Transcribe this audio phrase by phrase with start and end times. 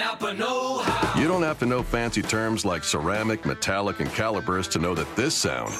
[0.00, 1.20] Napa Know How.
[1.20, 5.14] You don't have to know fancy terms like ceramic, metallic, and calipers to know that
[5.14, 5.74] this sound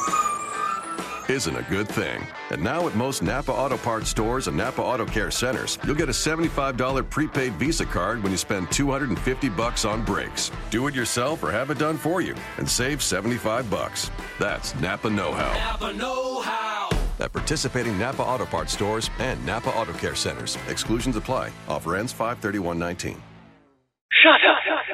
[1.31, 2.27] isn't a good thing.
[2.51, 6.11] And now at most Napa Auto Parts stores and Napa Auto Care centers, you'll get
[6.11, 10.51] a $75 prepaid Visa card when you spend 250 bucks on brakes.
[10.69, 14.11] Do it yourself or have it done for you and save 75 bucks.
[14.39, 15.55] That's Napa know-how.
[15.55, 16.91] Napa Know How.
[17.21, 20.59] At participating Napa Auto Parts stores and Napa Auto Care centers.
[20.69, 21.53] Exclusions apply.
[21.69, 23.17] Offer ends 531.19.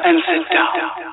[0.07, 1.06] And sit down.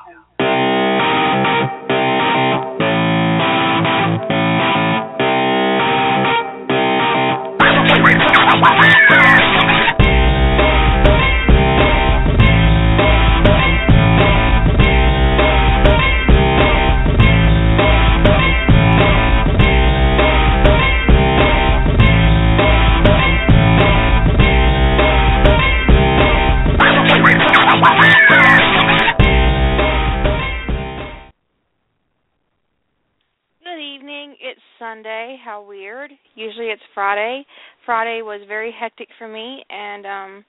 [35.54, 36.10] How weird.
[36.34, 37.46] Usually it's Friday.
[37.86, 40.46] Friday was very hectic for me and um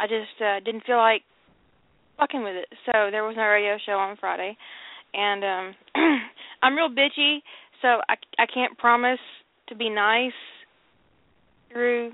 [0.00, 1.20] I just uh didn't feel like
[2.16, 2.68] fucking with it.
[2.86, 4.56] So there was no radio show on Friday.
[5.12, 5.74] And um
[6.62, 7.40] I'm real bitchy,
[7.82, 9.18] so I I can't promise
[9.68, 10.40] to be nice
[11.70, 12.12] through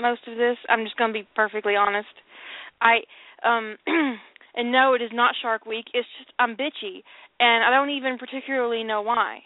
[0.00, 0.56] most of this.
[0.70, 2.16] I'm just going to be perfectly honest.
[2.80, 3.00] I
[3.44, 3.76] um
[4.56, 5.84] and no, it is not Shark Week.
[5.92, 7.04] It's just I'm bitchy
[7.38, 9.40] and I don't even particularly know why.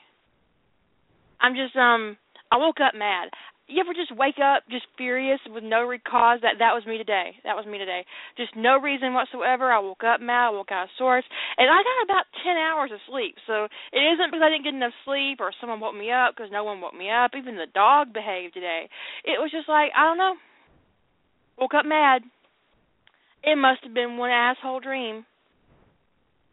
[1.41, 2.17] I'm just um
[2.51, 3.31] I woke up mad.
[3.67, 6.39] You ever just wake up just furious with no cause?
[6.47, 7.35] That that was me today.
[7.43, 8.07] That was me today.
[8.39, 9.73] Just no reason whatsoever.
[9.73, 10.49] I woke up mad.
[10.49, 11.27] I woke out of sorts,
[11.59, 13.35] and I got about ten hours of sleep.
[13.51, 16.55] So it isn't because I didn't get enough sleep or someone woke me up because
[16.55, 17.33] no one woke me up.
[17.35, 18.87] Even the dog behaved today.
[19.27, 20.39] It was just like I don't know.
[21.59, 22.23] Woke up mad.
[23.43, 25.27] It must have been one asshole dream.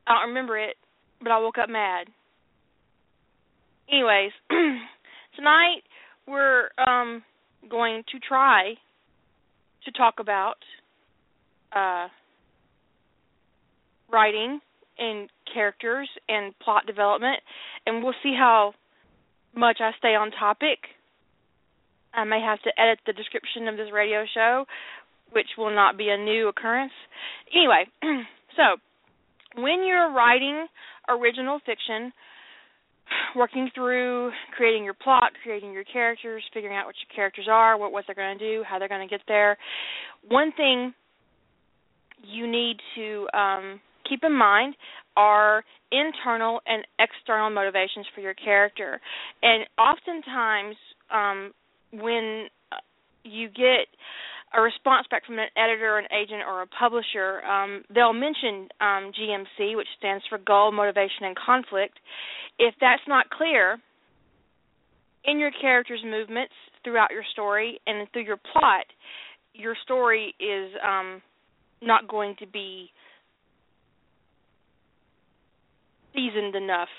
[0.08, 0.78] I don't remember it,
[1.22, 2.08] but I woke up mad.
[3.90, 4.32] Anyways,
[5.36, 5.82] tonight
[6.28, 7.24] we're um
[7.70, 8.74] going to try
[9.86, 10.56] to talk about
[11.76, 12.08] uh
[14.12, 14.60] writing
[15.00, 17.40] and characters and plot development
[17.86, 18.74] and we'll see how
[19.56, 20.80] much I stay on topic.
[22.14, 24.66] I may have to edit the description of this radio show,
[25.32, 26.94] which will not be a new occurrence.
[27.56, 27.86] Anyway,
[28.56, 28.78] so
[29.62, 30.68] when you're writing
[31.10, 32.12] original fiction,
[33.36, 37.92] working through creating your plot, creating your characters, figuring out what your characters are, what
[37.92, 39.58] what they're going to do, how they're going to get there.
[40.28, 40.94] One thing
[42.24, 44.76] you need to um, keep in mind
[45.16, 49.00] are internal and external motivations for your character.
[49.42, 50.76] And oftentimes,
[51.12, 51.52] um,
[51.92, 52.48] when
[53.24, 53.88] you get
[54.54, 59.12] a response back from an editor, an agent, or a publisher, um, they'll mention um,
[59.12, 61.98] GMC, which stands for Goal, Motivation, and Conflict.
[62.60, 63.80] If that's not clear
[65.26, 66.54] in your character's movements
[66.84, 68.86] throughout your story and through your plot,
[69.54, 71.22] your story is um,
[71.82, 72.90] not going to be
[76.14, 76.90] seasoned enough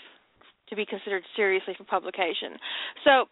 [0.70, 2.58] to be considered seriously for publication.
[3.04, 3.26] So,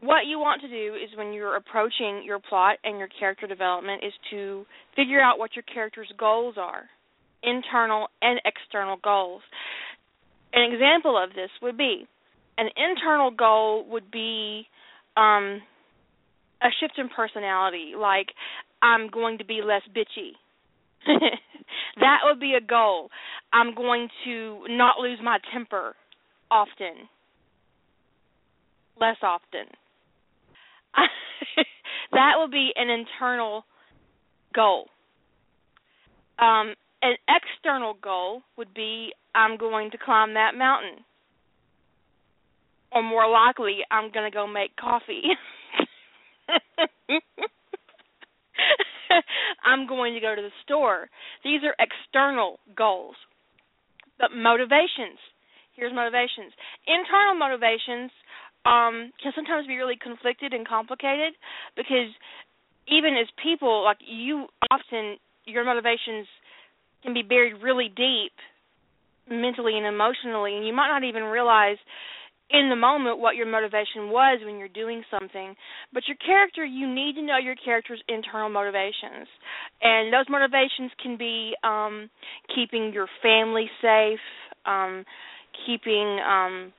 [0.00, 4.02] what you want to do is when you're approaching your plot and your character development
[4.04, 4.64] is to
[4.96, 6.84] figure out what your character's goals are,
[7.42, 9.42] internal and external goals.
[10.52, 12.06] An example of this would be
[12.58, 14.66] an internal goal would be
[15.16, 15.62] um,
[16.62, 18.26] a shift in personality, like
[18.82, 20.32] I'm going to be less bitchy.
[22.00, 23.08] that would be a goal.
[23.52, 25.94] I'm going to not lose my temper
[26.50, 27.08] often.
[29.00, 29.66] Less often.
[32.12, 33.64] that would be an internal
[34.54, 34.86] goal.
[36.38, 41.04] Um, an external goal would be I'm going to climb that mountain.
[42.92, 45.22] Or more likely, I'm going to go make coffee.
[49.64, 51.08] I'm going to go to the store.
[51.44, 53.14] These are external goals.
[54.18, 55.18] But motivations,
[55.76, 56.52] here's motivations.
[56.86, 58.10] Internal motivations
[58.66, 61.34] um can sometimes be really conflicted and complicated
[61.76, 62.12] because
[62.88, 66.26] even as people, like you often your motivations
[67.02, 68.32] can be buried really deep
[69.30, 71.78] mentally and emotionally and you might not even realize
[72.50, 75.54] in the moment what your motivation was when you're doing something.
[75.92, 79.28] But your character, you need to know your character's internal motivations.
[79.80, 82.10] And those motivations can be um
[82.54, 84.18] keeping your family safe,
[84.66, 85.04] um
[85.66, 86.72] keeping um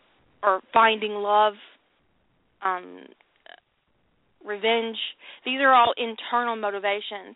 [0.44, 1.54] or finding love,
[2.64, 3.06] um
[4.46, 4.98] revenge.
[5.46, 7.36] These are all internal motivations.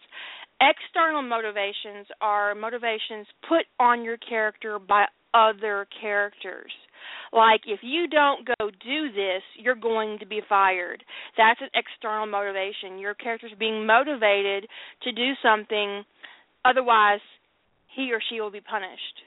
[0.62, 6.72] External motivations are motivations put on your character by other characters.
[7.34, 11.04] Like if you don't go do this, you're going to be fired.
[11.38, 12.98] That's an external motivation.
[13.00, 14.68] Your character's being motivated
[15.04, 16.04] to do something
[16.64, 17.20] otherwise
[17.96, 19.22] he or she will be punished.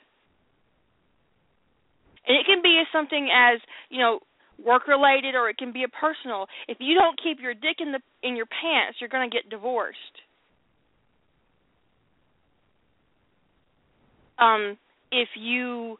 [2.26, 4.20] And it can be something as, you know,
[4.64, 6.46] work related or it can be a personal.
[6.66, 9.48] If you don't keep your dick in the in your pants, you're going to get
[9.50, 9.98] divorced.
[14.38, 14.76] Um
[15.10, 15.98] if you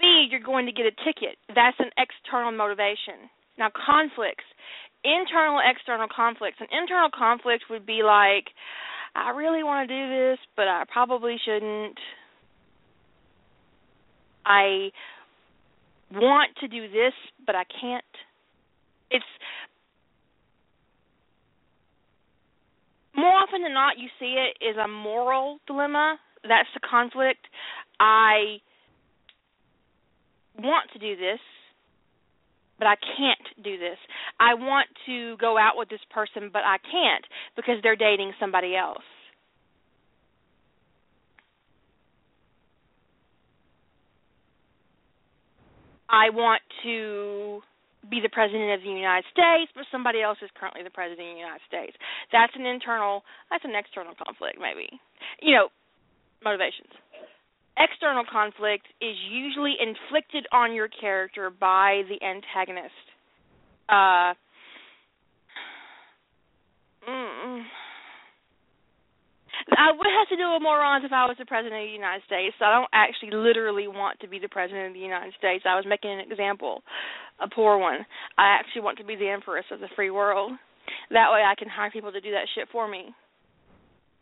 [0.00, 1.36] speed, you're going to get a ticket.
[1.54, 3.28] That's an external motivation.
[3.58, 4.44] Now, conflicts,
[5.04, 6.56] internal, external conflicts.
[6.60, 8.48] An internal conflict would be like,
[9.14, 11.98] I really want to do this, but I probably shouldn't.
[14.46, 14.90] I
[16.12, 17.12] want to do this,
[17.46, 18.04] but I can't.
[19.10, 19.24] It's
[23.14, 26.16] more often than not, you see it is a moral dilemma.
[26.42, 27.46] That's the conflict.
[27.98, 28.60] I
[30.58, 31.40] want to do this,
[32.78, 33.98] but I can't do this.
[34.38, 37.24] I want to go out with this person, but I can't
[37.56, 39.02] because they're dating somebody else.
[46.10, 47.62] I want to
[48.10, 51.34] be the president of the United States, but somebody else is currently the president of
[51.36, 51.94] the United States.
[52.32, 54.90] That's an internal, that's an external conflict, maybe.
[55.40, 55.66] You know,
[56.42, 56.90] motivations
[57.80, 62.92] external conflict is usually inflicted on your character by the antagonist.
[63.88, 64.34] Uh,
[67.08, 67.62] mm,
[69.76, 72.24] I would have to do with morons if I was the president of the United
[72.26, 72.54] States.
[72.58, 75.64] So I don't actually literally want to be the president of the United States.
[75.66, 76.82] I was making an example,
[77.38, 78.06] a poor one.
[78.38, 80.52] I actually want to be the empress of the free world.
[81.10, 83.14] That way I can hire people to do that shit for me.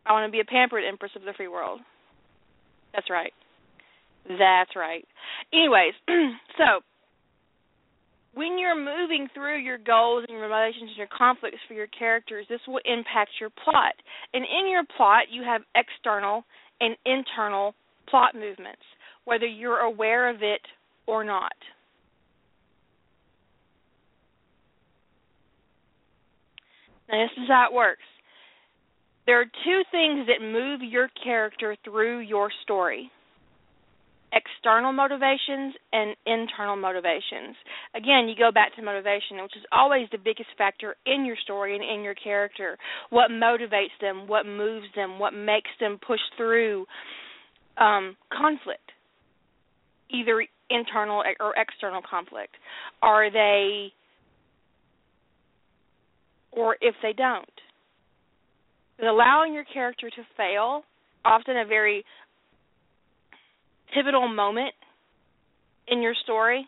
[0.06, 1.80] I want to be a pampered empress of the free world.
[2.94, 3.32] That's right.
[4.28, 5.04] That's right.
[5.52, 5.94] Anyways,
[6.58, 6.80] so
[8.38, 12.46] when you're moving through your goals and your relations and your conflicts for your characters,
[12.48, 13.94] this will impact your plot.
[14.32, 16.44] And in your plot, you have external
[16.80, 17.74] and internal
[18.08, 18.82] plot movements,
[19.24, 20.60] whether you're aware of it
[21.08, 21.52] or not.
[27.08, 28.02] Now, this is how it works.
[29.26, 33.10] There are two things that move your character through your story
[34.32, 37.56] external motivations and internal motivations.
[37.94, 41.74] Again, you go back to motivation, which is always the biggest factor in your story
[41.74, 42.76] and in your character.
[43.10, 46.86] What motivates them, what moves them, what makes them push through
[47.78, 48.92] um, conflict,
[50.10, 52.54] either internal or external conflict.
[53.02, 53.92] Are they,
[56.52, 57.48] or if they don't?
[59.06, 60.82] allowing your character to fail,
[61.24, 62.04] often a very
[63.94, 64.74] pivotal moment
[65.86, 66.66] in your story?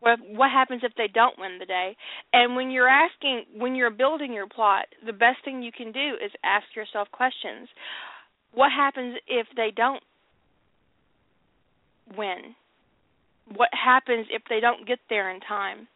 [0.00, 1.96] What what happens if they don't win the day?
[2.32, 6.14] And when you're asking when you're building your plot, the best thing you can do
[6.22, 7.68] is ask yourself questions.
[8.52, 10.02] What happens if they don't
[12.16, 12.54] win?
[13.56, 15.88] What happens if they don't get there in time?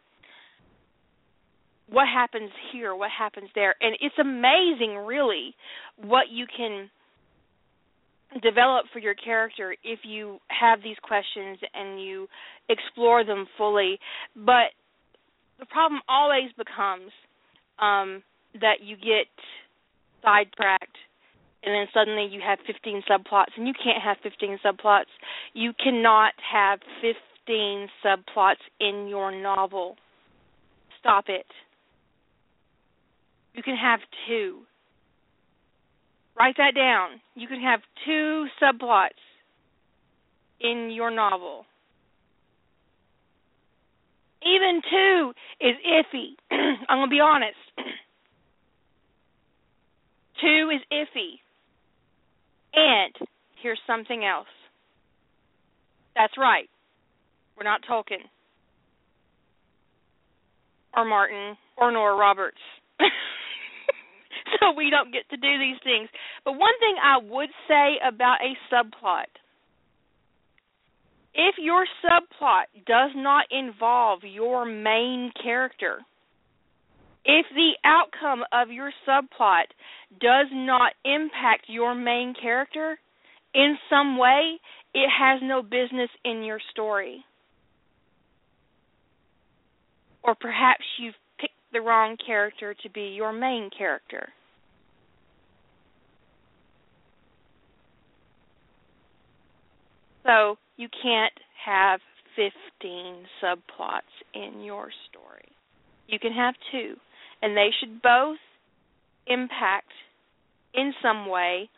[1.90, 2.94] What happens here?
[2.94, 3.74] What happens there?
[3.80, 5.54] And it's amazing really
[5.96, 6.90] what you can
[8.42, 12.28] develop for your character if you have these questions and you
[12.68, 13.98] explore them fully.
[14.36, 14.76] But
[15.58, 17.10] the problem always becomes
[17.78, 18.22] um,
[18.60, 19.28] that you get
[20.22, 20.96] sidetracked
[21.62, 25.10] and then suddenly you have 15 subplots and you can't have 15 subplots.
[25.54, 29.96] You cannot have 15 subplots in your novel.
[31.00, 31.46] Stop it.
[33.54, 34.60] You can have two.
[36.38, 37.20] Write that down.
[37.34, 39.08] You can have two subplots
[40.60, 41.64] in your novel.
[44.42, 46.36] Even two is iffy.
[46.88, 47.56] I'm going to be honest.
[50.40, 51.40] two is iffy.
[52.74, 53.14] And
[53.60, 54.46] here's something else.
[56.14, 56.68] That's right.
[57.56, 58.22] We're not Tolkien
[60.96, 62.58] or Martin or Nora Roberts.
[64.76, 66.08] we don't get to do these things.
[66.44, 69.30] But one thing I would say about a subplot
[71.34, 75.98] if your subplot does not involve your main character,
[77.24, 79.66] if the outcome of your subplot
[80.20, 82.98] does not impact your main character
[83.54, 84.58] in some way,
[84.94, 87.24] it has no business in your story.
[90.24, 94.28] Or perhaps you've picked the wrong character to be your main character.
[100.28, 101.32] So you can't
[101.64, 102.00] have
[102.36, 104.00] 15 subplots
[104.34, 105.48] in your story.
[106.06, 106.94] You can have two,
[107.40, 108.36] and they should both
[109.26, 109.90] impact
[110.74, 111.70] in some way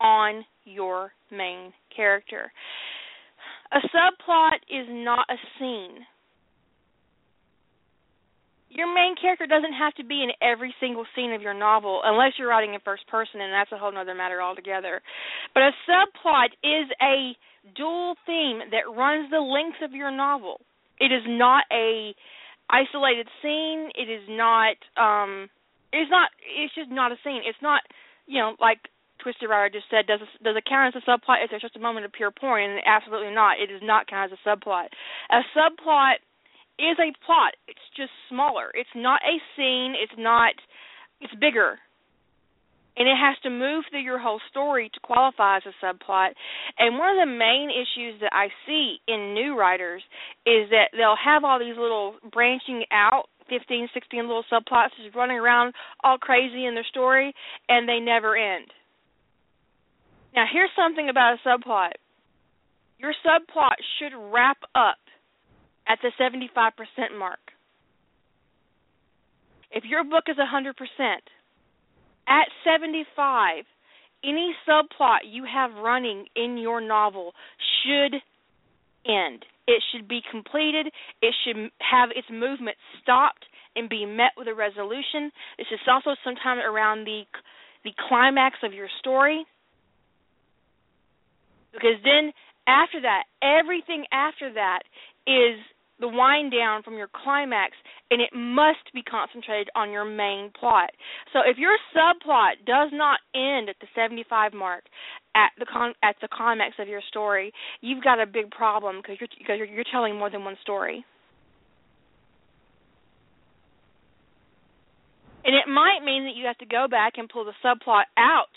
[0.00, 2.50] on your main character.
[3.72, 6.04] A subplot is not a scene.
[8.74, 12.32] Your main character doesn't have to be in every single scene of your novel unless
[12.38, 15.00] you're writing in first person and that's a whole other matter altogether.
[15.54, 17.36] But a subplot is a
[17.76, 20.60] dual theme that runs the length of your novel.
[20.98, 22.14] It is not a
[22.68, 23.90] isolated scene.
[23.94, 25.48] It is not um
[25.92, 27.42] it's not it's just not a scene.
[27.46, 27.82] It's not
[28.26, 28.78] you know, like
[29.22, 31.76] Twisted Writer just said, does it, does it count as a subplot if there's just
[31.76, 32.62] a moment of pure porn?
[32.62, 33.60] And absolutely not.
[33.60, 34.88] It does not count as a subplot.
[35.30, 36.18] A subplot
[36.78, 37.54] is a plot.
[37.68, 38.70] It's just smaller.
[38.74, 39.94] It's not a scene.
[40.00, 40.54] It's not.
[41.20, 41.78] It's bigger.
[42.96, 46.30] And it has to move through your whole story to qualify as a subplot.
[46.78, 50.02] And one of the main issues that I see in new writers
[50.46, 55.38] is that they'll have all these little branching out 15, 16 little subplots just running
[55.38, 57.34] around all crazy in their story,
[57.68, 58.66] and they never end.
[60.34, 61.92] Now, here's something about a subplot
[62.98, 64.96] your subplot should wrap up
[65.88, 67.38] at the 75% mark.
[69.70, 70.72] If your book is 100%,
[72.26, 73.64] at 75,
[74.22, 77.32] any subplot you have running in your novel
[77.82, 78.14] should
[79.06, 79.44] end.
[79.66, 80.86] It should be completed.
[81.20, 83.44] It should have its movement stopped
[83.76, 85.30] and be met with a resolution.
[85.58, 87.22] This is also sometime around the
[87.84, 89.44] the climax of your story.
[91.72, 92.32] Because then
[92.66, 94.80] after that, everything after that
[95.26, 95.60] is
[96.00, 97.72] the wind down from your climax
[98.10, 100.90] and it must be concentrated on your main plot.
[101.32, 104.84] So if your subplot does not end at the 75 mark
[105.34, 109.16] at the con- at the climax of your story, you've got a big problem because
[109.20, 111.04] you're because you're, you're telling more than one story.
[115.44, 118.48] And it might mean that you have to go back and pull the subplot out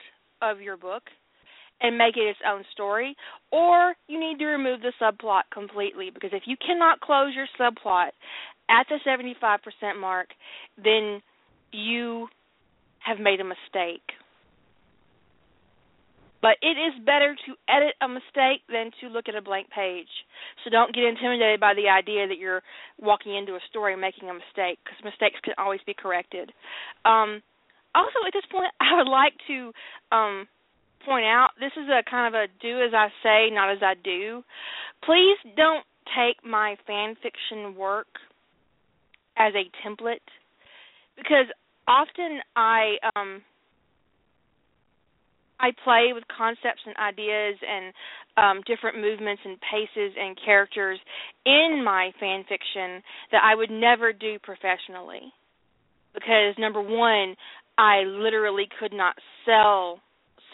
[0.42, 1.04] of your book
[1.82, 3.16] and make it its own story,
[3.52, 8.10] or you need to remove the subplot completely because if you cannot close your subplot
[8.70, 10.28] at the 75% mark,
[10.84, 11.22] then
[11.72, 12.28] you
[13.00, 14.04] have made a mistake.
[16.42, 20.10] But it is better to edit a mistake than to look at a blank page.
[20.64, 22.62] So don't get intimidated by the idea that you're
[23.00, 26.52] walking into a story making a mistake because mistakes can always be corrected.
[27.06, 27.42] Um,
[27.96, 29.72] also, at this point, I would like to
[30.16, 30.48] um,
[31.06, 33.94] point out this is a kind of a do as I say, not as I
[34.04, 34.44] do.
[35.04, 35.86] Please don't
[36.16, 38.08] take my fan fiction work
[39.38, 40.26] as a template
[41.16, 41.46] because
[41.88, 43.42] often I um
[45.60, 47.94] I play with concepts and ideas and
[48.38, 51.00] um, different movements and paces and characters
[51.46, 53.02] in my fan fiction
[53.32, 55.34] that I would never do professionally.
[56.14, 57.36] Because number one,
[57.78, 60.00] I literally could not sell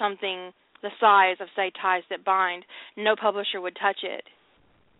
[0.03, 0.51] something
[0.83, 2.65] the size of say ties that bind
[2.97, 4.23] no publisher would touch it.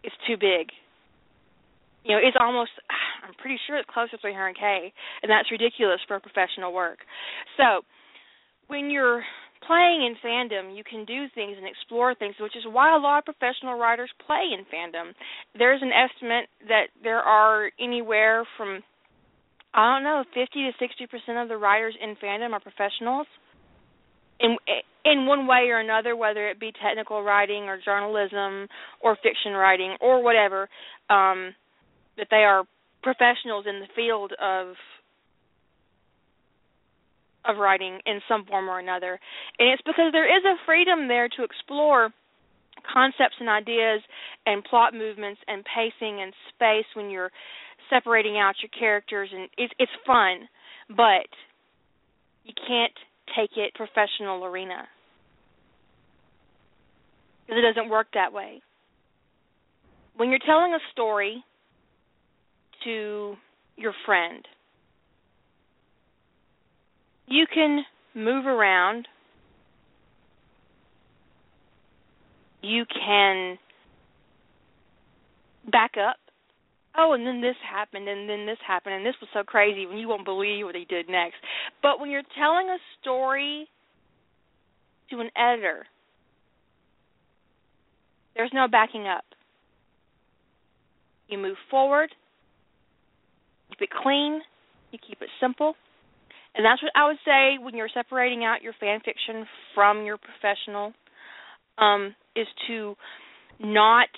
[0.04, 0.72] It's too big.
[2.08, 2.72] You know it's almost
[3.24, 4.92] i'm pretty sure it's close to 300k
[5.22, 7.00] and that's ridiculous for professional work.
[7.60, 7.84] So
[8.68, 9.24] when you're
[9.68, 13.20] playing in fandom you can do things and explore things which is why a lot
[13.20, 15.12] of professional writers play in fandom.
[15.58, 18.80] There's an estimate that there are anywhere from
[19.74, 23.28] i don't know 50 to 60 percent of the writers in fandom are professionals
[24.44, 24.58] in
[25.06, 28.68] in one way or another, whether it be technical writing or journalism
[29.02, 30.70] or fiction writing or whatever,
[31.10, 31.54] um,
[32.18, 32.64] that they are
[33.02, 34.76] professionals in the field of
[37.46, 39.20] of writing in some form or another.
[39.60, 42.10] And it's because there is a freedom there to explore
[42.92, 44.02] concepts and ideas
[44.46, 47.32] and plot movements and pacing and space when you're
[47.90, 50.48] separating out your characters and it's it's fun,
[50.90, 51.28] but
[52.46, 52.94] you can't
[53.36, 54.88] take it professional arena
[57.46, 58.62] because it doesn't work that way.
[60.16, 61.44] When you're telling a story
[62.84, 63.36] to
[63.76, 64.46] your friend,
[67.28, 69.08] you can move around.
[72.62, 73.58] You can
[75.72, 76.18] back up.
[76.96, 80.00] Oh, and then this happened, and then this happened, and this was so crazy, and
[80.00, 81.36] you won't believe what he did next.
[81.82, 83.68] But when you're telling a story
[85.10, 85.86] to an editor,
[88.36, 89.24] there's no backing up.
[91.28, 92.10] You move forward,
[93.70, 94.42] keep it clean,
[94.92, 95.74] you keep it simple.
[96.56, 100.18] And that's what I would say when you're separating out your fan fiction from your
[100.18, 100.94] professional
[101.80, 102.96] um, is to
[103.60, 104.10] not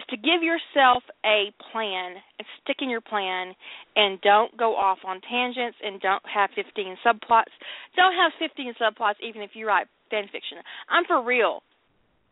[0.00, 3.54] is to give yourself a plan and stick in your plan
[3.96, 7.52] and don't go off on tangents and don't have 15 subplots.
[7.96, 10.58] Don't have 15 subplots even if you write fan fiction.
[10.88, 11.62] I'm for real.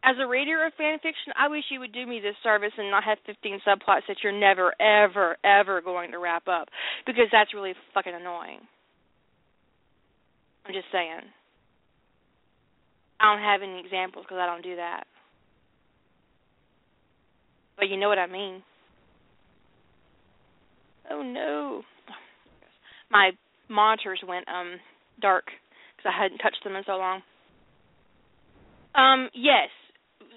[0.05, 2.91] As a reader of fan fiction, I wish you would do me this service and
[2.91, 6.69] not have 15 subplots that you're never, ever, ever going to wrap up
[7.05, 8.61] because that's really fucking annoying.
[10.65, 11.27] I'm just saying.
[13.21, 15.05] I don't have any examples because I don't do that.
[17.79, 18.63] But you know what I mean.
[21.11, 21.83] Oh no.
[23.11, 23.31] My
[23.69, 24.75] monitors went um
[25.21, 25.45] dark
[25.97, 27.23] because I hadn't touched them in so long.
[28.95, 29.69] Um yes.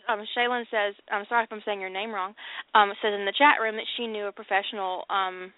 [0.07, 2.33] Um Shaylin says I'm sorry if I'm saying your name wrong.
[2.75, 5.51] Um says in the chat room that she knew a professional um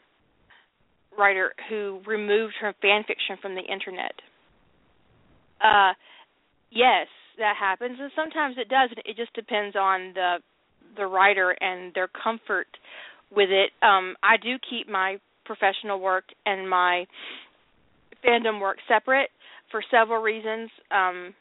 [1.17, 4.15] writer who removed her fan fiction from the internet.
[5.61, 5.93] Uh
[6.71, 8.89] yes, that happens and sometimes it does.
[9.05, 10.37] It just depends on the
[10.95, 12.67] the writer and their comfort
[13.35, 13.71] with it.
[13.85, 17.05] Um, I do keep my professional work and my
[18.25, 19.29] fandom work separate
[19.71, 21.33] for several reasons um,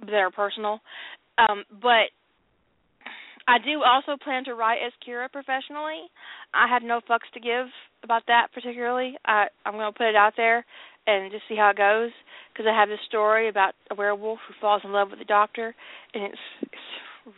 [0.00, 0.80] that are personal.
[1.38, 2.12] Um, but
[3.46, 6.08] I do also plan to write as Kira professionally.
[6.54, 7.66] I have no fucks to give
[8.02, 9.16] about that particularly.
[9.24, 10.64] I, I'm going to put it out there
[11.06, 12.10] and just see how it goes
[12.52, 15.74] because I have this story about a werewolf who falls in love with a doctor,
[16.14, 16.72] and it's, it's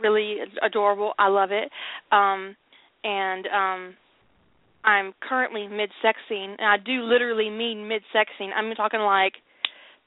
[0.01, 1.13] really adorable.
[1.19, 1.71] I love it.
[2.13, 2.57] Um
[3.05, 3.95] and um
[4.85, 8.51] I'm currently mid-sexing, and I do literally mean mid-sexing.
[8.55, 9.33] I'm talking like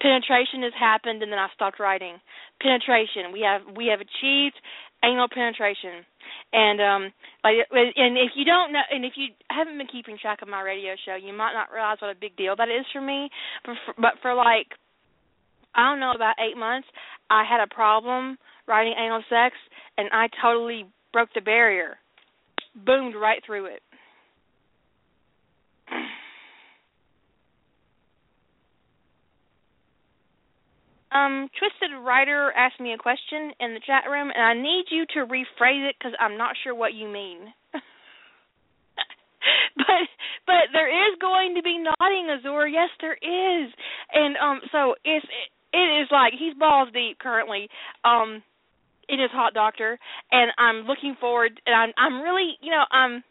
[0.02, 2.16] penetration has happened, and then I stopped writing.
[2.62, 3.34] Penetration.
[3.34, 4.56] We have we have achieved
[5.04, 6.04] anal penetration,
[6.54, 7.04] and um
[7.44, 10.62] like and if you don't know, and if you haven't been keeping track of my
[10.62, 13.30] radio show, you might not realize what a big deal that is for me.
[13.66, 14.68] But for, but for like
[15.76, 16.88] I don't know about eight months,
[17.30, 18.38] I had a problem
[18.70, 19.56] writing anal sex,
[19.98, 21.98] and I totally broke the barrier,
[22.86, 23.82] boomed right through it.
[31.12, 35.08] Um, Twisted Writer asked me a question in the chat room, and I need you
[35.16, 37.52] to rephrase it because I'm not sure what you mean.
[37.74, 37.82] but
[40.46, 42.68] but there is going to be nodding, Azure.
[42.68, 43.74] Yes, there is,
[44.14, 47.68] and um, so it's it, it is like he's balls deep currently.
[48.06, 48.44] Um,
[49.10, 49.98] it is Hot Doctor,
[50.32, 51.60] and I'm looking forward.
[51.66, 53.24] And I'm I'm really you know I'm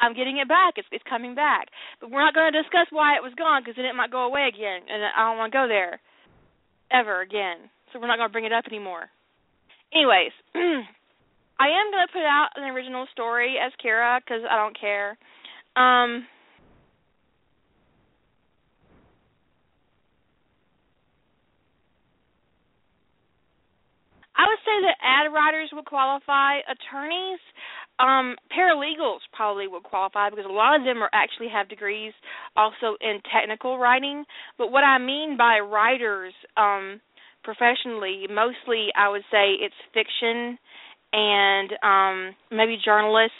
[0.00, 0.74] I'm getting it back.
[0.76, 1.68] It's it's coming back,
[2.00, 4.24] but we're not going to discuss why it was gone because then it might go
[4.24, 6.00] away again, and I don't want to go there
[6.90, 7.68] ever again.
[7.92, 9.08] So we're not going to bring it up anymore.
[9.94, 14.78] Anyways, I am going to put out an original story as Kara because I don't
[14.78, 15.16] care.
[15.76, 16.26] Um,
[24.36, 26.60] I would say that ad writers would qualify.
[26.68, 27.40] Attorneys,
[27.98, 32.12] um, paralegals probably would qualify because a lot of them are actually have degrees
[32.56, 34.24] also in technical writing.
[34.58, 37.00] But what I mean by writers, um,
[37.44, 40.58] professionally, mostly I would say it's fiction
[41.12, 43.32] and um, maybe journalists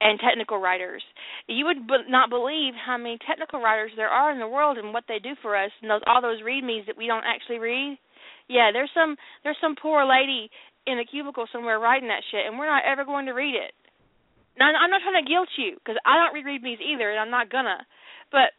[0.00, 1.02] and technical writers.
[1.48, 4.92] You would b- not believe how many technical writers there are in the world and
[4.92, 7.98] what they do for us, and those all those readmes that we don't actually read.
[8.48, 10.50] Yeah, there's some there's some poor lady
[10.86, 13.76] in a cubicle somewhere writing that shit, and we're not ever going to read it.
[14.58, 17.30] Now, I'm not trying to guilt you because I don't read readmes either, and I'm
[17.30, 17.78] not gonna.
[18.32, 18.56] But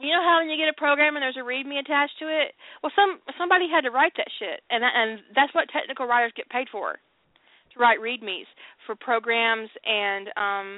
[0.00, 2.54] you know how when you get a program and there's a readme attached to it?
[2.82, 6.32] Well, some somebody had to write that shit, and that, and that's what technical writers
[6.36, 8.48] get paid for, to write readmes
[8.86, 10.68] for programs and um,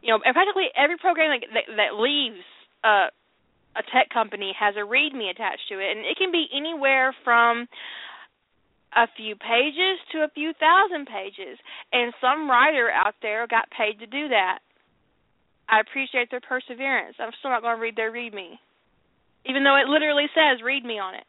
[0.00, 2.40] you know, and practically every program that that, that leaves
[2.84, 3.12] uh
[3.76, 7.66] a tech company has a README attached to it, and it can be anywhere from
[8.94, 11.58] a few pages to a few thousand pages.
[11.92, 14.58] And some writer out there got paid to do that.
[15.68, 17.16] I appreciate their perseverance.
[17.18, 18.58] I'm still not going to read their README,
[19.48, 21.24] even though it literally says "README" on it.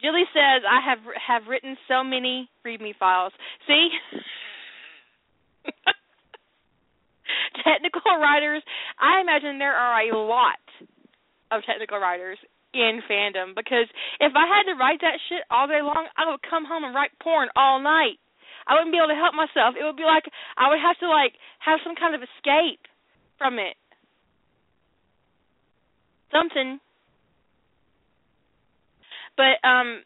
[0.00, 3.32] Julie says I have have written so many README files.
[3.66, 3.88] See.
[7.64, 8.62] Technical writers,
[9.00, 10.60] I imagine there are a lot
[11.50, 12.38] of technical writers
[12.74, 13.88] in fandom because
[14.20, 16.94] if I had to write that shit all day long, I would come home and
[16.94, 18.18] write porn all night.
[18.66, 19.74] I wouldn't be able to help myself.
[19.78, 20.24] It would be like
[20.58, 22.82] I would have to like have some kind of escape
[23.38, 23.76] from it.
[26.32, 26.80] Something.
[29.36, 30.02] But um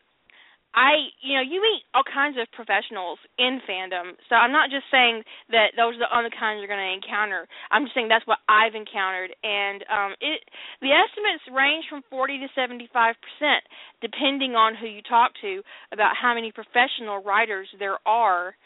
[0.80, 4.16] I you know, you meet all kinds of professionals in fandom.
[4.32, 5.20] So I'm not just saying
[5.52, 7.44] that those are the only kinds you're going to encounter.
[7.68, 10.40] I'm just saying that's what I've encountered, and um, it
[10.80, 12.88] the estimates range from 40 to 75
[13.20, 13.62] percent,
[14.00, 15.60] depending on who you talk to,
[15.92, 18.56] about how many professional writers there are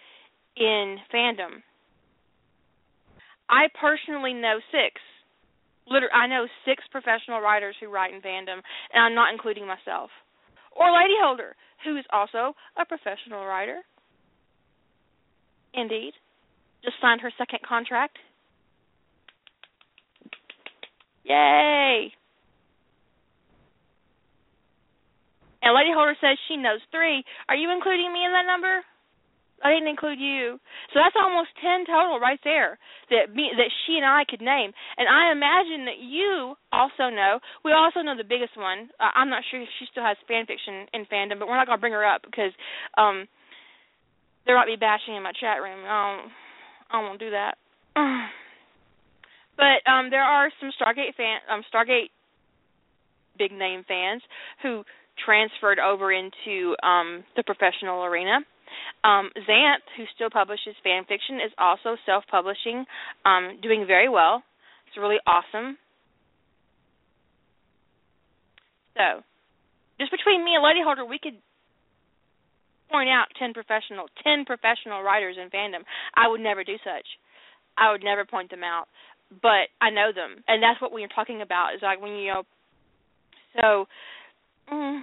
[0.54, 1.66] in fandom.
[3.50, 5.02] I personally know six.
[5.90, 8.62] Literally, I know six professional writers who write in fandom,
[8.94, 10.14] and I'm not including myself.
[10.74, 13.80] Or Lady Holder, who is also a professional writer.
[15.72, 16.12] Indeed.
[16.84, 18.18] Just signed her second contract.
[21.24, 22.12] Yay!
[25.62, 27.24] And Lady Holder says she knows three.
[27.48, 28.82] Are you including me in that number?
[29.64, 30.60] I didn't include you.
[30.92, 34.70] So that's almost ten total right there that me that she and I could name.
[35.00, 37.40] And I imagine that you also know.
[37.64, 38.92] We also know the biggest one.
[39.00, 41.66] Uh, I'm not sure if she still has fan fiction in fandom, but we're not
[41.66, 42.52] gonna bring her up because
[43.00, 43.26] um
[44.44, 45.80] there might be bashing in my chat room.
[45.80, 46.28] Um
[46.92, 47.56] I won't do that.
[49.56, 52.12] but um there are some Stargate fan um Stargate
[53.38, 54.20] big name fans
[54.62, 54.84] who
[55.24, 58.44] transferred over into um the professional arena
[59.04, 62.84] um, Xanth, who still publishes fan fiction, is also self-publishing,
[63.24, 64.42] um, doing very well.
[64.88, 65.76] It's really awesome.
[68.96, 69.22] So,
[69.98, 71.34] just between me and Lady Holder, we could
[72.90, 75.82] point out ten professional, ten professional writers in fandom.
[76.14, 77.06] I would never do such.
[77.76, 78.86] I would never point them out,
[79.42, 81.74] but I know them, and that's what we are talking about.
[81.74, 82.42] Is like when you know.
[83.60, 83.86] So.
[84.72, 85.02] Mm,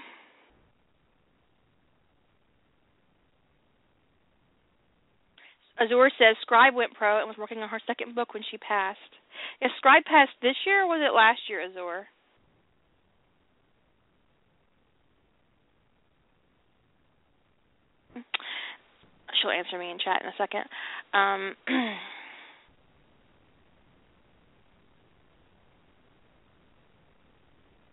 [5.82, 9.00] Azure says Scribe went pro and was working on her second book when she passed.
[9.62, 12.08] Is Scribe passed this year or was it last year, Azure?
[19.42, 20.66] She'll answer me in chat in a second.
[21.14, 21.56] Um,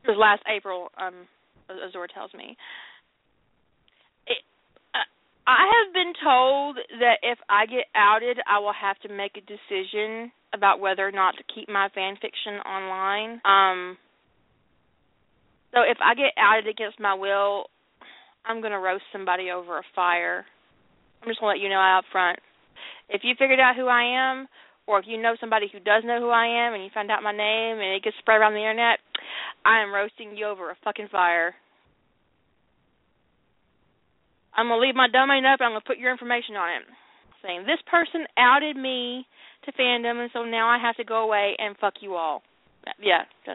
[0.04, 1.26] it was last April, um,
[2.14, 2.56] tells me.
[5.48, 9.48] I have been told that if I get outed, I will have to make a
[9.48, 13.40] decision about whether or not to keep my fan fiction online.
[13.48, 13.96] Um
[15.72, 17.66] so if I get outed against my will,
[18.44, 20.44] I'm going to roast somebody over a fire.
[21.20, 22.38] I'm just going to let you know out front.
[23.08, 24.48] If you figured out who I am
[24.86, 27.22] or if you know somebody who does know who I am and you find out
[27.22, 29.00] my name and it gets spread around the internet,
[29.64, 31.54] I am roasting you over a fucking fire.
[34.58, 35.60] I'm gonna leave my domain up.
[35.62, 36.82] I'm gonna put your information on it,
[37.46, 39.24] saying this person outed me
[39.64, 42.42] to fandom, and so now I have to go away and fuck you all.
[43.00, 43.22] Yeah.
[43.46, 43.54] but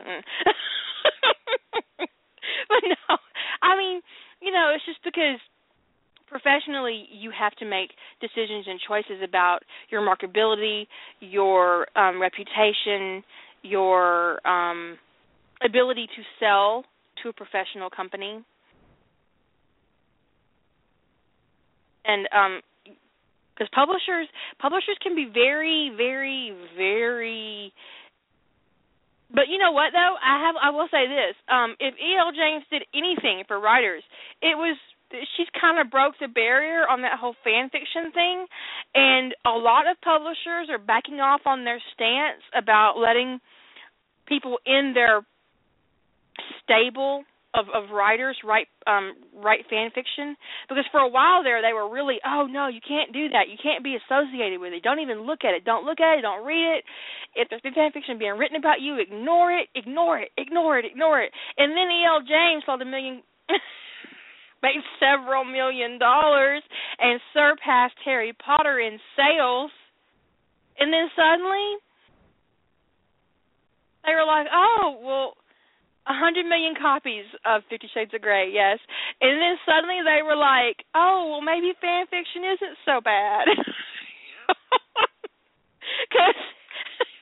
[2.87, 3.17] no,
[3.61, 3.99] I mean,
[4.41, 5.39] you know, it's just because
[6.27, 10.87] professionally you have to make decisions and choices about your marketability,
[11.19, 13.21] your um, reputation,
[13.61, 14.97] your um,
[15.61, 16.85] ability to sell
[17.21, 18.41] to a professional company
[22.05, 22.61] and um
[23.53, 24.27] because publishers
[24.59, 27.73] publishers can be very very very
[29.33, 30.15] but you know what though?
[30.21, 31.35] I have i will say this.
[31.49, 32.31] Um if E.L.
[32.33, 34.03] James did anything for writers
[34.41, 34.77] it was
[35.37, 38.45] she's kind of broke the barrier on that whole fan fiction thing.
[38.95, 43.39] And a lot of publishers are backing off on their stance about letting
[44.27, 45.21] people in their
[46.63, 50.35] stable of of writers write um write fan fiction.
[50.69, 53.49] Because for a while there they were really oh no you can't do that.
[53.49, 54.83] You can't be associated with it.
[54.83, 55.65] Don't even look at it.
[55.65, 56.21] Don't look at it.
[56.21, 56.83] Don't read it.
[57.35, 59.69] If there's been fan fiction being written about you ignore it.
[59.75, 60.31] Ignore it.
[60.37, 60.85] Ignore it.
[60.85, 61.31] Ignore it.
[61.57, 62.21] And then E.L.
[62.25, 63.21] James sold a million
[64.63, 66.63] made several million dollars
[66.99, 69.71] and surpassed Harry Potter in sales.
[70.79, 71.77] And then suddenly
[74.05, 75.33] they were like oh well
[76.07, 78.79] a hundred million copies of Fifty Shades of Grey, yes.
[79.21, 83.47] And then suddenly they were like, "Oh, well, maybe fan fiction isn't so bad."
[86.11, 86.41] Cause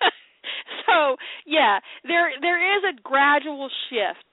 [0.87, 1.15] so
[1.45, 4.25] yeah, there there is a gradual shift.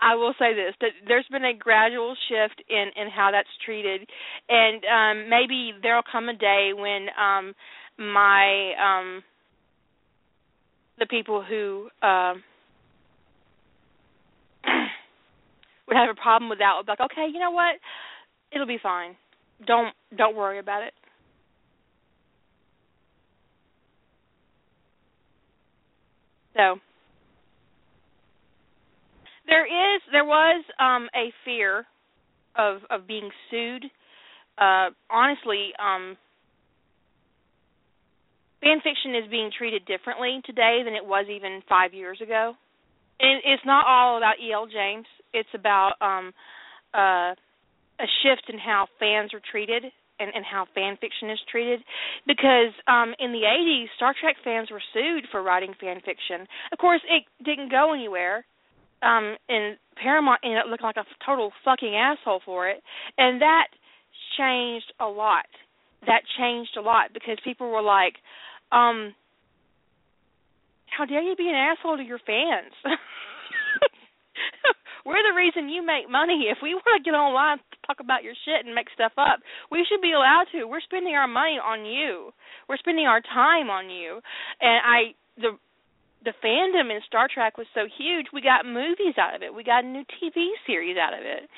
[0.00, 4.08] I will say this that there's been a gradual shift in in how that's treated,
[4.48, 7.54] and um maybe there'll come a day when um
[7.98, 9.22] my um
[10.98, 12.42] the people who um
[15.90, 17.76] would have a problem with that would be like, okay, you know what?
[18.52, 19.16] It'll be fine.
[19.66, 20.94] Don't don't worry about it.
[26.56, 26.76] So
[29.46, 31.84] there is there was um a fear
[32.56, 33.84] of of being sued.
[34.58, 36.16] Uh, honestly, um,
[38.60, 42.54] fan fiction is being treated differently today than it was even five years ago.
[43.20, 44.66] And it's not all about E.L.
[44.66, 45.06] James.
[45.32, 46.32] It's about um,
[46.94, 47.34] uh,
[48.00, 49.84] a shift in how fans are treated
[50.18, 51.80] and, and how fan fiction is treated.
[52.26, 56.46] Because um, in the 80s, Star Trek fans were sued for writing fan fiction.
[56.72, 58.44] Of course, it didn't go anywhere.
[59.02, 62.82] Um, and Paramount ended up looking like a total fucking asshole for it.
[63.16, 63.68] And that
[64.38, 65.46] changed a lot.
[66.06, 68.14] That changed a lot because people were like,
[68.72, 69.14] um,
[70.86, 72.72] how dare you be an asshole to your fans?
[75.04, 76.48] We're the reason you make money.
[76.50, 79.40] If we want to get online to talk about your shit and make stuff up,
[79.70, 80.64] we should be allowed to.
[80.64, 82.32] We're spending our money on you.
[82.68, 84.20] We're spending our time on you.
[84.60, 84.98] And I
[85.36, 85.56] the
[86.24, 89.54] the fandom in Star Trek was so huge, we got movies out of it.
[89.54, 91.48] We got a new TV series out of it.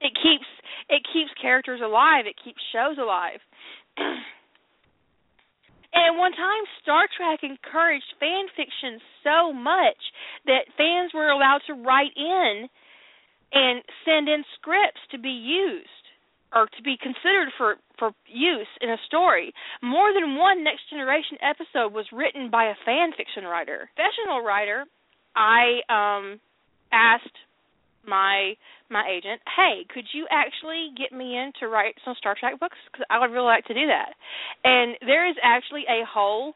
[0.00, 0.46] It keeps
[0.88, 2.26] it keeps characters alive.
[2.26, 3.40] It keeps shows alive.
[5.94, 9.98] and one time, Star Trek encouraged fan fiction so much
[10.46, 12.68] that fans were allowed to write in
[13.52, 15.88] and send in scripts to be used
[16.54, 19.52] or to be considered for for use in a story.
[19.82, 24.84] More than one Next Generation episode was written by a fan fiction writer, professional writer.
[25.36, 26.40] I um
[26.92, 27.38] asked
[28.06, 28.54] my
[28.90, 32.78] my agent, "Hey, could you actually get me in to write some Star Trek books?
[32.90, 34.14] Because I would really like to do that."
[34.64, 36.54] And there is actually a whole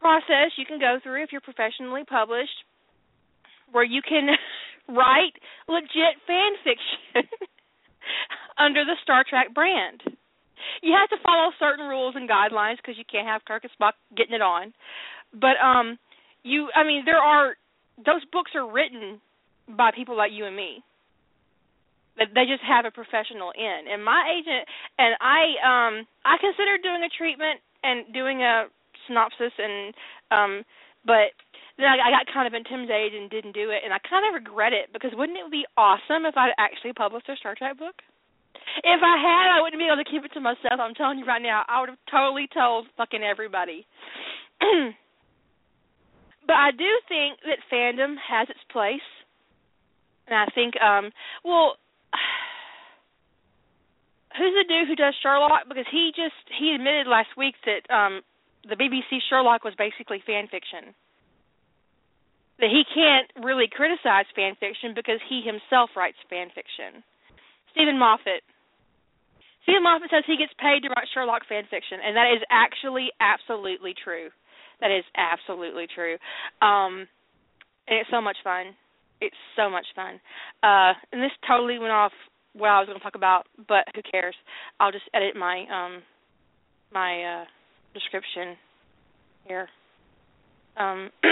[0.00, 2.64] process you can go through if you're professionally published,
[3.70, 4.28] where you can
[4.88, 5.34] write
[5.68, 7.22] legit fan fiction
[8.58, 10.02] under the Star Trek brand.
[10.82, 13.92] You have to follow certain rules and guidelines because you can't have Kirk and Spock
[14.16, 14.72] getting it on.
[15.32, 15.98] But um,
[16.42, 17.56] you, I mean, there are
[17.96, 19.20] those books are written
[19.68, 20.82] by people like you and me.
[22.18, 23.88] They just have a professional in.
[23.88, 25.94] And my agent and I um
[26.24, 28.68] I considered doing a treatment and doing a
[29.08, 29.94] synopsis and
[30.30, 30.52] um
[31.08, 31.32] but
[31.80, 34.36] then I, I got kind of intimidated and didn't do it and I kind of
[34.36, 37.96] regret it because wouldn't it be awesome if I'd actually published a Star Trek book?
[38.84, 40.80] If I had, I wouldn't be able to keep it to myself.
[40.80, 43.84] I'm telling you right now, I would have totally told fucking everybody.
[46.46, 49.04] but I do think that fandom has its place
[50.26, 51.10] and I think, um,
[51.44, 51.76] well,
[54.38, 55.68] who's the dude who does Sherlock?
[55.68, 58.22] Because he just he admitted last week that um
[58.68, 60.94] the BBC Sherlock was basically fan fiction.
[62.60, 67.02] That he can't really criticize fan fiction because he himself writes fan fiction.
[67.72, 68.46] Steven Moffat.
[69.64, 73.10] Steven Moffat says he gets paid to write Sherlock fan fiction, and that is actually
[73.18, 74.30] absolutely true.
[74.80, 76.18] That is absolutely true.
[76.60, 77.06] Um,
[77.86, 78.74] and it's so much fun.
[79.22, 80.20] It's so much fun.
[80.62, 82.12] Uh, and this totally went off
[82.54, 84.34] what I was going to talk about, but who cares?
[84.80, 86.02] I'll just edit my um
[86.92, 87.44] my uh
[87.94, 88.56] description
[89.46, 89.68] here.
[90.76, 91.10] Um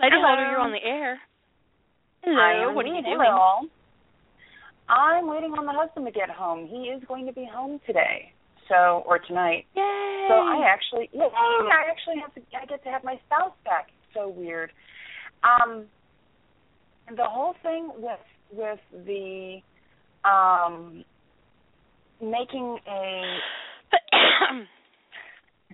[0.00, 0.26] Lady Hello.
[0.26, 1.20] Holder, you're on the air.
[2.22, 3.18] Hello, what are you doing?
[3.20, 3.68] Hello.
[4.88, 6.66] I'm waiting on the husband to get home.
[6.66, 8.33] He is going to be home today,
[8.68, 9.66] so or tonight.
[9.74, 10.26] Yay!
[10.28, 11.28] So I actually, yay!
[11.32, 12.40] I actually have to.
[12.56, 13.88] I get to have my spouse back.
[13.88, 14.70] It's so weird.
[15.42, 15.86] Um,
[17.10, 18.18] the whole thing with
[18.52, 19.58] with the
[20.24, 21.04] um
[22.20, 23.38] making a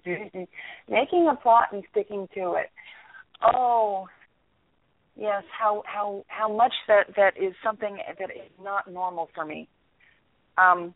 [0.88, 2.70] making a plot and sticking to it.
[3.54, 4.08] Oh,
[5.16, 5.42] yes.
[5.58, 9.68] How how how much that that is something that is not normal for me.
[10.58, 10.94] Um,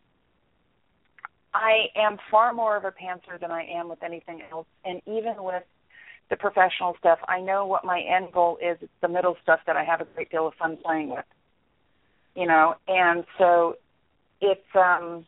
[1.55, 5.35] I am far more of a pantser than I am with anything else, and even
[5.39, 5.63] with
[6.31, 8.79] the professional stuff, I know what my end goal is.
[8.81, 11.25] It's the middle stuff that I have a great deal of fun playing with.
[12.35, 13.77] You know, and so
[14.41, 15.25] it's um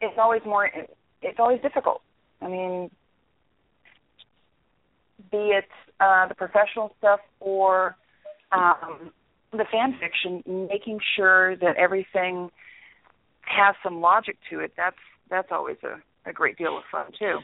[0.00, 0.70] it's always more
[1.22, 2.02] it's always difficult.
[2.42, 2.90] I mean,
[5.30, 5.68] be it
[6.00, 7.96] uh, the professional stuff or
[8.50, 9.12] um,
[9.52, 12.50] the fan fiction, making sure that everything
[13.42, 14.72] has some logic to it.
[14.76, 14.96] That's
[15.30, 17.38] that's always a, a great deal of fun too.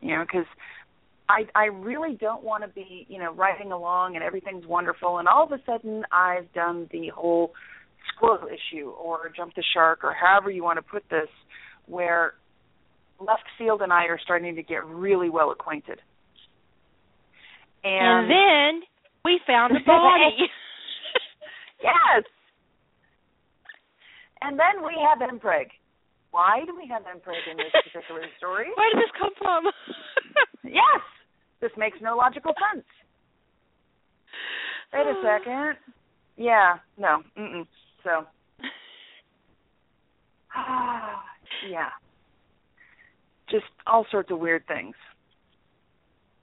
[0.00, 0.46] You know, because
[1.28, 5.28] I I really don't want to be you know riding along and everything's wonderful, and
[5.28, 7.52] all of a sudden I've done the whole
[8.14, 11.28] squirrel issue or jump the shark or however you want to put this,
[11.86, 12.34] where
[13.20, 16.00] left field and I are starting to get really well acquainted.
[17.82, 18.82] And, then
[19.24, 20.50] we found the body.
[21.82, 22.24] yes.
[24.46, 25.66] And then we have Mpreg.
[26.30, 28.66] Why do we have Mpreg in this particular story?
[28.76, 29.64] Where did this come from?
[30.64, 31.00] Yes,
[31.60, 32.84] this makes no logical sense.
[34.92, 35.76] Wait a second.
[36.36, 37.22] Yeah, no.
[37.38, 37.66] Mm-mm.
[38.02, 38.26] So.
[40.54, 41.22] Ah,
[41.70, 41.90] yeah.
[43.48, 44.96] Just all sorts of weird things.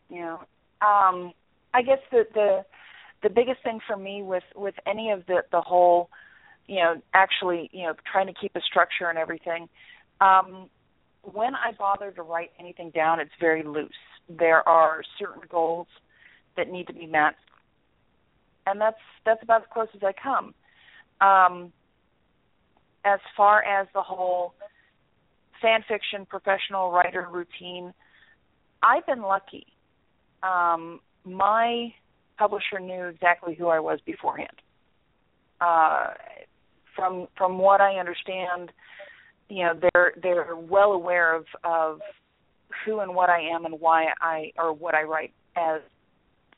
[0.10, 0.40] You know.
[0.82, 1.34] Um
[1.74, 2.66] I guess the the
[3.24, 6.10] the biggest thing for me with with any of the the whole
[6.68, 9.68] you know actually you know trying to keep a structure and everything.
[10.22, 10.70] Um
[11.22, 13.92] when i bother to write anything down it's very loose.
[14.30, 15.88] There are certain goals
[16.58, 17.36] that need to be met.
[18.66, 20.54] And that's that's about as close as i come.
[21.22, 21.72] Um
[23.06, 24.54] as far as the whole
[25.62, 27.94] fan fiction professional writer routine
[28.82, 29.66] i've been lucky.
[30.42, 31.94] Um my
[32.38, 34.62] publisher knew exactly who I was beforehand.
[35.62, 36.08] Uh,
[36.96, 38.72] from from what I understand,
[39.50, 42.00] you know they're they're well aware of of
[42.86, 45.82] who and what I am and why I or what I write as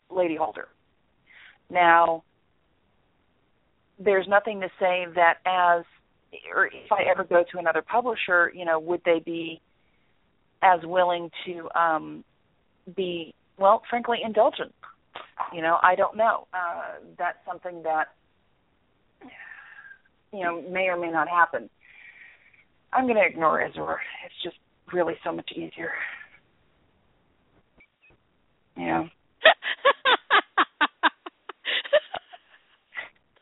[0.10, 0.68] Lady Halder.
[1.70, 2.24] Now,
[4.00, 5.84] there's nothing to say that as
[6.54, 9.62] or if I ever go to another publisher, you know, would they be
[10.62, 12.24] as willing to um
[12.96, 14.74] be well, frankly, indulgent
[15.54, 16.48] you know, I don't know.
[16.54, 18.08] Uh, that's something that
[20.36, 21.70] you know may or may not happen.
[22.94, 24.00] I'm going to ignore Azure.
[24.26, 24.56] It's just
[24.94, 25.92] really so much easier.
[28.78, 29.04] Yeah.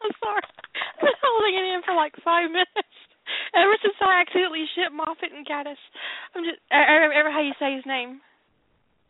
[0.01, 0.41] I'm sorry.
[0.41, 2.69] I've been holding it in for like five minutes.
[3.55, 5.77] Ever since I accidentally shipped Moffat and Caddis.
[6.35, 8.21] I'm just ever, ever how you say his name.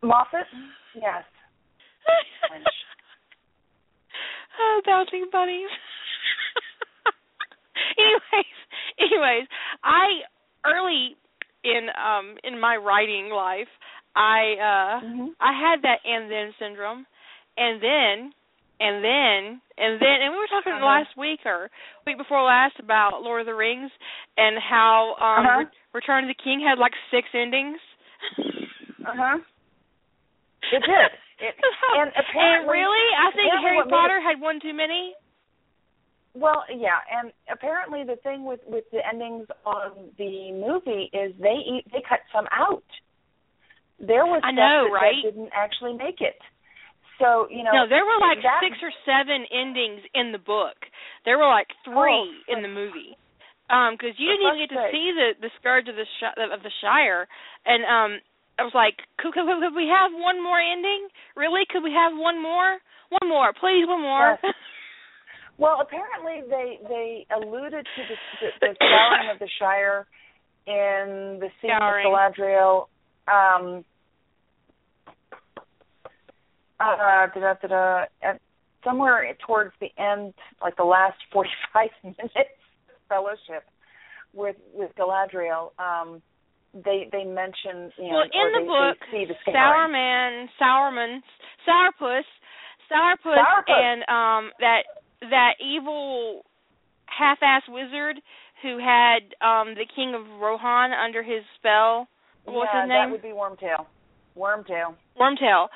[0.02, 0.48] Moffat?
[0.96, 1.24] Yes.
[4.60, 5.72] oh, bouncing bunnies.
[7.98, 8.58] anyways,
[9.00, 9.46] anyways,
[9.84, 10.26] I
[10.66, 11.16] early
[11.64, 13.72] in um in my writing life,
[14.16, 15.28] I uh mm-hmm.
[15.40, 17.06] I had that and then syndrome,
[17.58, 18.34] and then
[18.80, 20.86] and then and then and we were talking uh-huh.
[20.86, 21.70] last week or
[22.06, 23.92] week before last about Lord of the Rings
[24.38, 25.60] and how um uh-huh.
[25.60, 27.80] Re- Return of the King had like six endings.
[29.06, 29.38] uh huh.
[30.72, 31.12] It did.
[31.44, 31.54] It,
[32.00, 35.14] and and really, I think Harry apparently what made Potter had one too many.
[36.34, 41.62] Well, yeah, and apparently the thing with with the endings on the movie is they
[41.62, 42.84] eat, they cut some out.
[44.02, 45.22] There was I know, that, right?
[45.22, 46.42] didn't actually make it.
[47.22, 50.76] So you know, No, there were like that, six or seven endings in the book.
[51.24, 53.14] There were like three Oh, in the movie.
[53.70, 56.62] Um, because you didn't even get to see the the scourge of the Shi of
[56.66, 57.30] the Shire,
[57.66, 58.12] and um,
[58.58, 61.08] I was like, could, could, could we have one more ending?
[61.38, 61.62] Really?
[61.70, 62.82] Could we have one more?
[63.22, 64.38] One more, please, one more.
[64.42, 64.54] Yes.
[65.58, 70.08] Well, apparently they they alluded to the the, the scouring of the Shire
[70.66, 72.88] in the scene of Galadriel.
[73.28, 73.86] Um,
[76.80, 78.42] uh, da, da, da, da, at
[78.84, 83.64] somewhere towards the end, like the last forty-five minutes of fellowship
[84.34, 85.72] with with Galadriel.
[85.80, 86.22] Um,
[86.74, 89.36] they they mention you know well, in the they, book, they see the.
[89.46, 91.22] Sourman, Sourman,
[91.68, 92.26] Sourpuss,
[92.92, 93.70] Sourpuss, Sourpuss.
[93.70, 94.82] and um that
[95.30, 96.44] that evil
[97.06, 98.20] half-ass wizard
[98.62, 102.08] who had um the king of Rohan under his spell.
[102.46, 103.86] What yeah, his that would be Wormtail.
[104.38, 104.96] Wormtail.
[105.20, 105.68] Wormtail.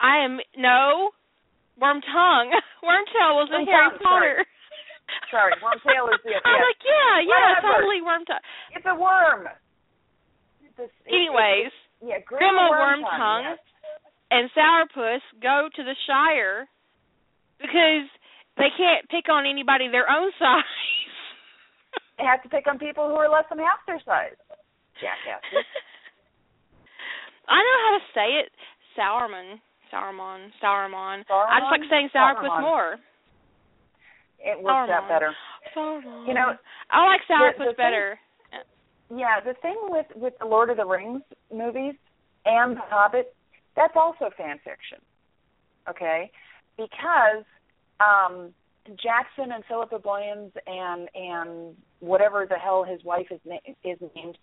[0.00, 1.10] I am no
[1.80, 2.50] Wormtongue.
[2.84, 4.34] Wormtail was in Harry Wormtongue, sorry.
[4.34, 4.46] Potter.
[5.30, 7.68] Sorry, Wormtail is the I was like, yeah, yeah, Whatever.
[7.80, 8.44] totally Wormtongue.
[8.72, 9.44] It's a worm.
[10.76, 13.58] This, it- Anyways, it- yeah, Grima Wormtongue, Wormtongue yes.
[14.30, 16.66] and Sourpuss go to the Shire
[17.62, 18.06] because
[18.58, 20.66] they can't pick on anybody their own size.
[22.18, 24.36] They have to pick on people who are less than half their size.
[25.00, 25.64] Jackasses.
[27.48, 28.50] I know how to say it.
[28.98, 29.58] Sourman.
[29.92, 30.52] Sourmon.
[30.62, 31.24] Sourmon.
[31.30, 32.96] I just like saying Sourpuss more.
[34.38, 35.32] It works out better.
[35.76, 36.26] Sourmon.
[36.28, 36.52] You know,
[36.90, 38.18] I like Sourpuss the thing- better.
[39.14, 41.20] Yeah, the thing with with the Lord of the Rings
[41.54, 41.94] movies
[42.46, 43.34] and The Hobbit,
[43.76, 44.98] that's also fan fiction.
[45.88, 46.30] Okay,
[46.76, 47.44] because
[48.00, 48.52] um
[49.02, 54.36] Jackson and Philippa Boyens and and whatever the hell his wife is na- is named,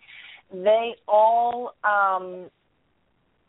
[0.52, 2.48] they all um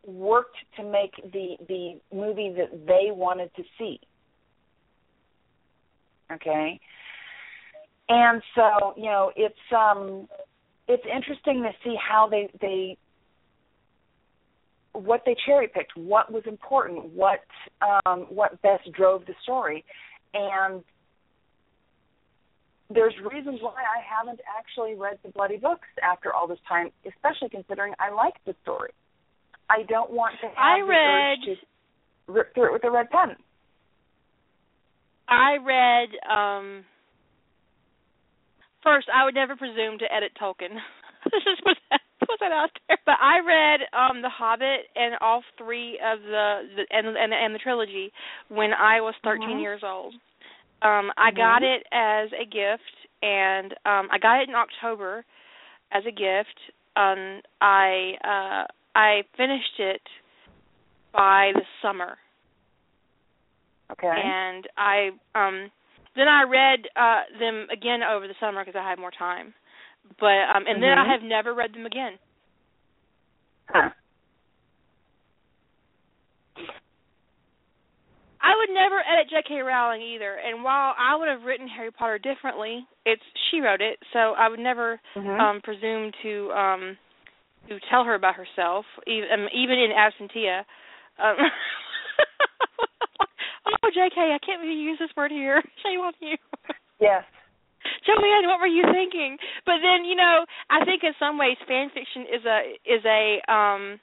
[0.05, 3.99] worked to make the the movie that they wanted to see.
[6.32, 6.80] Okay.
[8.10, 10.28] And so, you know, it's um
[10.88, 12.97] it's interesting to see how they they
[14.94, 17.39] what they cherry picked, what was important, what
[17.82, 19.84] um what best drove the story.
[20.34, 20.84] And
[22.89, 27.50] there's reasons why I haven't actually read the bloody books after all this time, especially
[27.50, 28.92] considering I like the story.
[29.70, 32.92] I don't want to have I the read urge to rip through it with a
[32.92, 33.36] red pen.
[35.28, 36.84] I read um
[38.84, 40.76] first I would never presume to edit Tolkien.
[41.32, 42.97] this is that put that out there.
[43.05, 47.53] But I read um The Hobbit and all three of the, the and and and
[47.55, 48.11] the trilogy
[48.49, 49.61] when I was 13 Mhm.
[49.61, 50.13] years old.
[50.82, 51.63] Um I got Mhm.
[51.63, 55.24] it as a gift and um I got it in October
[55.91, 56.57] as a gift.
[56.95, 60.01] Um I uh I finished it
[61.13, 62.17] by the summer
[63.91, 64.15] Okay.
[64.15, 65.72] and I um
[66.15, 69.53] then I read uh them again over the summer because I had more time.
[70.20, 71.12] But um and then I Mhm.
[71.12, 72.18] have never read them again.
[73.70, 73.89] Huh.
[78.43, 79.62] I would never edit J.K.
[79.62, 80.34] Rowling either.
[80.36, 84.47] And while I would have written Harry Potter differently, it's she wrote it, so I
[84.49, 85.39] would never Mhm.
[85.39, 86.97] um presume to um
[87.70, 90.66] to tell her about herself, even um, even in absentia.
[91.20, 91.38] Um,
[93.84, 95.62] oh, J.K., I can't believe you use this word here.
[95.84, 96.36] Shame on you.
[96.99, 97.24] yes.
[98.06, 99.38] Joanne, what were you thinking?
[99.66, 103.41] But then, you know, I think in some ways fan fiction is a is a
[103.52, 103.99] um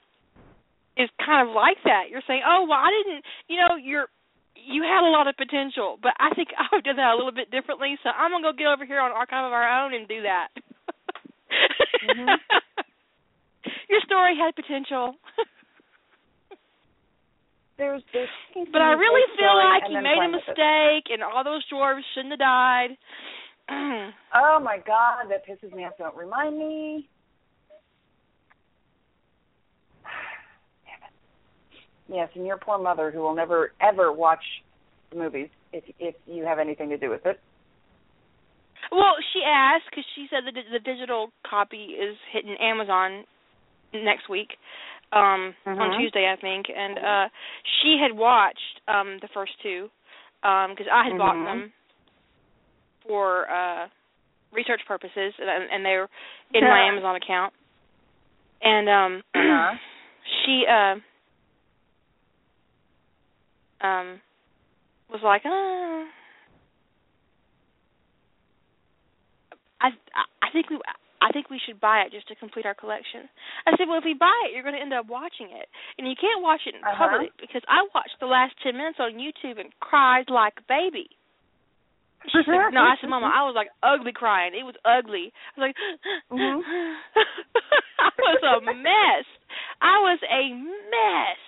[0.97, 2.09] is kind of like that.
[2.11, 4.07] You're saying, "Oh, well, I didn't, you know, you're
[4.55, 7.31] you had a lot of potential, but I think I would do that a little
[7.35, 7.97] bit differently.
[8.03, 10.49] So I'm gonna go get over here on Archive of Our Own and do that.
[12.07, 12.37] Mhm.
[13.89, 15.15] Your story had potential,
[17.79, 18.27] There's there's
[18.75, 22.43] but I really feel like you made a mistake, and all those dwarves shouldn't have
[22.43, 22.91] died.
[24.35, 25.93] Oh my god, that pisses me off.
[25.97, 27.09] Don't remind me.
[30.85, 32.15] Damn it.
[32.15, 34.43] Yes, and your poor mother who will never ever watch
[35.11, 37.39] the movies if if you have anything to do with it.
[38.91, 43.23] Well, she asked because she said that the digital copy is hitting Amazon
[43.93, 44.49] next week,
[45.11, 45.97] um, on Mhm.
[45.99, 47.29] Tuesday, I think, and uh
[47.81, 49.89] she had watched um the first two
[50.43, 51.45] um because I had bought Mhm.
[51.45, 51.73] them
[53.09, 53.87] for uh
[54.53, 56.09] research purposes, and, and they were
[56.53, 56.69] in Yeah.
[56.69, 57.53] my Amazon account,
[58.61, 59.73] and um Uh-huh.
[60.45, 60.95] she uh
[63.85, 64.21] um
[65.09, 66.05] was like, uh,
[69.81, 70.77] I I think we
[71.21, 73.27] I think we should buy it just to complete our collection.
[73.65, 76.07] I said, well, if we buy it, you're going to end up watching it, and
[76.07, 77.09] you can't watch it in Uh-huh.
[77.09, 81.09] public because I watched the last ten minutes on YouTube and cried like a baby.
[82.47, 84.53] No, I said, Mama, I was like ugly crying.
[84.53, 85.31] It was ugly.
[85.57, 85.75] I was like,
[86.31, 86.61] Mhm.
[87.99, 89.25] I was a mess.
[89.81, 91.39] I was a mess.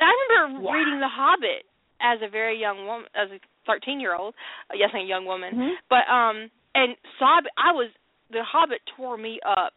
[0.00, 0.72] I remember Yeah.
[0.74, 1.64] reading The Hobbit
[2.00, 4.34] as a very young woman, as a thirteen-year-old.
[4.70, 5.54] Uh, yes, a young woman.
[5.54, 5.74] Mhm.
[5.88, 7.44] But um, and sob.
[7.56, 7.90] I was
[8.30, 9.74] The Hobbit tore me up.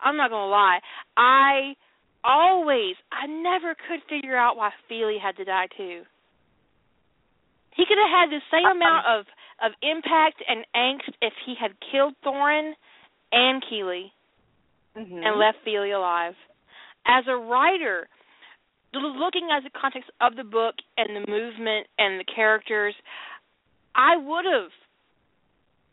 [0.00, 0.80] I'm not gonna lie.
[1.16, 1.76] I
[2.24, 6.04] always, I never could figure out why Fili had to die too.
[7.80, 9.24] He could have had the same amount of
[9.64, 12.74] of impact and angst if he had killed Thorin
[13.32, 14.12] and Kili
[14.94, 15.24] Mhm.
[15.24, 16.36] and left Fili alive.
[17.06, 18.06] As a writer,
[18.92, 22.94] looking at the context of the book and the movement and the characters,
[23.94, 24.72] I would have.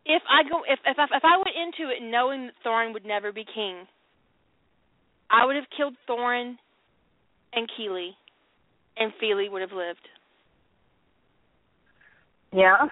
[0.06, 3.06] If I go, if if I, if I went into it knowing that Thorin would
[3.06, 3.88] never be king,
[5.30, 6.60] I would have killed Thorin
[7.54, 8.18] and Kili,
[8.98, 10.10] and Fili would have lived.
[12.54, 12.88] Yeah.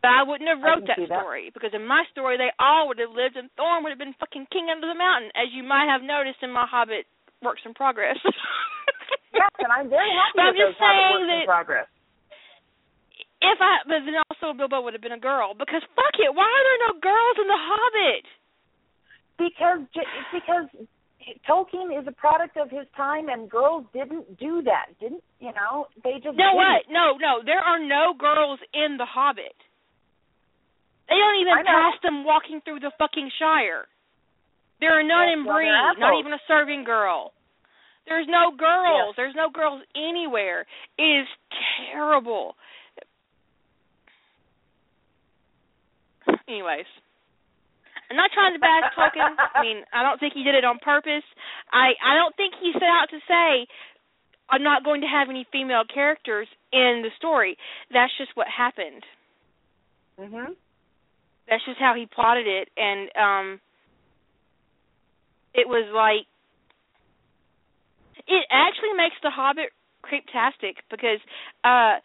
[0.00, 1.20] But I wouldn't have wrote that see that.
[1.20, 4.14] story because in my story they all would have lived and Thorin would have been
[4.22, 7.06] fucking king under the mountain, as you might have noticed in my Hobbit
[7.42, 8.18] works in progress.
[9.28, 11.88] Yes, and I'm very happy But I'm just those Hobbit saying works in that- progress.
[13.44, 16.48] if I, but then also Bilbo would have been a girl because fuck it, why
[16.48, 18.24] are there no girls in the Hobbit?
[19.38, 20.66] Because j- because
[21.48, 24.86] Tolkien is a product of his time, and girls didn't do that.
[25.00, 25.86] Didn't you know?
[26.02, 26.86] They just No, what?
[26.88, 29.56] No, no, there are no girls in the Hobbit.
[31.08, 33.88] They don't even pass them walking through the fucking Shire.
[34.80, 37.32] There are none Yes, in well, Bree, not even a serving girl.
[38.06, 39.14] There's no girls.
[39.16, 40.66] There's no girls anywhere.
[40.96, 41.28] It is
[41.92, 42.56] terrible.
[46.48, 46.86] Anyways,
[48.10, 49.36] I'm not trying to bash Tolkien.
[49.54, 51.24] I mean, I don't think he did it on purpose.
[51.72, 53.66] I I don't think he set out to say
[54.50, 57.56] I'm not going to have any female characters in the story.
[57.92, 59.04] That's just what happened.
[60.18, 60.56] Mhm.
[61.48, 63.60] That's just how he plotted it, and um,
[65.54, 66.26] it was like
[68.26, 69.72] it actually makes the Hobbit
[70.04, 71.18] creeptastic because
[71.64, 71.98] uh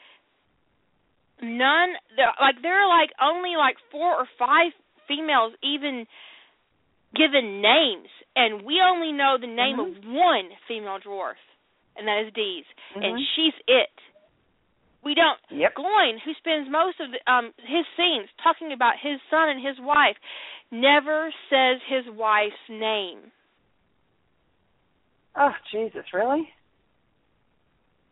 [1.41, 4.71] none there like there are like only like four or five
[5.13, 6.05] females even
[7.15, 9.97] given names and we only know the name Mhm.
[9.97, 11.37] of one female dwarf,
[11.95, 13.27] and that is Dís, and Mhm.
[13.35, 14.01] she's it.
[15.03, 15.39] We don't.
[15.49, 15.75] Yep.
[15.75, 19.79] Gloin, who spends most of the, um his scenes talking about his son and his
[19.79, 20.17] wife,
[20.71, 23.31] never says his wife's name.
[25.35, 26.53] Oh Jesus, really?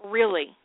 [0.03, 0.55] Really.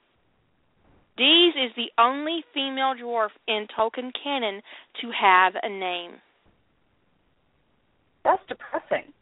[1.18, 4.62] Dís is the only female dwarf in Tolkien canon
[5.00, 6.20] to have a name.
[8.26, 9.12] That's depressing.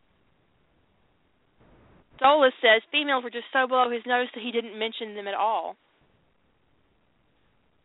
[2.18, 5.34] Solus says females were just so below his notice that he didn't mention them at
[5.34, 5.76] all.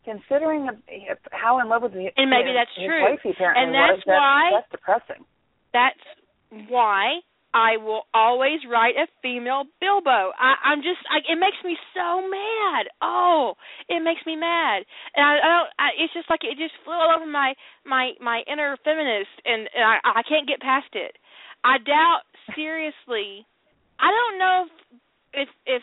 [0.06, 0.70] Considering
[1.32, 3.04] how in love with the And maybe his, that's true.
[3.04, 3.20] wife
[3.58, 5.26] And that's was, why- that's depressing.
[5.74, 6.00] That's
[6.72, 7.20] why
[7.54, 10.32] I will always write a female Bilbo.
[10.38, 12.94] I, I'm just, I, it makes me so mad.
[13.02, 13.56] Oh,
[13.90, 14.86] it makes me mad,
[15.16, 15.70] and I, I don't.
[15.82, 17.54] I, it's just like it just flew all over my
[17.86, 21.18] my my inner feminist, and, and I I can't get past it.
[21.64, 23.46] I doubt seriously.
[24.00, 24.66] I don't know
[25.34, 25.82] if if, if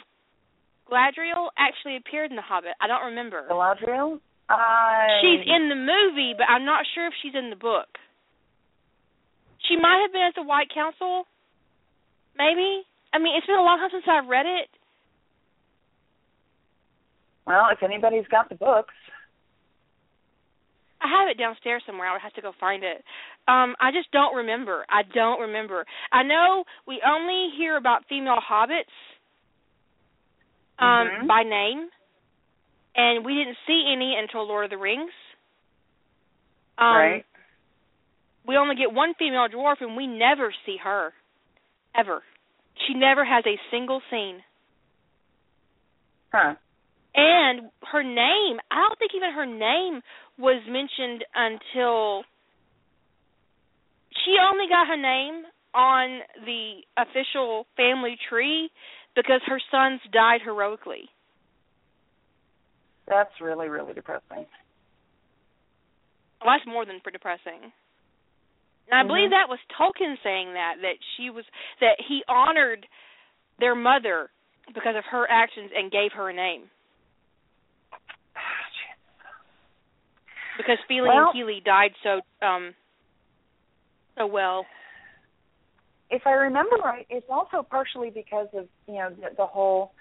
[0.91, 2.79] Gladriel actually appeared in The Hobbit.
[2.81, 3.43] I don't remember.
[3.51, 4.21] Galadriel?
[4.49, 7.91] I She's in the movie, but I'm not sure if she's in the book.
[9.69, 11.27] She might have been at the White Council.
[12.39, 12.83] Maybe.
[13.13, 14.69] I mean, it's been a long time since I've read it.
[17.47, 18.95] Well, if anybody's got the books.
[21.01, 22.09] I have it downstairs somewhere.
[22.09, 23.05] I would have to go find it.
[23.47, 24.85] Um, I just don't remember.
[24.89, 25.85] I don't remember.
[26.11, 28.91] I know we only hear about female hobbits
[30.79, 31.27] um Mhm.
[31.27, 31.89] by name.
[32.97, 35.13] And we didn't see any until Lord of the Rings.
[36.79, 37.25] Um right.
[38.45, 41.15] we only get one female dwarf and we never see her
[41.99, 42.23] ever
[42.87, 44.41] she never has a single scene
[46.33, 46.55] Huh.
[47.15, 50.03] and her name i don't think even her name
[50.39, 52.25] was mentioned until
[54.25, 55.45] she only got her name
[55.75, 58.71] on the official family tree
[59.15, 61.09] because her sons died heroically
[63.09, 64.47] That's really, really depressing.
[66.43, 67.73] well, that's more than for depressing
[68.89, 69.31] And I believe Mhm.
[69.31, 71.45] that was Tolkien saying that that she was
[71.81, 72.87] that he honored
[73.59, 74.31] their mother
[74.73, 76.71] because of her actions and gave her a name.
[80.57, 82.75] Because Fili Well- and Kili died so um
[84.17, 84.67] so well.
[86.09, 89.93] if I remember right, it's also partially because of you know the, the whole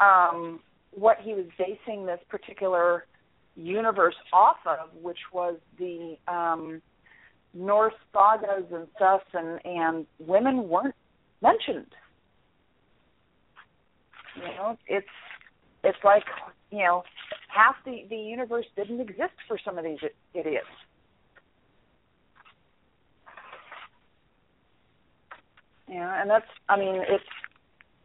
[0.00, 0.60] um,
[0.90, 3.06] what he was basing this particular
[3.56, 6.82] universe off of, which was the um,
[7.54, 10.94] Norse sagas and stuff, and and women weren't
[11.42, 11.86] mentioned.
[14.36, 15.06] You know, it's
[15.84, 16.24] it's like
[16.70, 17.04] you know
[17.48, 19.98] half the the universe didn't exist for some of these
[20.34, 20.66] idiots.
[25.88, 27.24] Yeah, and that's I mean it's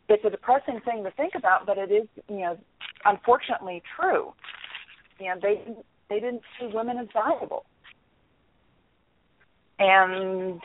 [0.10, 2.58] it's a depressing thing to think about, but it is you know
[3.06, 4.34] unfortunately true.
[5.20, 5.64] You know they
[6.10, 7.66] they didn't see women as valuable,
[9.80, 10.62] and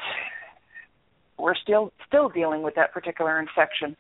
[1.39, 3.97] we're still still dealing with that particular infection.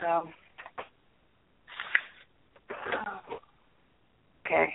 [0.00, 0.28] So
[4.46, 4.72] okay.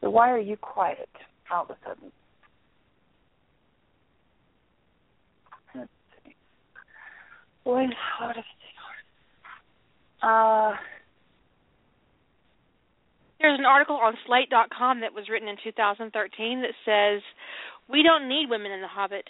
[0.00, 1.08] So why are you quiet
[1.50, 2.12] all of a sudden?
[5.74, 5.90] Let's
[6.24, 6.34] see.
[7.64, 7.86] Boy,
[8.20, 8.44] what if
[10.22, 10.72] uh
[13.44, 16.08] There's an article on slate.com that was written in 2013
[16.64, 17.20] that says
[17.92, 19.28] we don't need women in the Hobbit.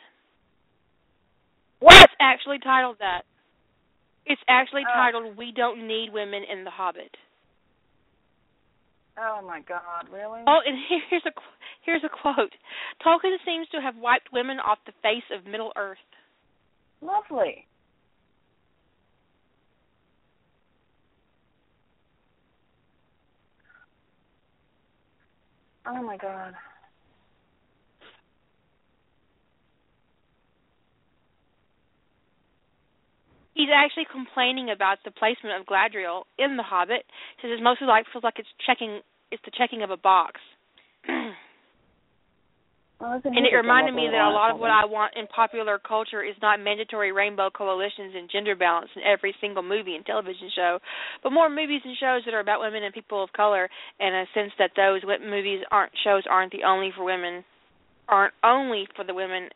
[1.80, 2.00] what?
[2.04, 3.22] It's actually titled that.
[4.24, 4.94] It's actually Oh.
[4.94, 7.16] titled We Don't Need Women in the Hobbit.
[9.18, 10.42] Oh my god, really?
[10.46, 10.78] Oh, and
[11.10, 11.32] here's a
[11.82, 12.54] here's a quote.
[13.04, 15.98] Tolkien seems to have wiped women off the face of Middle Earth.
[17.00, 17.66] Lovely.
[25.86, 26.54] Oh my god.
[33.54, 37.04] He's actually complaining about the placement of Gladriel in The Hobbit.
[37.36, 40.40] He says it's mostly like feels like it's checking it's the checking of a box.
[43.04, 44.70] Well, and it reminded me that a lot of what?
[44.70, 49.34] I want in popular culture is not mandatory rainbow coalitions and gender balance in every
[49.42, 50.78] single movie and television show,
[51.22, 53.68] but more movies and shows that are about women and people of color,
[54.00, 57.44] and a sense that those movies aren't shows aren't the only for women,
[58.08, 59.50] aren't only for the women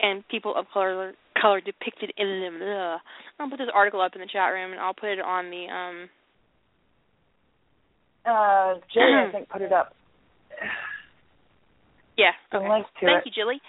[0.00, 2.56] and people of color color depicted in them.
[2.62, 3.00] Ugh.
[3.38, 5.66] I'll put this article up in the chat room and I'll put it on the
[5.68, 6.08] um
[8.24, 9.94] uh Jay I think put it up
[12.18, 12.32] Yeah.
[12.52, 12.68] the okay.
[12.68, 13.32] link to Thank it.
[13.36, 13.60] you, Julie.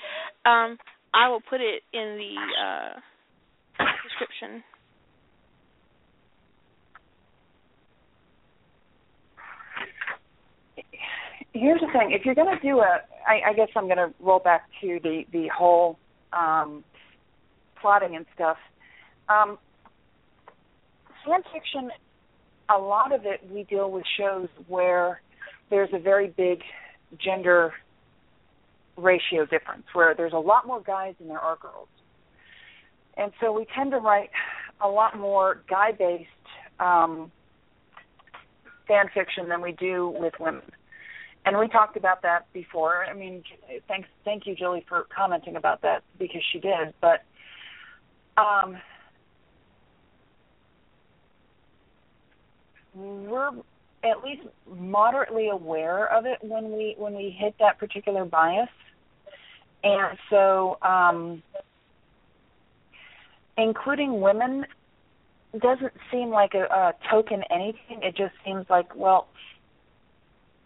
[0.45, 0.77] Um,
[1.13, 4.63] I will put it in the uh, description.
[11.53, 14.13] here's the thing: if you're going to do a, I, I guess I'm going to
[14.19, 15.97] roll back to the the whole
[16.33, 16.83] um,
[17.81, 18.57] plotting and stuff.
[19.27, 19.57] Um,
[21.25, 21.89] fan fiction,
[22.73, 25.21] a lot of it we deal with shows where
[25.69, 26.59] there's a very big
[27.23, 27.73] gender
[28.99, 31.89] ratio difference, where there's a lot more guys than there are girls,
[33.17, 34.29] and so we tend to write
[34.81, 36.29] a lot more guy-based
[36.79, 37.31] um,
[38.87, 40.63] fan fiction than we do with women
[41.45, 43.05] and we talked about that before.
[43.05, 43.43] I mean,
[43.87, 46.93] thanks, thank you, Julie, for commenting about that because she did.
[47.01, 47.23] But
[48.37, 48.77] um,
[52.93, 53.49] we're
[54.03, 54.43] at least
[54.77, 58.69] moderately aware of it when we when we hit that particular bias,
[59.83, 61.43] and so um,
[63.57, 64.65] including women
[65.59, 68.01] doesn't seem like a, a token anything.
[68.03, 69.27] It just seems like well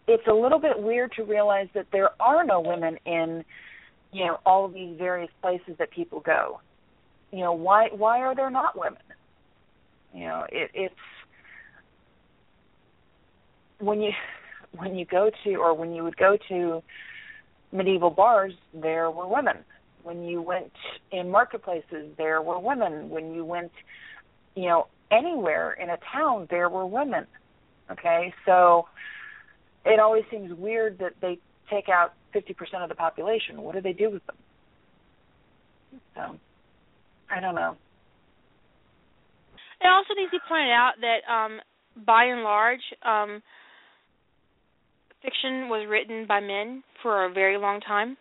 [0.06, 3.44] it's a little bit weird to realize that there are no women in
[4.12, 6.60] you know all of these various places that people go
[7.32, 9.02] you know why why are there not women
[10.12, 10.94] you know it it's
[13.78, 14.12] when you
[14.76, 16.82] when you go to or when you would go to
[17.74, 19.56] medieval bars there were women
[20.02, 20.72] when you went
[21.12, 23.72] in marketplaces there were women when you went
[24.54, 27.26] you know anywhere in a town there were women
[27.90, 28.86] okay so
[29.84, 31.38] it always seems weird that they
[31.70, 33.60] take out 50% of the population.
[33.62, 34.36] What do they do with them?
[36.14, 36.38] So,
[37.30, 37.76] I don't know.
[39.80, 41.60] It also needs to be pointed out that, um,
[42.04, 43.42] by and large, um,
[45.24, 48.16] fiction was written by men for a very long time,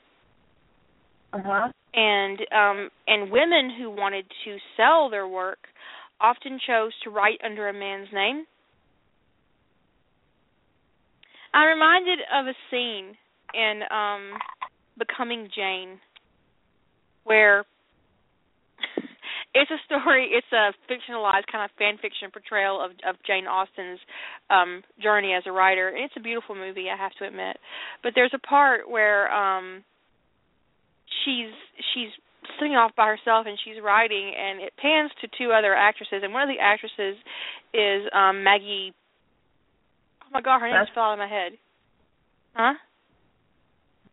[1.33, 1.71] Uh huh.
[1.93, 5.59] and um, and women who wanted to sell their work
[6.21, 8.45] often chose to write under a man's name.
[11.53, 13.15] I'm reminded of a scene
[13.53, 14.39] in um,
[14.97, 15.99] Becoming Jane,
[17.25, 17.63] where
[19.53, 20.29] it's a story.
[20.31, 23.99] It's a fictionalized kind of fan fiction portrayal of of Jane Austen's
[24.49, 26.87] um journey as a writer, and it's a beautiful movie.
[26.89, 27.57] I have to admit,
[28.01, 29.83] but there's a part where um
[31.25, 31.53] she's
[31.93, 32.09] she's
[32.59, 36.33] sitting off by herself and she's writing, and it pans to two other actresses, and
[36.33, 37.15] one of the actresses
[37.73, 38.93] is um Maggie.
[40.23, 41.53] Oh my God, her name just fell out of my head.
[42.55, 42.73] Huh?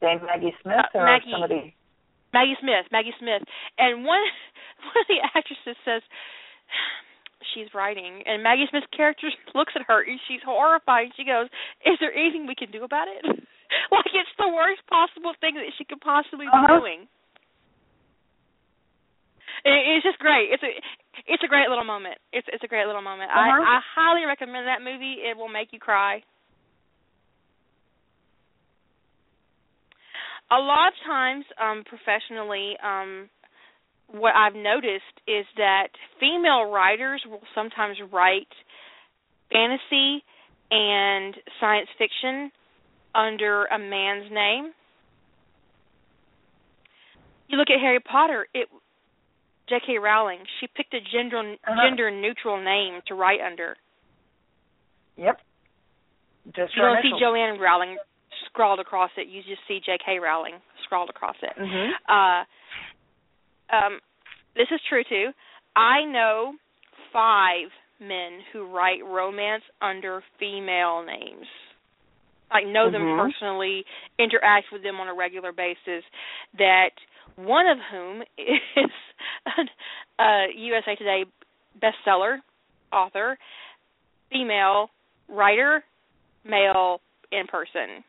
[0.01, 1.31] Dame Maggie Smith Uh, or Maggie.
[1.33, 1.75] somebody?
[2.33, 3.43] Maggie Smith, Maggie Smith,
[3.79, 4.23] and one
[4.87, 6.03] one of the actresses says
[7.55, 11.11] she's writing, and Maggie Smith's character looks at her and she's horrified.
[11.17, 11.49] She goes,
[11.85, 13.25] "Is there anything we can do about it?"
[13.95, 16.79] like it's the worst possible thing that she could possibly be Uh-huh.
[16.81, 17.07] doing.
[19.65, 20.49] It, it's just great.
[20.53, 20.73] It's a
[21.29, 22.17] it's a great little moment.
[22.33, 23.31] It's it's a great little moment.
[23.31, 23.61] Uh-huh.
[23.61, 25.21] I I highly recommend that movie.
[25.21, 26.23] It will make you cry.
[30.51, 33.29] A lot of times um professionally um
[34.13, 35.89] what I've noticed is that
[36.19, 38.49] female writers will sometimes write
[39.53, 40.25] fantasy
[40.71, 42.51] and science fiction
[43.15, 44.73] under a man's name.
[47.49, 48.69] You look at Harry Potter, it
[49.69, 49.99] J.K.
[49.99, 51.77] Rowling, she picked a gender Uh-huh.
[51.89, 53.77] gender neutral name to write under.
[55.17, 55.41] Yep.
[56.57, 57.13] Just You don't see.
[57.21, 57.97] Joanne Rowling
[58.53, 59.29] scrawled across it.
[59.29, 60.19] You just see J.K.
[60.19, 61.57] Rowling scrawled across it.
[61.57, 61.91] Mhm.
[62.09, 62.45] Uh,
[63.75, 64.01] um,
[64.55, 65.33] this is true too.
[65.77, 66.55] I know
[67.13, 67.69] five
[68.01, 71.47] men who write romance under female names.
[72.51, 73.19] I know them Mhm.
[73.21, 73.87] personally,
[74.19, 76.05] interact with them on a regular basis.
[76.55, 76.91] That
[77.37, 78.91] one of whom is
[80.19, 81.25] a USA Today
[81.79, 82.43] bestseller
[82.93, 83.39] author,
[84.31, 84.91] female
[85.29, 85.85] writer,
[86.45, 88.03] male in person.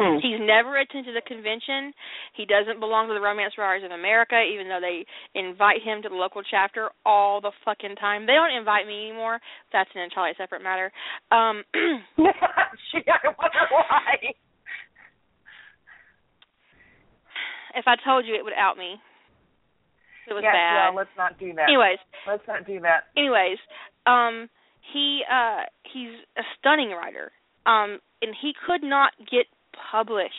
[0.00, 0.16] Hmm.
[0.24, 1.92] He's never attended a convention.
[2.32, 5.04] He doesn't belong to the Romance Writers of America, even though they
[5.38, 8.24] invite him to the local chapter all the fucking time.
[8.24, 9.40] They don't invite me anymore.
[9.72, 10.90] That's an entirely separate matter.
[11.30, 11.62] Um
[12.16, 14.32] Gee, I wonder why.
[17.74, 18.96] if I told you, it would out me.
[20.28, 20.88] It was yes, bad.
[20.90, 21.68] well, let's not do that.
[21.68, 23.04] anyways, Let's not do that.
[23.16, 23.58] anyways,
[24.06, 24.48] um
[24.92, 27.32] he uh he's a stunning writer.
[27.66, 29.46] Um and he could not get
[29.90, 30.34] published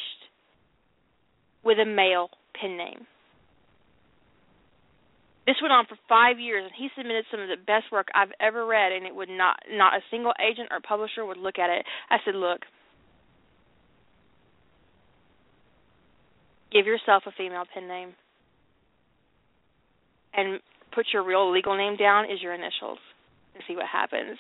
[1.64, 2.30] with a male
[2.60, 3.08] pen name.
[5.48, 8.32] This went on for five years, and he submitted some of the best work I've
[8.40, 11.70] ever read, and it would not not a single agent or publisher would look at
[11.70, 11.86] it.
[12.10, 12.62] I said, "Look,
[16.72, 18.14] give yourself a female pen name
[20.34, 20.60] and
[20.94, 23.00] put your real legal name down as your initials
[23.56, 24.38] and see what happens.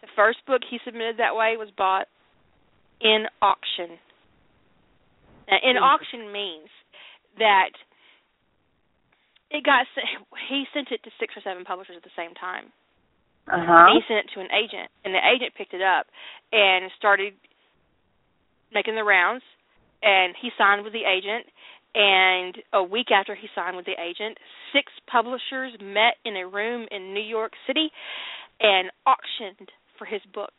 [0.00, 2.06] The first book he submitted that way was bought
[3.00, 3.98] in auction.
[5.48, 6.68] In auction means
[7.38, 7.70] that
[9.50, 9.86] it got
[10.48, 12.72] he sent it to six or seven publishers at the same time.
[13.46, 13.92] Uh-huh.
[13.92, 16.06] He sent it to an agent, and the agent picked it up
[16.52, 17.34] and started
[18.72, 19.44] making the rounds.
[20.02, 21.46] And he signed with the agent.
[21.94, 24.36] And a week after he signed with the agent,
[24.72, 27.88] six publishers met in a room in New York City
[28.60, 30.52] and auctioned for his book.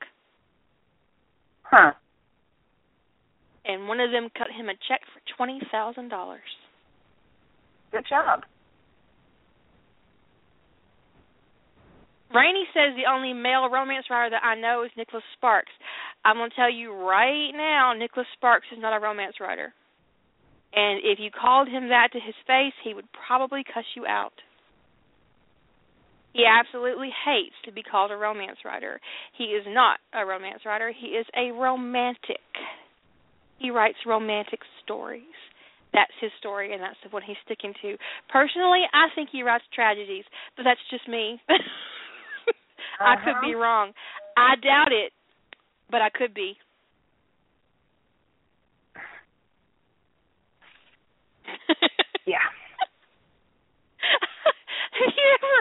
[1.64, 1.92] Huh.
[3.68, 6.42] And one of them cut him a check for twenty thousand dollars.
[7.92, 8.42] Good job.
[12.34, 15.72] Rainey says the only male romance writer that I know is Nicholas Sparks.
[16.26, 19.74] I'm going to tell you right now, Nicholas Sparks is not a romance writer.
[20.74, 24.34] And if you called him that to his face, he would probably cuss you out.
[26.34, 29.00] He absolutely hates to be called a romance writer.
[29.38, 30.92] He is not a romance writer.
[30.92, 32.44] He is a romantic.
[33.60, 35.24] He writes romantic stories.
[35.94, 37.96] That's his story, and that's the one he's sticking to.
[38.30, 40.26] Personally, I think he writes tragedies,
[40.58, 41.40] but that's just me.
[43.00, 43.64] I could be Uh-huh.
[43.64, 43.94] wrong.
[44.38, 45.14] I doubt it,
[45.90, 46.58] but I could be.
[52.26, 52.40] Yeah.
[55.00, 55.56] Have you ever?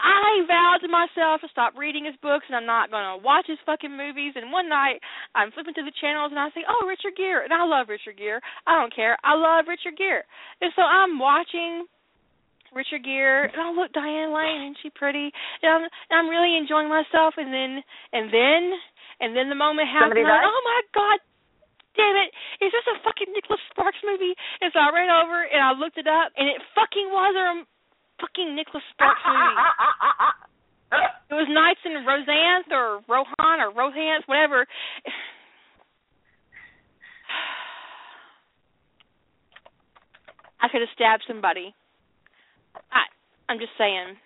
[0.00, 3.46] I vowed to myself to stop reading his books, and I'm not going to watch
[3.46, 4.34] his fucking movies.
[4.34, 4.98] And one night,
[5.36, 8.16] I'm flipping through the channels, and I say, "Oh, Richard Gere," and I love Richard
[8.16, 8.40] Gere.
[8.66, 9.16] I don't care.
[9.22, 10.24] I love Richard Gere,
[10.60, 11.84] and so I'm watching
[12.72, 15.30] Richard Gere, and I look Diane Lane, and she pretty,
[15.62, 17.34] and I'm, and I'm really enjoying myself.
[17.36, 17.82] And then,
[18.14, 18.62] and then,
[19.20, 20.22] and then the moment happened.
[20.22, 21.18] I'm like, oh my god,
[21.98, 22.30] damn it,
[22.62, 24.38] is this a fucking Nicholas Sparks movie?
[24.62, 27.48] And so I ran over and I looked it up, and it fucking was a
[28.20, 29.56] fucking Nicholas ah, Sparks ah, movie.
[29.56, 30.34] Ah,
[31.30, 34.66] it was Nights in Roseanne or Rohan or Rohance, whatever.
[40.60, 41.74] I could have stabbed somebody.
[42.92, 43.04] I
[43.48, 44.18] I'm just saying.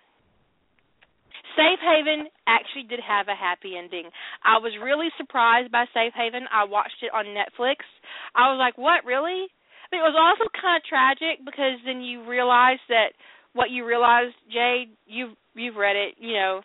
[1.55, 4.11] Safe Haven actually did have a happy ending.
[4.43, 6.43] I was really surprised by Safe Haven.
[6.51, 7.87] I watched it on Netflix.
[8.35, 12.01] I was like, "What, really?" I mean, it was also kind of tragic because then
[12.01, 13.15] you realize that
[13.55, 16.59] what you realized, Jade, you've you've read it, you know,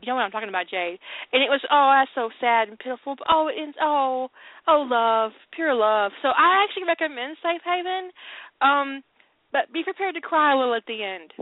[0.00, 1.00] you know what I'm talking about, Jade.
[1.32, 3.16] And it was oh, that's so sad and pitiful.
[3.16, 4.28] But, oh, it's oh,
[4.68, 6.12] oh, love, pure love.
[6.20, 8.12] So I actually recommend Safe Haven,
[8.60, 9.02] um,
[9.50, 11.32] but be prepared to cry a little at the end,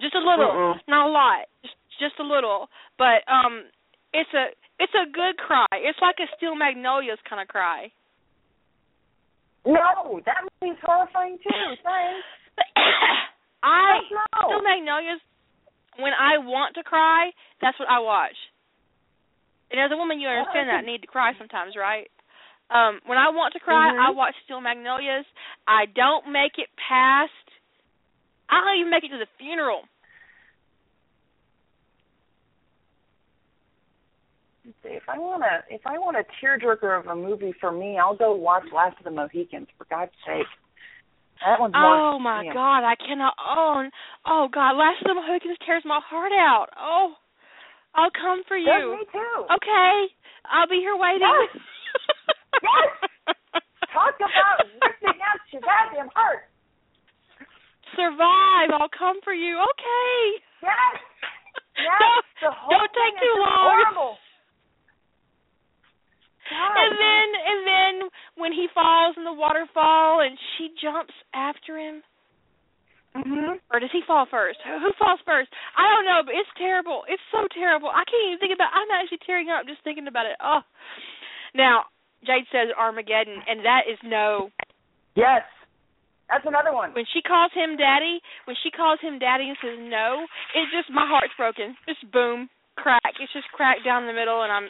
[0.00, 0.78] just a little, Mm-mm.
[0.86, 2.70] not a lot, just just a little.
[2.96, 3.66] But um,
[4.14, 5.66] it's a it's a good cry.
[5.74, 7.90] It's like a Steel Magnolias kind of cry.
[9.66, 11.50] No, that movie's horrifying too.
[11.82, 12.22] Thanks.
[13.62, 14.00] I.
[14.46, 15.20] Steel Magnolias.
[15.98, 18.36] When I want to cry, that's what I watch.
[19.70, 22.08] And as a woman, you understand that need to cry sometimes, right?
[22.70, 23.98] Um, when I want to cry, Mhm.
[23.98, 25.26] I watch Steel Magnolias.
[25.66, 27.32] I don't make it past.
[28.48, 29.88] I don't even make it to the funeral.
[34.82, 37.98] See, if I want to, if I want a tearjerker of a movie for me,
[37.98, 39.68] I'll go watch Last of the Mohicans.
[39.78, 40.46] For God's sake,
[41.44, 42.14] that one's more.
[42.14, 42.52] Oh my yeah.
[42.52, 43.90] God, I cannot oh, own.
[44.26, 46.68] Oh God, Last of the Mohicans tears my heart out.
[46.78, 47.14] Oh,
[47.94, 48.98] I'll come for Does you.
[48.98, 49.38] me too.
[49.46, 49.94] Okay,
[50.50, 51.22] I'll be here waiting.
[51.22, 51.62] Yes.
[52.62, 52.90] Yes.
[53.92, 56.50] Talk about ripping out your goddamn heart.
[57.96, 58.70] Survive.
[58.76, 59.58] I'll come for you.
[59.58, 60.42] Okay.
[60.62, 60.74] Yes.
[61.78, 61.94] Yes.
[61.94, 63.70] Don't, the whole don't take too long.
[63.70, 64.18] Horrible.
[66.50, 66.76] God.
[66.76, 67.94] And then and then
[68.36, 72.02] when he falls in the waterfall and she jumps after him,
[73.16, 73.60] Mhm.
[73.72, 74.60] or does he fall first?
[74.62, 75.50] Who falls first?
[75.76, 77.04] I don't know, but it's terrible.
[77.08, 77.90] It's so terrible.
[77.90, 78.70] I can't even think about.
[78.72, 80.36] I'm actually tearing up just thinking about it.
[80.40, 80.62] Oh,
[81.54, 81.86] now
[82.24, 84.50] Jade says Armageddon, and that is no.
[85.14, 85.42] Yes.
[86.28, 86.92] That's another one.
[86.92, 90.90] When she calls him daddy, when she calls him daddy and says no, it's just
[90.90, 91.74] my heart's broken.
[91.88, 93.18] Just boom, crack.
[93.18, 94.68] It's just cracked down the middle, and I'm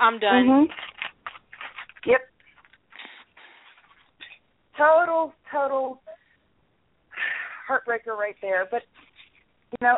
[0.00, 0.46] I'm done.
[0.46, 0.74] Mhm.
[2.06, 2.20] Yep.
[4.76, 6.02] Total, total
[7.68, 8.66] heartbreaker right there.
[8.70, 8.82] But
[9.72, 9.96] you know,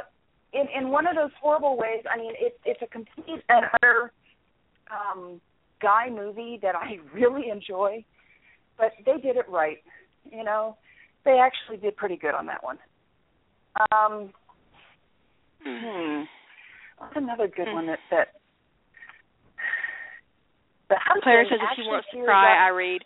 [0.52, 4.12] in in one of those horrible ways, I mean, it's it's a complete and utter
[4.90, 5.40] um,
[5.80, 8.04] guy movie that I really enjoy.
[8.78, 9.78] But they did it right.
[10.30, 10.76] You know,
[11.24, 12.78] they actually did pretty good on that one.
[13.92, 14.30] Um,
[15.62, 16.22] hmm.
[16.98, 17.74] What's another good Hmm.
[17.74, 18.39] one that that
[20.90, 23.02] the husband Claire says if she wants to cry, up- I read.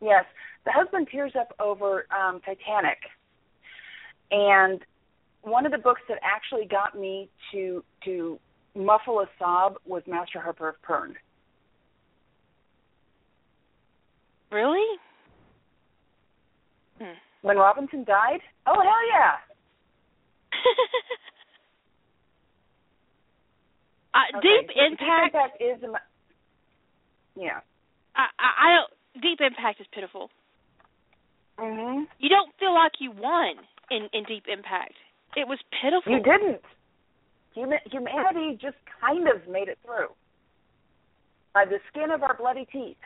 [0.00, 0.24] Yes.
[0.64, 2.98] the husband tears up over um Titanic.
[4.30, 4.80] And
[5.42, 8.38] one of the books that actually got me to to
[8.74, 11.14] muffle a sob was Master Harper of Pern.
[14.50, 14.98] Really?
[16.98, 17.12] Hmm.
[17.42, 18.40] When Robinton died?
[18.66, 19.36] Oh hell yeah.
[24.14, 25.34] uh, Okay, Deep Deep Impact.
[25.34, 25.88] Impact is a,
[27.36, 27.60] yeah.
[28.16, 29.22] I, I, I don't.
[29.22, 30.30] Deep Impact is pitiful.
[31.58, 32.04] Mhm.
[32.18, 33.56] You don't feel like you won
[33.90, 34.94] in in Deep Impact.
[35.36, 36.12] It was pitiful.
[36.12, 36.60] You didn't.
[37.56, 40.08] Huma- humanity just kind of made it through
[41.52, 42.96] by the skin of our bloody teeth.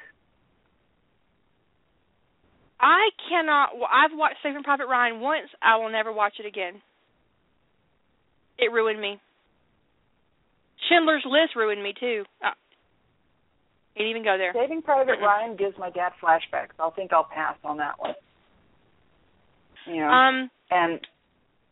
[2.81, 3.71] I cannot.
[3.77, 5.49] well, I've watched Saving Private Ryan once.
[5.63, 6.83] I will never watch it again.
[8.59, 9.19] It ruined me.
[10.89, 12.25] Schindler's List ruined me too.
[12.45, 12.51] Uh,
[13.97, 14.53] can't even go there.
[14.55, 16.77] Saving Private Ryan gives my dad flashbacks.
[16.79, 18.15] I'll think I'll pass on that one.
[19.87, 21.01] You know, Um, and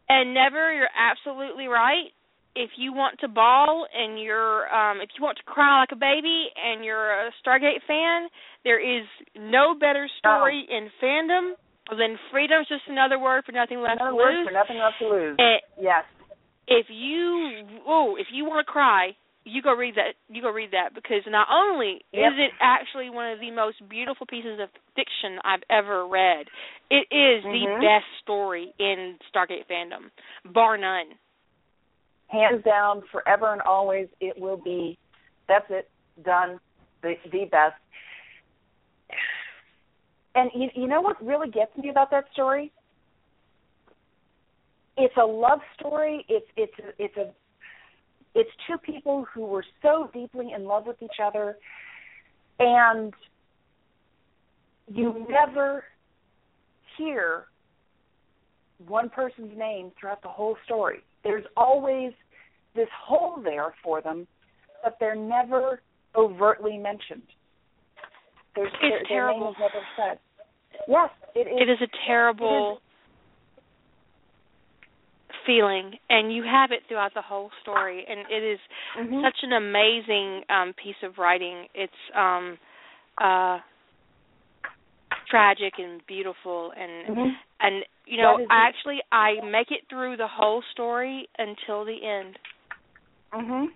[0.08, 0.72] and never.
[0.72, 2.10] You're absolutely right.
[2.56, 5.96] If you want to bawl and you're, um, if you want to cry like a
[5.96, 8.28] baby and you're a Stargate fan,
[8.62, 9.04] there is
[9.36, 11.54] no better story in fandom
[11.90, 14.08] than freedom's just another word for nothing left to lose.
[14.08, 14.46] another to word lose.
[14.46, 15.36] for nothing left to lose.
[15.36, 16.04] And yes.
[16.68, 20.70] if you oh if you want to cry you go read that you go read
[20.72, 22.32] that because not only Yep.
[22.32, 26.46] is it actually one of the most beautiful pieces of fiction I've ever read
[26.90, 27.80] it is the Mhm.
[27.80, 30.10] best story in Stargate fandom
[30.52, 31.18] bar none
[32.28, 34.98] Hands down, forever and always, it will be.
[35.46, 35.88] That's it.
[36.24, 36.58] Done.
[37.02, 37.76] The the best.
[40.34, 42.72] And you, you know what really gets me about that story?
[44.96, 46.24] It's a love story.
[46.28, 47.30] It's it's a, it's a
[48.34, 51.56] it's two people who were so deeply in love with each other,
[52.58, 53.12] and
[54.88, 55.84] you never
[56.96, 57.44] hear
[58.86, 60.98] one person's name throughout the whole story.
[61.22, 62.12] There's always
[62.74, 64.26] this hole there for them,
[64.82, 65.80] but they're never
[66.16, 67.22] overtly mentioned.
[68.54, 70.18] There's It's their, their name is never said.
[70.88, 71.68] Yes, it is.
[71.68, 72.80] it is a terrible
[75.46, 78.58] feeling and you have it throughout the whole story and it is
[78.96, 79.22] Mhm.
[79.22, 82.58] such an amazing um piece of writing it's um
[83.18, 83.58] uh
[85.28, 87.36] tragic and beautiful and Mhm.
[87.60, 92.04] and you know That I actually I make it through the whole story until the
[92.04, 92.38] end
[93.32, 93.72] Mhm.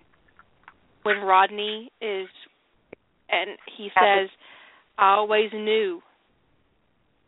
[1.03, 2.29] when Rodney is
[3.29, 4.29] and he says
[4.97, 6.01] I always knew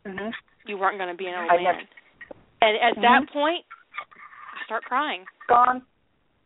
[0.06, 0.34] Mhm.
[0.66, 1.88] you weren't going to be an old I man never-
[2.62, 3.30] and at that Mhm.
[3.34, 3.66] point
[4.72, 5.82] start crying Gone.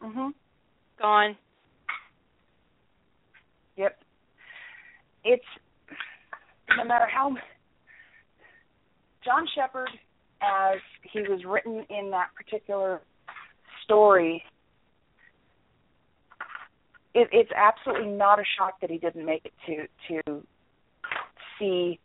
[0.01, 0.33] Mhm.
[0.99, 1.37] gone
[3.77, 3.99] Yep.
[5.23, 5.45] It's
[6.75, 7.35] no matter how
[9.23, 9.89] John Sheppard,
[10.41, 13.01] as he was written in that particular
[13.83, 14.43] story,
[17.13, 20.47] it, it's absolutely not a shock that he didn't make it to to
[21.59, 21.99] see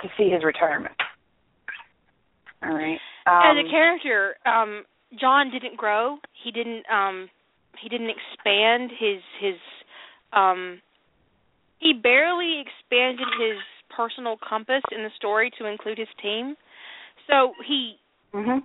[0.00, 0.94] to see his retirement.
[2.64, 2.98] All right.
[3.26, 4.84] as Um, a character um
[5.18, 7.28] john didn't grow he didn't um
[7.80, 9.54] he didn't expand his his
[10.32, 10.80] um
[11.78, 13.58] he barely expanded his
[13.94, 16.56] personal compass in the story to include his team
[17.28, 17.96] so he
[18.34, 18.62] mhm.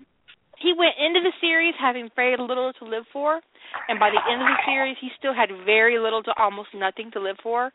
[0.62, 3.40] He went into the series having very little to live for
[3.88, 7.12] and by the end of the series he still had very little to almost nothing
[7.12, 7.72] to live for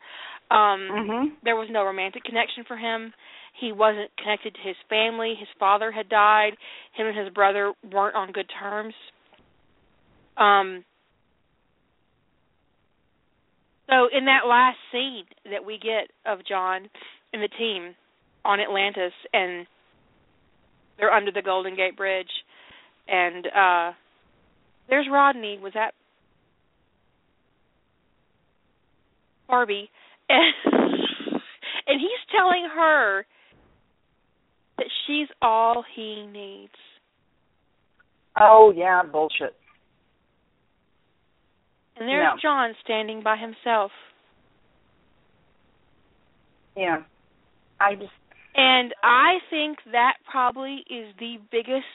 [0.51, 1.31] um Mhm.
[1.43, 3.13] there was no romantic connection for him.
[3.53, 5.33] He wasn't connected to his family.
[5.35, 6.57] His father had died.
[6.93, 8.93] Him and his brother weren't on good terms.
[10.37, 10.83] Um
[13.89, 16.89] so in that last scene that we get of John
[17.33, 17.95] and the team
[18.43, 19.65] on Atlantis and
[20.97, 22.31] they're under the Golden Gate Bridge
[23.07, 23.91] and uh
[24.89, 25.93] there's Rodney was that
[29.47, 29.89] Barbie
[30.29, 30.53] and,
[31.87, 33.25] and he's telling her
[34.77, 36.73] that she's all he needs.
[38.39, 39.55] Oh yeah, bullshit.
[41.97, 42.39] And there's No.
[42.41, 43.91] John standing by himself.
[46.75, 47.03] Yeah.
[47.79, 48.11] I just
[48.55, 51.85] And I think that probably is the biggest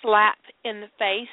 [0.00, 1.28] slap in the face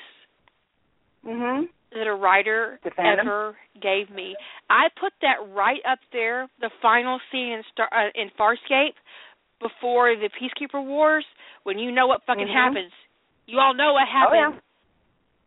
[1.25, 1.69] mhm.
[1.93, 4.35] that a writer ever gave me.
[4.69, 8.95] I put that right up there, the final scene in Star uh, in Farscape
[9.61, 11.25] before the Peacekeeper Wars,
[11.63, 12.53] when you know what fucking Mhm.
[12.53, 12.91] happens.
[13.45, 14.55] You all know what Oh happened.
[14.55, 14.59] yeah.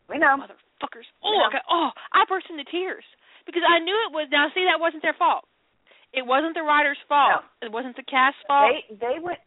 [0.09, 0.37] We know.
[0.37, 1.07] Motherfuckers.
[1.25, 1.59] Oh, okay.
[1.69, 3.05] oh, I burst into tears
[3.47, 4.29] because I knew it was.
[4.31, 5.45] Now, see, that wasn't their fault.
[6.15, 7.43] It wasn't the writer's fault.
[7.61, 8.71] It wasn't the cast's fault.
[8.89, 9.39] They they went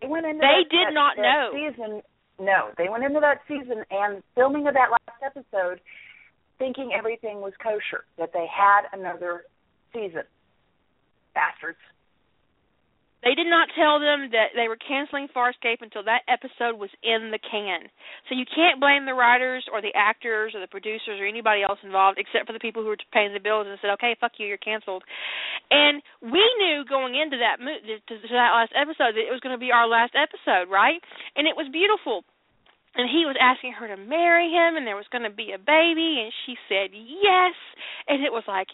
[0.00, 1.50] they went into They that, did that- not that know.
[1.52, 2.02] season.
[2.38, 5.80] No, they went into that season and filming of that last episode,
[6.58, 8.04] thinking everything was kosher.
[8.18, 9.44] That they had another
[9.92, 10.24] season.
[11.34, 11.78] Bastards.
[13.24, 17.32] They did not tell them that they were canceling Farscape until that episode was in
[17.32, 17.88] the can.
[18.28, 21.80] So you can't blame the writers or the actors or the producers or anybody else
[21.82, 24.46] involved except for the people who were paying the bills and said, "Okay, fuck you,
[24.46, 25.02] you're canceled."
[25.70, 29.40] And we knew going into that mo- to to that last episode that it was
[29.40, 31.02] going to be our last episode, right?
[31.34, 32.22] And it was beautiful.
[32.94, 35.58] And he was asking her to marry him, and there was going to be a
[35.58, 37.54] baby, and she said yes,
[38.08, 38.68] and it was like,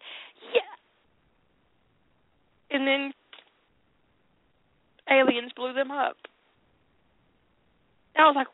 [0.55, 0.71] yeah.
[2.71, 3.13] And then
[5.11, 6.17] aliens blew them up.
[8.15, 8.51] And I was like,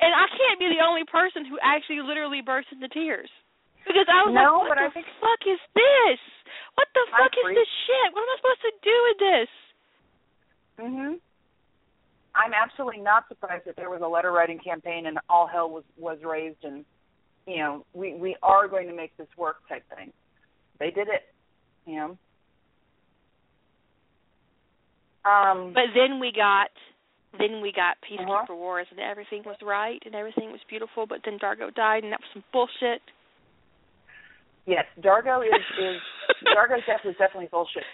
[0.00, 3.30] and I can't be the only person who actually literally burst into tears
[3.86, 6.20] because I was No, like, what the think- fuck is this?
[6.74, 8.08] What the I fuck is this shit?
[8.12, 9.50] What am I supposed to do with this?
[10.78, 11.20] Mhm.
[12.34, 15.84] I'm absolutely not surprised that there was a letter writing campaign and all hell was
[15.96, 16.84] was raised and
[17.46, 20.12] you know we we are going to make this work type thing.
[20.78, 21.32] They did it,
[21.86, 22.18] you know.
[25.24, 26.68] Um, But then we got,
[27.38, 28.54] then we got Peacekeeper Uh-huh.
[28.54, 31.06] Wars, and everything was right and everything was beautiful.
[31.06, 33.00] But then Dargo died, and that was some bullshit.
[34.66, 36.00] yes, Dargo is is
[36.56, 37.84] Dargo's death was definitely bullshit.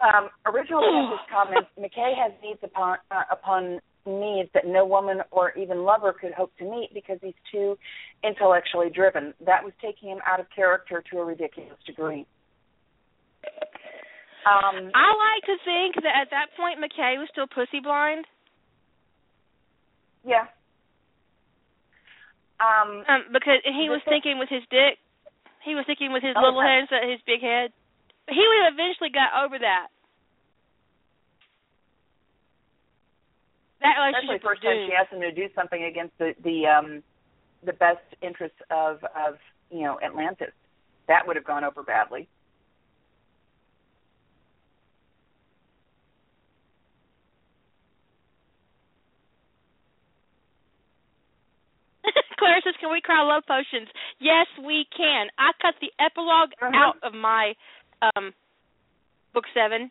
[0.00, 5.52] Um, original Genesis comments: McKay has needs upon uh, upon needs that no woman or
[5.52, 7.78] even lover could hope to meet because he's too
[8.24, 9.32] intellectually driven.
[9.46, 12.26] That was taking him out of character to a ridiculous degree.
[14.42, 18.26] Um, I like to think that at that point McKay was still pussy blind,
[20.24, 20.46] yeah.
[22.62, 24.98] Um, um, because he was thinking with his dick,
[25.66, 26.68] he was thinking with his Oh, little okay.
[26.70, 27.72] head instead of his big head.
[28.30, 29.88] He would have eventually got over that.
[33.82, 37.02] That especially first time she asked him to do something against the the um
[37.66, 39.38] the best interests of of
[39.70, 40.54] you know Atlantis.
[41.08, 42.28] That would have gone over badly.
[52.38, 53.88] Claire says, "Can we cry love potions?"
[54.18, 55.28] Yes, we can.
[55.38, 56.74] I cut the epilogue Mhm.
[56.74, 57.54] out of my
[58.16, 58.32] um
[59.32, 59.90] book seven.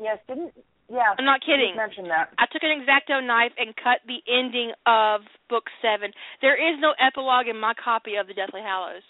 [0.00, 0.52] Yes, didn't
[0.88, 1.14] yeah.
[1.18, 1.76] I'm not kidding.
[1.76, 2.32] mentioned that.
[2.38, 6.12] I took an exacto knife and cut the ending of book seven.
[6.40, 9.02] There is no epilogue in my copy of the Deathly Hallows.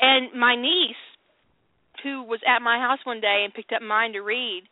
[0.00, 0.96] And my niece,
[2.02, 4.64] who was at my house one day and picked up mine to read,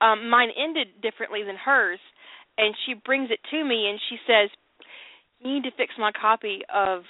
[0.00, 2.00] um, mine ended differently than hers,
[2.60, 4.50] and she brings it to me and she says,
[5.40, 7.04] "You need to fix my copy of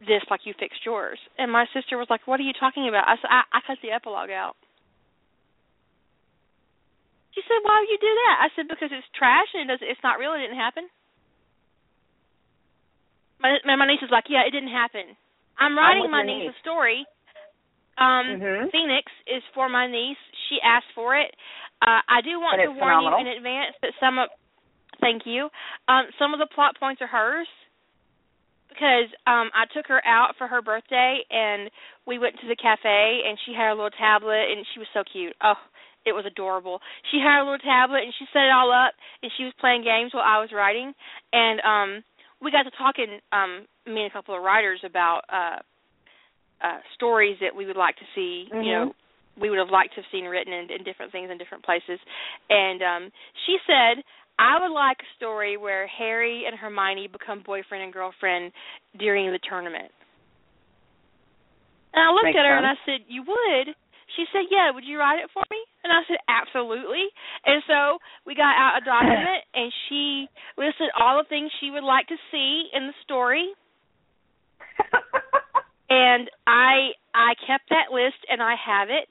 [0.00, 3.06] this like you fixed yours." And my sister was like, "What are you talking about?"
[3.06, 4.56] I said, "I, I cut the epilogue out."
[7.36, 9.82] She said, "Why would you do that?" I said, "Because it's trash and it does,
[9.82, 10.32] it's not real.
[10.32, 10.88] It didn't happen."
[13.38, 15.16] My my niece is like, "Yeah, it didn't happen."
[15.58, 16.56] I'm writing with my niece niece.
[16.56, 17.06] a story.
[17.96, 18.70] Um, Mhm.
[18.72, 20.18] Phoenix is for my niece.
[20.48, 21.34] She asked for it.
[21.80, 23.20] Uh, I do want to warn phenomenal.
[23.20, 24.30] you in advance that some of
[25.00, 25.48] thank you.
[25.88, 27.46] Um, some of the plot points are hers
[28.68, 31.70] because um I took her out for her birthday and
[32.06, 35.02] we went to the cafe and she had a little tablet and she was so
[35.06, 35.34] cute.
[35.42, 35.58] Oh,
[36.04, 36.80] it was adorable.
[37.12, 38.92] She had a little tablet and she set it all up
[39.22, 40.92] and she was playing games while I was writing
[41.32, 42.04] and um
[42.42, 45.58] we got to talking um me and a couple of writers about uh
[46.66, 48.90] uh stories that we would like to see, you Mhm.
[48.90, 48.94] know,
[49.40, 52.00] we would have liked to have seen written in, in different things in different places.
[52.50, 53.12] And um
[53.46, 54.02] she said
[54.38, 58.52] I would like a story where Harry and Hermione become boyfriend and girlfriend
[58.98, 59.90] during the tournament.
[61.94, 63.76] And I looked Makes at her and I said, "You would?"
[64.16, 67.06] She said, "Yeah, would you write it for me?" And I said, "Absolutely."
[67.46, 70.28] And so we got out a document and she
[70.58, 73.54] listed all the things she would like to see in the story
[75.90, 79.08] and I I kept that list and I have it.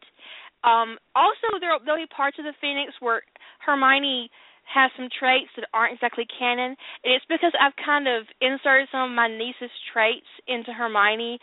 [0.63, 3.21] Um also there there'll be parts of the Phoenix where
[3.65, 4.29] Hermione
[4.73, 6.73] has some traits that aren't exactly canon.
[7.05, 11.37] And it's because I've kind of inserted some of my niece's traits into Hermione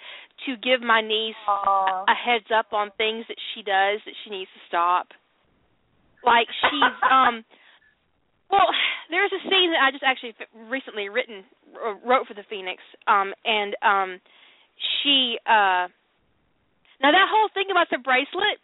[0.47, 2.05] to give my niece Aw.
[2.11, 5.15] a heads up on things that she does that she needs to stop.
[6.27, 7.45] Like she's um
[8.51, 8.67] well,
[9.15, 10.35] there's a scene that I just actually
[10.67, 11.47] recently written
[11.79, 14.21] uh, wrote for the Phoenix um and um
[15.03, 15.87] she uh
[16.99, 18.59] now that whole thing about the bracelet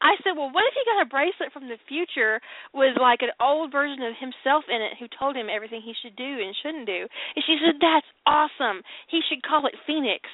[0.00, 2.40] I said, "Well, what if he got a bracelet from the future
[2.72, 6.14] with like an old version of himself in it who told him everything he should
[6.16, 8.82] do and shouldn't do?" And she said, "That's awesome.
[9.08, 10.28] He should call it Phoenix."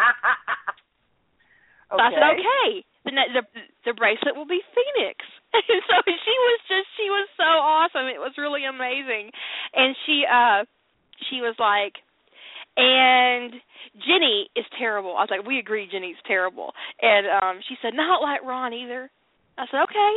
[0.00, 0.10] okay.
[1.90, 2.68] So I said, okay.
[3.02, 3.42] The, the
[3.90, 5.18] the bracelet will be Phoenix.
[5.50, 8.06] And so she was just she was so awesome.
[8.06, 9.34] It was really amazing.
[9.74, 10.62] And she uh
[11.28, 11.98] she was like
[12.76, 13.52] and
[14.06, 15.16] Jenny is terrible.
[15.16, 16.72] I was like, we agree Jenny's terrible.
[17.02, 19.10] And um she said, not like Ron either.
[19.58, 20.12] I said, okay.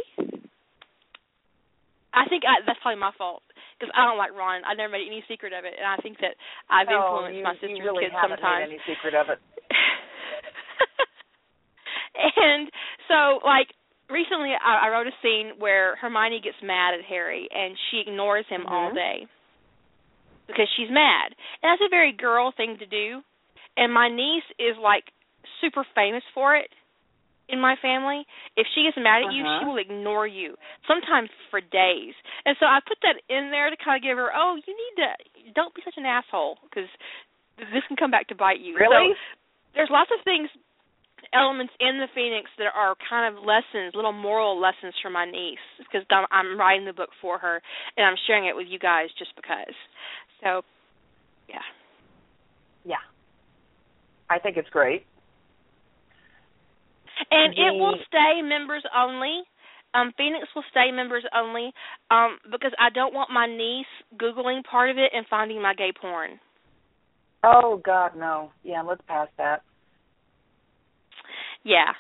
[2.14, 3.42] I think I, that's probably my fault
[3.74, 4.62] because I don't like Ron.
[4.66, 6.38] I never made any secret of it, and I think that
[6.70, 8.70] I've oh, influenced you, my sister's you really kids haven't sometimes.
[8.70, 9.40] made any secret of it.
[12.38, 12.70] and
[13.10, 13.74] so like
[14.14, 18.46] recently I, I wrote a scene where Hermione gets mad at Harry and she ignores
[18.48, 18.96] him all Mhm.
[18.96, 19.18] day
[20.48, 21.34] because she's mad.
[21.62, 23.22] And that's a very girl thing to do.
[23.78, 25.06] And my niece is like
[25.62, 26.70] super famous for it
[27.50, 28.26] in my family.
[28.56, 29.60] If she gets mad at you, Uh-huh.
[29.60, 30.56] she will ignore you,
[30.88, 32.14] sometimes for days.
[32.46, 34.96] And so I put that in there to kind of give her, oh, you need
[35.04, 36.90] to don't be such an asshole because
[37.58, 38.76] this can come back to bite you.
[38.78, 39.14] Really?
[39.14, 39.20] So
[39.76, 40.50] there's lots of things
[41.34, 45.64] elements in the phoenix that are kind of lessons little moral lessons for my niece
[45.80, 47.62] because I'm writing the book for her
[47.98, 49.74] and i'm sharing it with you guys just because
[50.44, 50.62] so
[51.50, 51.56] yeah
[52.86, 52.96] yeah.
[54.30, 55.06] I think it's great.
[57.32, 59.44] and it will stay members only
[59.94, 61.72] um phoenix will stay members only
[62.12, 63.86] um because i don't want my niece
[64.20, 66.40] googling part of it and finding my gay porn
[67.44, 68.52] Oh God, no.
[68.64, 69.64] Yeah, let's pass that.
[71.64, 71.92] Yeah.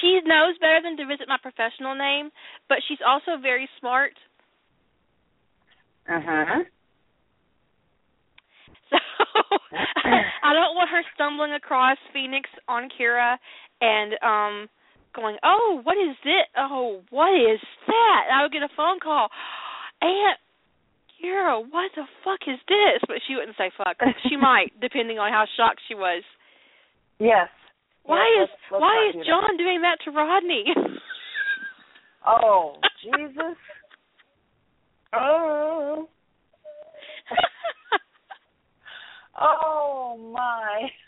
[0.00, 2.30] She knows better than to visit my professional name,
[2.68, 4.12] but she's also very smart.
[6.08, 6.62] Uh huh.
[10.04, 13.36] I don't want her stumbling across Phoenix on Kira
[13.80, 14.68] and um
[15.14, 16.46] going, "Oh, what is it?
[16.56, 19.28] Oh, what is that?" I would get a phone call.
[20.00, 20.38] Aunt
[21.22, 23.00] Kira, what the fuck is this?
[23.06, 23.96] But she wouldn't say fuck.
[24.28, 26.22] She might, depending on how shocked she was.
[27.18, 27.48] Yes.
[28.04, 29.26] Why Yes, is let's- let's why is.
[29.26, 30.64] John doing that to Rodney?
[32.26, 33.56] Oh Jesus.
[35.14, 36.08] Oh.
[39.38, 40.88] Oh my.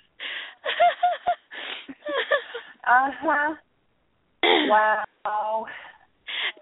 [2.86, 3.54] Uh huh.
[4.44, 5.66] Wow.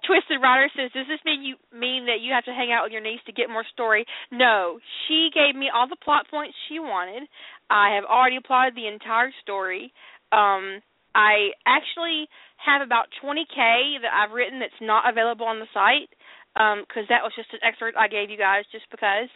[0.07, 2.93] Twisted Writer says, "Does this mean you mean that you have to hang out with
[2.93, 6.79] your niece to get more story?" No, she gave me all the plot points she
[6.79, 7.29] wanted.
[7.71, 9.93] I have already plotted the entire story.
[10.31, 10.81] Um,
[11.15, 16.11] I actually have about 20k that I've written that's not available on the site
[16.55, 19.29] because that was just an excerpt I gave you guys just because.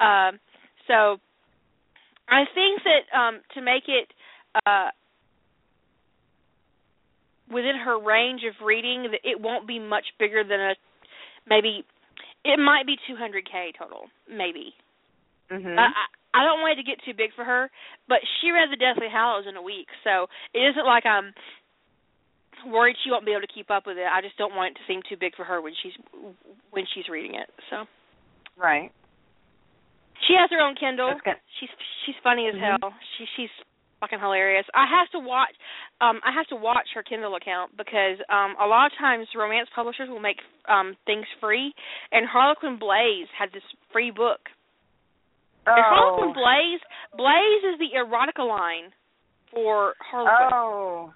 [0.00, 0.38] Um,
[0.86, 1.18] so
[2.28, 4.08] I think that um, to make it
[4.66, 4.90] uh,
[7.52, 10.74] within her range of reading, that it won't be much bigger than a
[11.48, 11.84] maybe.
[12.44, 14.74] It might be 200k total, maybe.
[15.50, 15.78] Mhm.
[15.78, 17.70] I, I I don't want it to get too big for her,
[18.08, 21.32] but she read the Deathly Hallows in a week, so it isn't like I'm
[22.66, 24.04] worried she won't be able to keep up with it.
[24.04, 25.92] I just don't want it to seem too big for her when she's
[26.70, 27.48] when she's reading it.
[27.70, 27.86] So
[28.56, 28.92] Right.
[30.26, 31.10] She has her own Kindle.
[31.60, 31.70] She's
[32.04, 32.78] she's funny as Mhm.
[32.80, 32.94] hell.
[33.16, 33.50] She she's
[34.00, 34.66] fucking hilarious.
[34.74, 35.54] I have to watch
[36.00, 39.68] um I have to watch her Kindle account because um a lot of times romance
[39.74, 41.74] publishers will make um things free
[42.12, 44.40] and Harlequin Blaze had this free book.
[45.66, 46.32] And Harlequin Oh.
[46.34, 46.80] Blaze
[47.16, 48.92] Blaze is the erotica line
[49.50, 50.52] for Harlequin.
[50.52, 51.14] Oh.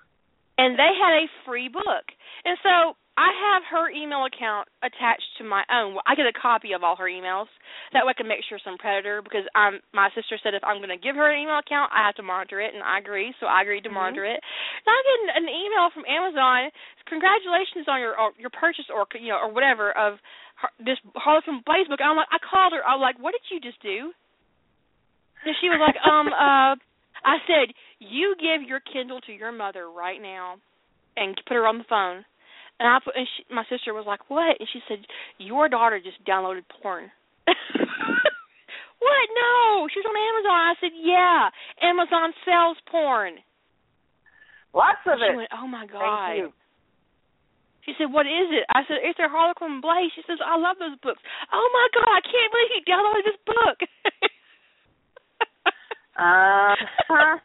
[0.59, 2.05] and they had a free book.
[2.45, 5.99] And so I have her email account attached to my own.
[6.07, 7.50] I get a copy of all her emails.
[7.92, 10.78] That way I can make sure some predator because I'm my sister said if I'm
[10.78, 13.34] going to give her an email account, I have to monitor it and I agree.
[13.41, 13.99] So I agreed to Mhm.
[14.00, 14.41] monitor it.
[14.41, 16.70] And I get an, an email from Amazon,
[17.07, 20.18] congratulations on your or your purchase or you know or whatever of
[20.57, 22.00] her, this Harlequin Blaze book.
[22.00, 22.87] And I'm like I called her.
[22.87, 24.14] I'm like, "What did you just do?"
[25.45, 26.76] And she was like, "Um uh
[27.22, 30.57] I said, "You give your Kindle to your mother right now,
[31.16, 32.24] and put her on the phone."
[32.81, 35.05] And I put, and she, my sister was like, "What?" And she said,
[35.37, 37.13] "Your daughter just downloaded porn."
[37.45, 39.25] what?
[39.37, 40.59] No, she was on Amazon.
[40.65, 41.53] I said, "Yeah,
[41.85, 43.37] Amazon sells porn."
[44.73, 45.29] Lots of it.
[45.29, 46.53] she went, "Oh my Thank god." you.
[47.85, 50.81] She said, "What is it?" I said, "It's a Harlequin Blaze." She says, "I love
[50.81, 51.21] those books."
[51.53, 52.09] Oh my god!
[52.17, 53.79] I can't believe you downloaded this book.
[56.21, 56.75] Uh
[57.09, 57.39] huh.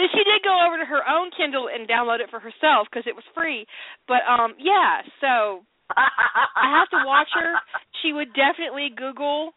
[0.00, 3.04] Then she did go over to her own Kindle and download it for herself because
[3.04, 3.66] it was free.
[4.08, 5.60] But um yeah, so
[5.92, 7.60] I have to watch her.
[8.00, 9.52] She would definitely Google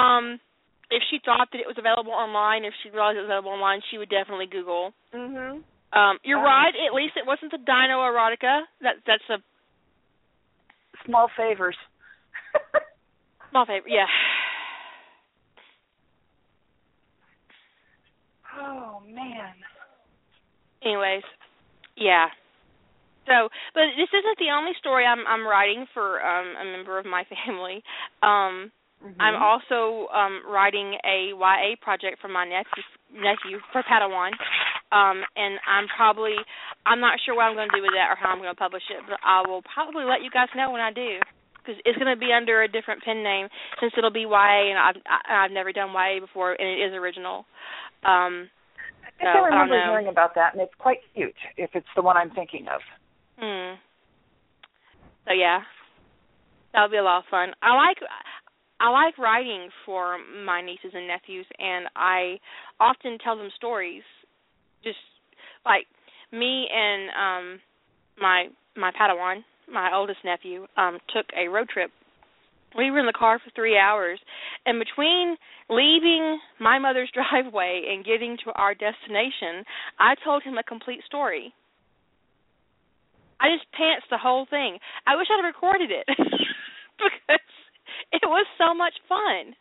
[0.00, 0.40] um
[0.88, 3.82] if she thought that it was available online, if she realized it was available online,
[3.90, 4.94] she would definitely Google.
[5.12, 5.60] Mhm.
[5.92, 6.48] Um you're Oh.
[6.48, 8.64] right, at least it wasn't the Dino erotica.
[8.80, 9.36] That that's a
[11.04, 11.76] Small favors.
[13.50, 13.92] small favorite.
[13.92, 14.06] Yeah.
[18.58, 19.54] Oh man.
[20.82, 21.22] Anyways,
[21.96, 22.26] yeah.
[23.26, 27.06] So, but this isn't the only story I'm I'm writing for um a member of
[27.06, 27.82] my family.
[28.22, 28.72] Um
[29.04, 29.20] Mhm.
[29.20, 34.32] I'm also um writing a YA project for my nephew nephew for Padawan.
[34.90, 36.36] Um and I'm probably
[36.86, 38.56] I'm not sure what I'm going to do with that or how I'm going to
[38.58, 41.20] publish it, but I will probably let you guys know when I do
[41.66, 43.48] cuz it's going to be under a different pen name
[43.80, 46.94] since it'll be YA and I've I, I've never done YA before and it is
[46.94, 47.44] original.
[48.04, 48.50] Um
[49.06, 49.90] I think so, I I remember know.
[49.92, 51.34] hearing about that, and it's quite cute.
[51.56, 52.80] If it's the one I'm thinking of.
[53.38, 53.76] Hmm.
[55.26, 55.60] So yeah,
[56.72, 57.52] that'll be a lot of fun.
[57.62, 57.98] I like
[58.78, 62.38] I like writing for my nieces and nephews, and I
[62.78, 64.02] often tell them stories.
[64.84, 64.98] Just
[65.64, 65.86] like
[66.32, 67.60] me and um
[68.20, 68.46] my
[68.76, 69.42] my Padawan,
[69.72, 71.90] my oldest nephew, um took a road trip.
[72.76, 74.20] We were in the car for three hours,
[74.66, 75.36] and between
[75.68, 79.64] leaving my mother's driveway and getting to our destination,
[79.98, 81.52] I told him a complete story.
[83.40, 84.78] I just pantsed the whole thing.
[85.06, 87.46] I wish I'd recorded it because
[88.12, 89.54] it was so much fun.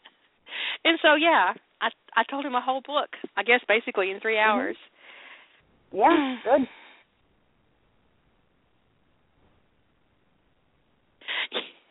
[0.84, 3.10] And so yeah, I I told him a whole book.
[3.36, 4.50] I guess basically in 3 mm-hmm.
[4.50, 4.78] hours.
[5.92, 6.68] Yeah, good.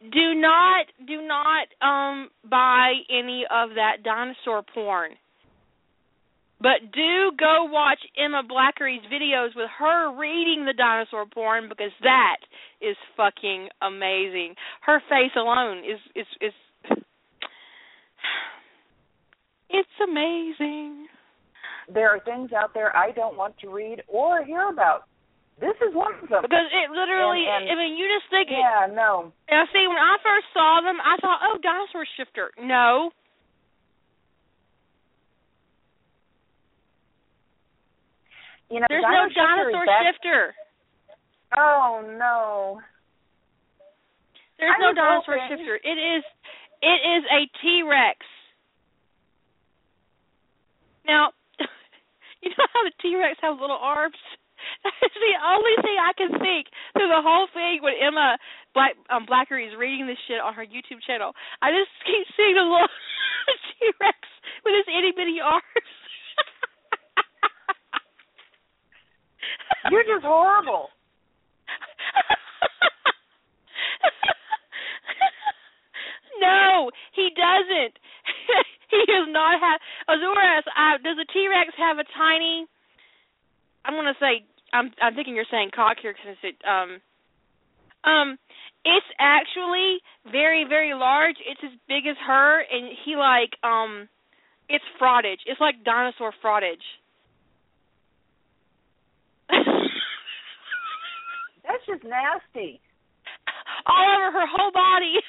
[0.00, 5.12] do not do not um buy any of that dinosaur porn.
[6.58, 12.38] But do go watch Emma Blackery's videos with her reading the dinosaur porn because that
[12.80, 14.54] is fucking amazing.
[14.80, 16.52] Her face alone is is is
[19.70, 21.08] it's amazing.
[21.92, 25.04] There are things out there I don't want to read or hear about.
[25.58, 26.42] This is one of them.
[26.42, 29.32] Because it literally And- and- I mean you just think Yeah, no.
[29.50, 32.52] Now, see, when I first saw them, I thought, oh, dinosaur shifter.
[32.58, 33.10] No.
[38.68, 40.54] You know, There's no Dino Shifter is dinosaur shifter.
[41.56, 42.80] Oh no.
[44.58, 45.76] There's I no dinosaur shifter.
[45.76, 46.24] It is
[46.82, 48.18] it is a T Rex.
[51.06, 51.30] Now
[52.42, 54.16] you know how the T Rex has little arms?
[55.00, 58.38] That's the only thing I can think through the whole thing when Emma
[58.74, 61.32] Black um Blackery is reading this shit on her YouTube channel.
[61.62, 62.88] I just keep seeing the little
[63.78, 64.18] T Rex
[64.64, 65.64] with his itty bitty arms.
[69.90, 70.90] You're just horrible.
[76.40, 77.94] no, he doesn't.
[78.90, 79.80] he does not have.
[80.10, 82.66] Azuras, uh, does a T Rex have a tiny?
[83.84, 84.44] I'm gonna say.
[84.72, 84.90] I'm.
[85.00, 86.56] I'm thinking you're saying cock here because it.
[86.66, 87.00] Um.
[88.04, 88.38] Um.
[88.84, 89.98] It's actually
[90.30, 91.36] very, very large.
[91.44, 93.50] It's as big as her, and he like.
[93.62, 94.08] Um.
[94.68, 95.38] It's frottage.
[95.46, 96.82] It's like dinosaur frottage.
[101.66, 102.80] That's just nasty.
[103.86, 105.20] All over her whole body.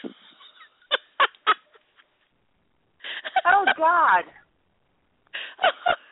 [3.46, 4.24] Oh God.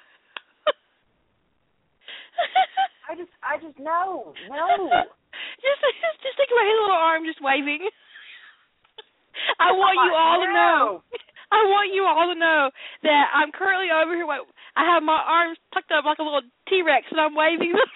[3.06, 4.34] I just I just no.
[4.50, 4.66] No.
[5.62, 7.86] just, just, just think about his little arm just waving.
[9.62, 10.82] I want you all to know.
[11.56, 12.74] I want you all to know
[13.06, 14.26] that I'm currently over here.
[14.26, 17.92] I have my arms tucked up like a little T Rex, and I'm waving them.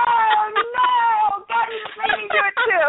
[0.00, 1.44] Oh no!
[1.44, 2.88] God, you just made me do it too.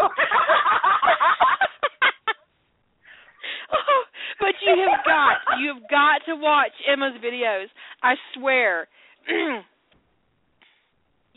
[3.76, 4.02] oh,
[4.40, 7.68] but you have got, you have got to watch Emma's videos.
[8.02, 8.88] I swear.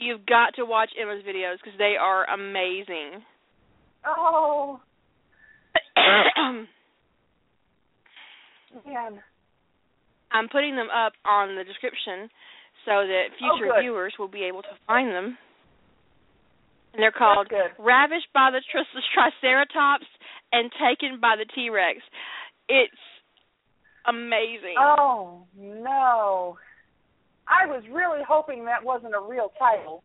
[0.01, 3.23] You've got to watch Emma's videos because they are amazing.
[4.07, 4.81] oh
[8.87, 9.21] man.
[10.33, 12.31] I'm putting them up on the description
[12.87, 15.37] so that future Oh, viewers will be able to find them.
[16.95, 17.49] And they're called.
[17.79, 18.63] Ravished by the
[19.15, 20.07] Triceratops
[20.53, 21.99] and Taken by the T Rex.
[22.69, 22.95] It's
[24.07, 24.77] amazing.
[24.79, 26.57] Oh no.
[27.51, 30.05] I was really hoping that wasn't a real title.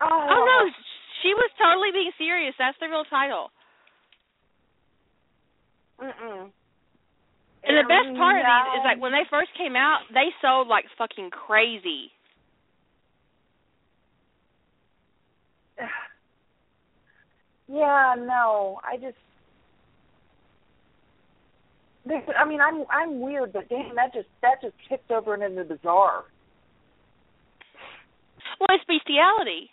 [0.00, 0.70] Oh, oh no,
[1.22, 2.54] she was totally being serious.
[2.56, 3.50] That's the real title.
[6.00, 6.48] Mm-mm.
[7.62, 10.68] And the best part of these is like when they first came out, they sold
[10.68, 12.12] like fucking crazy.
[17.72, 18.80] Yeah, no.
[18.82, 19.14] I just
[22.10, 25.62] There's, I mean, I'm I'm weird, but damn, that just that just tipped over into
[25.62, 26.26] the bizarre.
[28.58, 29.70] Well, it's bestiality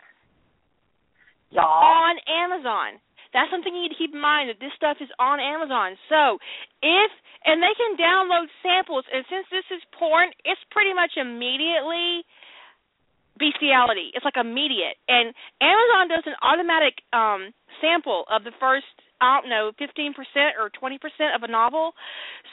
[1.50, 1.66] Y'all.
[1.66, 3.02] on Amazon.
[3.34, 5.98] that's something you need to keep in mind that this stuff is on Amazon.
[6.14, 6.38] So
[6.86, 7.10] if
[7.42, 12.22] and they can download samples, and since this is porn, it's pretty much immediately
[13.42, 14.14] bestiality.
[14.14, 17.50] It's like immediate, and Amazon does an automatic um
[17.82, 20.14] sample of the first I don't know, 15%
[20.60, 21.96] or 20% of a novel.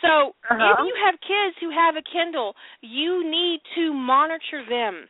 [0.01, 0.73] So Uh-huh.
[0.73, 5.09] if you have kids who have a Kindle, you need to monitor them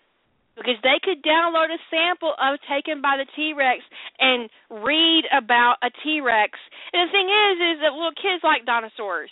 [0.57, 3.83] because they could download a sample of Taken by the T-Rex
[4.19, 6.59] and read about a T-Rex.
[6.93, 9.31] And the thing is, is that little kids like dinosaurs.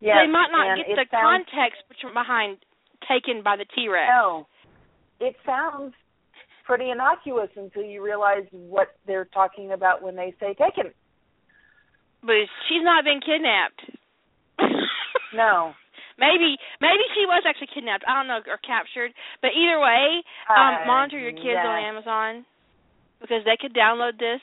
[0.00, 1.82] Yes, they might not get the sounds, context
[2.12, 2.58] behind
[3.08, 4.08] Taken by the T-Rex.
[4.08, 4.46] No,
[5.20, 5.94] it sounds
[6.64, 10.92] pretty innocuous until you realize what they're talking about when they say taken.
[12.22, 13.82] But she's not been kidnapped.
[15.34, 15.72] No.
[16.16, 18.04] Maybe maybe she was actually kidnapped.
[18.06, 19.10] I don't know or captured.
[19.42, 21.82] But either way, um Uh, monitor your kids on.
[21.82, 22.46] Amazon
[23.20, 24.40] because they could download this.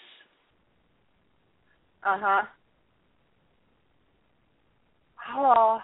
[2.04, 2.44] Uh huh.
[5.34, 5.80] Oh.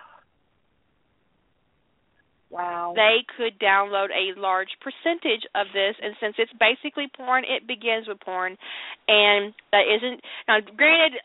[2.50, 2.94] Wow.
[2.96, 8.08] They could download a large percentage of this and since it's basically porn, it begins
[8.08, 8.58] with porn
[9.08, 11.20] and that isn't now granted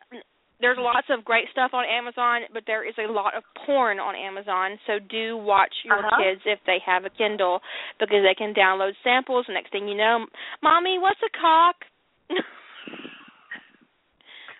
[0.63, 4.15] there's lots of great stuff on Amazon, but there is a lot of porn on
[4.15, 4.79] Amazon.
[4.87, 6.23] So do watch your Uh-huh.
[6.23, 7.61] kids if they have a Kindle
[7.99, 9.45] because they can download samples.
[9.49, 10.25] Next thing you know,
[10.63, 11.85] mommy, what's a cock?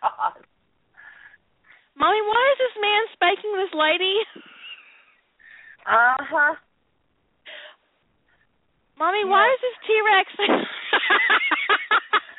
[0.03, 0.35] God.
[1.95, 4.17] Mommy, why is this man spanking this lady?
[5.87, 6.55] Uh huh.
[8.99, 10.33] Mommy, why is this T Rex?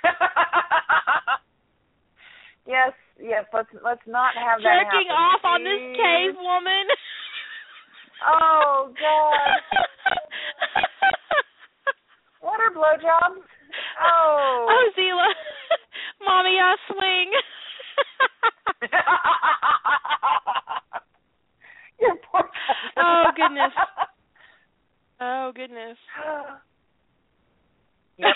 [2.67, 3.45] yes, yes.
[3.53, 6.87] Let's let's not have that jerking off on this cave woman?
[8.27, 9.79] Oh God.
[12.43, 13.39] What are blowjobs?
[14.03, 14.67] Oh.
[14.69, 15.31] Oh, Zila.
[16.25, 17.31] Mommy, I swing.
[22.03, 22.49] Your poor
[22.97, 23.71] Oh, goodness.
[25.21, 25.97] oh, goodness.
[28.17, 28.35] Yep.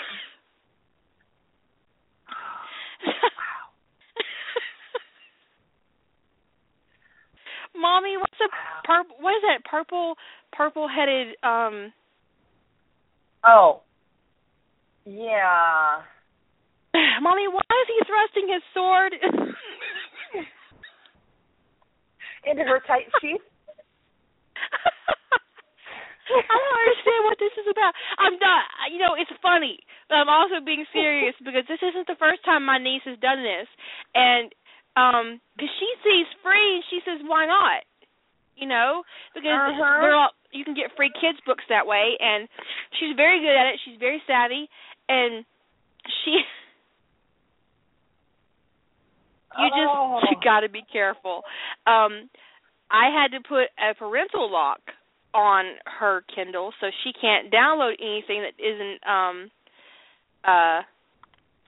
[7.76, 8.48] Mommy, what's a
[8.86, 9.16] purple?
[9.20, 10.16] What is that purple,
[10.52, 11.36] purple-headed?
[11.42, 11.92] Um,
[13.44, 13.82] Oh.
[15.04, 16.02] Yeah.
[17.22, 19.14] Mommy, why is he thrusting his sword?
[22.44, 23.40] Into her tight sheath.
[26.28, 27.92] I don't understand what this is about.
[28.20, 28.64] I'm not.
[28.92, 29.80] You know, it's funny,
[30.12, 33.40] but I'm also being serious because this isn't the first time my niece has done
[33.42, 33.68] this,
[34.14, 34.52] and
[34.96, 35.26] um,
[35.56, 37.84] because she sees free and she says, "Why not?"
[38.56, 39.02] You know,
[39.34, 39.98] because Uh-huh.
[40.02, 42.48] we're all you can get free kids books that way, and
[42.98, 43.80] she's very good at it.
[43.84, 44.68] She's very savvy,
[45.08, 45.44] and
[46.24, 46.40] she.
[49.58, 50.20] You just Oh.
[50.30, 51.42] you got to be careful.
[51.86, 52.28] Um
[52.90, 54.80] I had to put a parental lock
[55.34, 59.50] on her Kindle so she can't download anything that isn't um
[60.44, 60.80] uh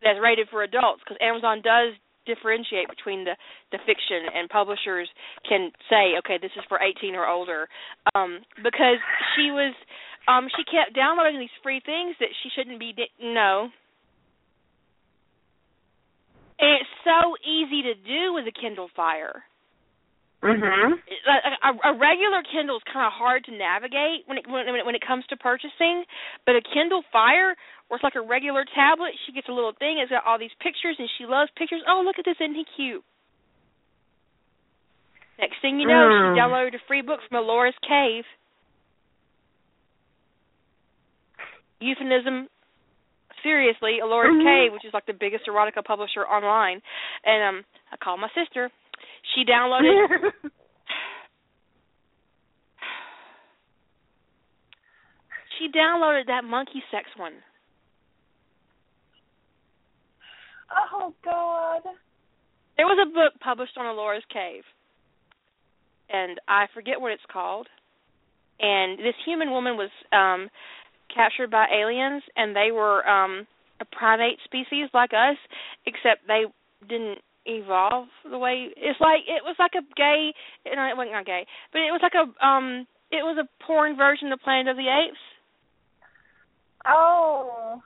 [0.02, 1.92] that's rated for adults because Amazon does
[2.24, 3.36] differentiate between the
[3.72, 5.08] the fiction and publishers
[5.46, 7.68] can say okay this is for 18 or older.
[8.14, 8.96] Um because
[9.36, 9.74] she was
[10.26, 13.68] um she kept downloading these free things that she shouldn't be di- no.
[16.58, 19.44] And it's so easy to do with a Kindle Fire
[20.42, 20.96] Mhm.
[20.96, 24.86] a, a, a regular Kindle is kind of hard to navigate when it when it,
[24.86, 26.04] when it comes to purchasing,
[26.46, 27.54] but a Kindle Fire,
[27.88, 29.98] where it's like a regular tablet, she gets a little thing.
[30.00, 31.82] It's got all these pictures, and she loves pictures.
[31.86, 32.40] Oh, look at this!
[32.40, 33.04] Isn't he cute?
[35.38, 36.34] Next thing you know, Mm.
[36.34, 38.24] she downloaded a free book from Ellora's Cave.
[41.80, 42.48] Euphemism.
[43.42, 44.42] Seriously, Ellora's Mhm.
[44.42, 46.82] Cave, which is like the biggest erotica publisher online,
[47.24, 48.70] and um, I called my sister.
[49.34, 50.32] She downloaded
[55.58, 57.34] she downloaded that monkey sex one.
[60.94, 61.82] oh God.
[62.76, 64.62] There was a book published on Ellora's Cave,
[66.08, 67.66] and I forget what it's called.
[68.58, 70.48] And this human woman was um
[71.14, 73.46] captured by aliens, and they were um
[73.80, 75.36] a primate species like us,
[75.86, 76.44] except they
[76.88, 80.32] didn't evolve the way it's like it was like a gay
[80.66, 83.96] no it wasn't not gay but it was like a um it was a porn
[83.96, 85.18] version of Planet of the Apes
[86.86, 87.82] Oh.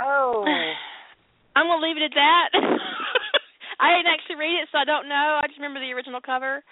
[0.00, 0.44] Oh.
[1.56, 2.48] I'm gonna leave it at that.
[3.80, 5.40] I didn't actually read it, so I don't know.
[5.42, 6.62] I just remember the original cover.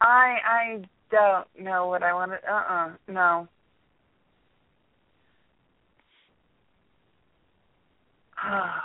[0.00, 2.38] I I don't know what I want to.
[2.50, 3.48] Uh uh No.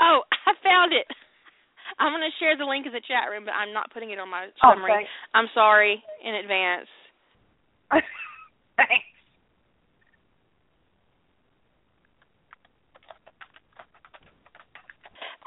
[0.00, 1.06] Oh, I found it.
[1.98, 4.18] I'm going to share the link in the chat room, but I'm not putting it
[4.20, 4.92] on my Oh, summary.
[4.92, 5.10] thanks.
[5.34, 6.86] I'm sorry in advance.
[7.90, 9.04] Thanks.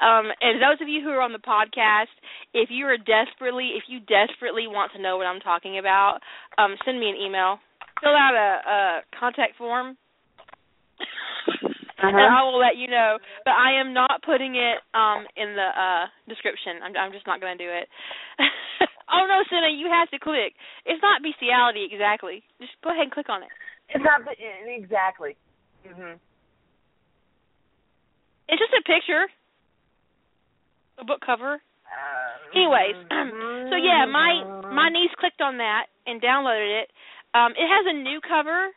[0.02, 2.10] Um, and those of you who are on the podcast,
[2.54, 6.20] if you are desperately, if you desperately want to know what I'm talking about,
[6.58, 7.60] um, send me an email.
[8.02, 9.96] Fill out a, a contact form,
[12.02, 12.40] and Uh-huh.
[12.40, 13.18] I will let you know.
[13.46, 16.82] But I am not putting it um, in the uh, description.
[16.84, 17.88] I'm, I'm just not going to do it.
[19.14, 20.54] oh no, Senna, you have to click.
[20.86, 22.44] It's not bestiality exactly.
[22.60, 23.50] Just go ahead and click on it.
[23.90, 24.34] It's not the,
[24.72, 25.36] exactly.
[25.86, 26.18] Mhm.
[28.48, 29.28] It's just a picture,
[31.00, 31.56] a book cover.
[31.56, 32.96] Uh, Anyways,
[33.72, 36.90] so yeah, my my niece clicked on that and downloaded it.
[37.34, 38.68] Um, it has a new cover.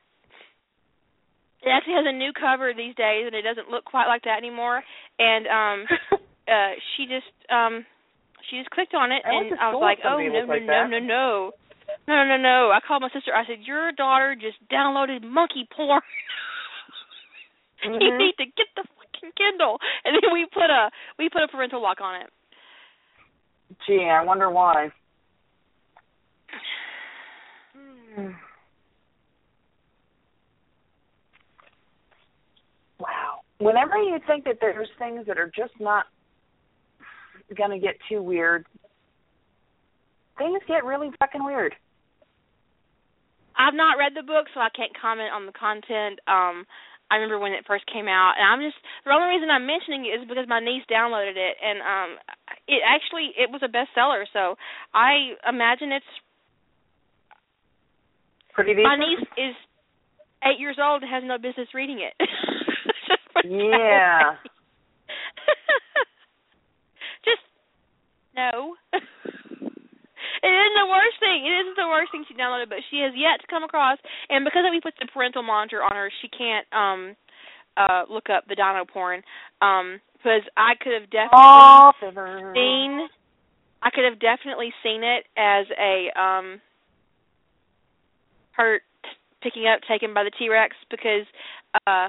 [1.65, 4.37] It actually has a new cover these days, and it doesn't look quite like that
[4.37, 4.85] anymore.
[5.19, 5.79] And um,
[6.49, 7.87] uh, she just um,
[8.51, 10.87] she just clicked on it, I and I was like, oh no who no no
[10.87, 11.51] no no.
[12.09, 12.71] No, no, no.
[12.73, 13.33] I called my sister.
[13.35, 16.03] I said, "Your daughter just downloaded monkey porn.
[17.85, 18.19] you Mhm.
[18.19, 21.81] need to get the fucking Kindle." And then we put a we put a parental
[21.81, 22.31] lock on it.
[23.87, 24.91] Gee, I wonder why.
[33.01, 33.44] Wow.
[33.59, 36.07] Whenever you think that there's things that are just not
[37.57, 38.67] going to get too weird,
[40.39, 41.75] things get really fucking weird.
[43.57, 46.19] I've not read the book, so I can't comment on the content.
[46.27, 46.67] Um,
[47.11, 48.75] I remember when it first came out, and I'm just
[49.05, 52.11] the only reason I'm mentioning it is because my niece downloaded it, and um,
[52.67, 54.25] it actually it was a bestseller.
[54.33, 54.57] So
[54.91, 56.13] I imagine it's
[58.55, 58.91] Pretty decent.
[58.91, 59.55] my niece is
[60.43, 62.15] eight years old and has no business reading it.
[62.19, 64.37] Just put it that Yeah.
[67.25, 67.43] Just
[68.37, 68.77] no.
[70.43, 71.47] It isn't the worst thing.
[71.47, 73.97] It isn't the worst thing she downloaded, but she has yet to come across.
[74.29, 77.17] And because we put the parental monitor on her, she can't um
[77.77, 79.23] uh look up the dino porn.
[79.63, 81.93] Um, because I could have definitely Oh,
[82.55, 83.09] seen
[83.83, 86.61] I could have definitely seen it as a um
[88.53, 89.09] her t-
[89.43, 91.25] picking up taken by the T Rex because
[91.87, 92.09] uh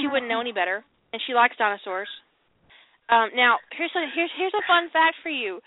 [0.00, 2.08] she wouldn't know any better and she likes dinosaurs.
[3.08, 5.60] Um now here's a here's here's a fun fact for you.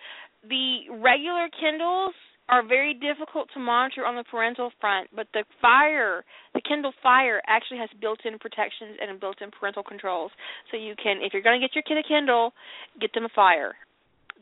[0.48, 2.14] The regular Kindles
[2.50, 7.42] are very difficult to monitor on the parental front, but the Fire, the Kindle Fire
[7.48, 10.32] actually has built-in protections and built-in parental controls.
[10.70, 12.54] So you can if you're going to get your kid a Kindle,
[13.00, 13.76] get them a Fire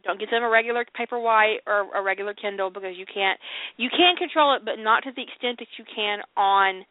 [0.04, 3.40] don't get them a regular paperwhite or a regular Kindle because you can't
[3.78, 6.86] you can control it but not to the extent that you can on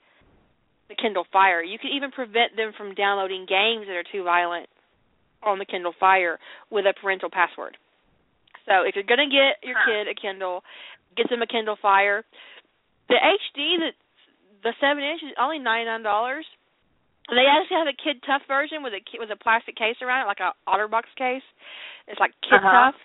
[0.88, 1.62] the Kindle Fire.
[1.62, 4.68] You can even prevent them from downloading games that are too violent
[5.42, 6.38] on the Kindle Fire
[6.70, 7.76] with a parental password.
[8.66, 10.62] So if you're going to get your kid a Kindle,
[11.16, 12.24] get them a Kindle Fire.
[13.08, 13.90] The HD the
[14.62, 16.02] the 7 inch is only $99.
[17.30, 20.28] They actually have a Kid Tough version with a with a plastic case around it
[20.28, 21.44] like a OtterBox case.
[22.08, 22.92] It's like Kid Uh-huh.
[22.92, 22.98] Tough.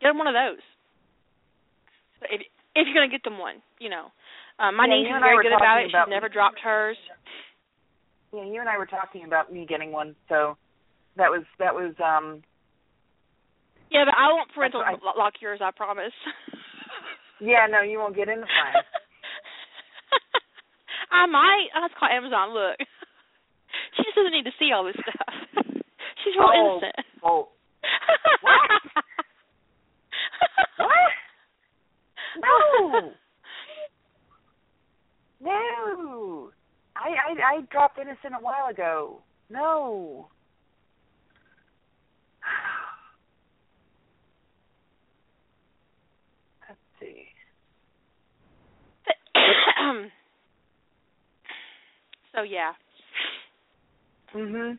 [0.00, 0.64] Get them one of those.
[2.28, 2.40] If
[2.74, 4.10] if you're gonna get them one, you know.
[4.58, 5.88] Um, my Yeah, niece is very good about it.
[5.90, 6.96] about- She's never dropped hers.
[8.32, 10.56] Yeah, you and I were talking about me getting one, so
[11.16, 12.42] that was that was um
[13.90, 15.60] Yeah, but I won't parental lo- lock yours.
[15.60, 16.12] I promise.
[17.40, 18.82] yeah, no, you won't get into mine.
[21.10, 21.68] I might.
[21.74, 22.54] I'll have call Amazon.
[22.54, 22.78] Look,
[23.96, 25.34] she just doesn't need to see all this stuff.
[26.24, 27.06] She's real Oh, innocent.
[27.22, 27.48] oh.
[28.40, 28.70] What?
[30.78, 31.12] What?
[32.40, 33.12] No.
[35.42, 36.50] No.
[36.96, 39.20] I, I I dropped innocent a while ago.
[39.50, 40.28] No.
[46.68, 47.24] Let's see.
[52.34, 52.72] so yeah,
[54.34, 54.78] Mhm.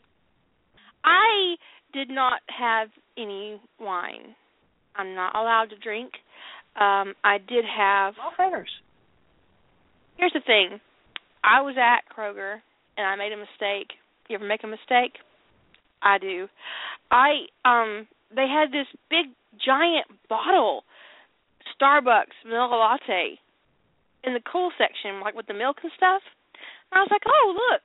[1.03, 1.55] I
[1.93, 4.35] did not have any wine.
[4.95, 6.13] I'm not allowed to drink.
[6.75, 8.15] Um, I did have.
[8.19, 8.69] All favors.
[10.17, 10.79] Here's the thing.
[11.43, 12.61] I was at Kroger
[12.97, 13.91] and I made a mistake.
[14.29, 15.19] You ever make a mistake?
[16.01, 16.47] I do.
[17.11, 19.27] I um they had this big
[19.63, 20.83] giant bottle
[21.75, 23.39] Starbucks vanilla latte
[24.23, 26.21] in the cool section, like with the milk and stuff.
[26.91, 27.81] And I was like, "Oh, look."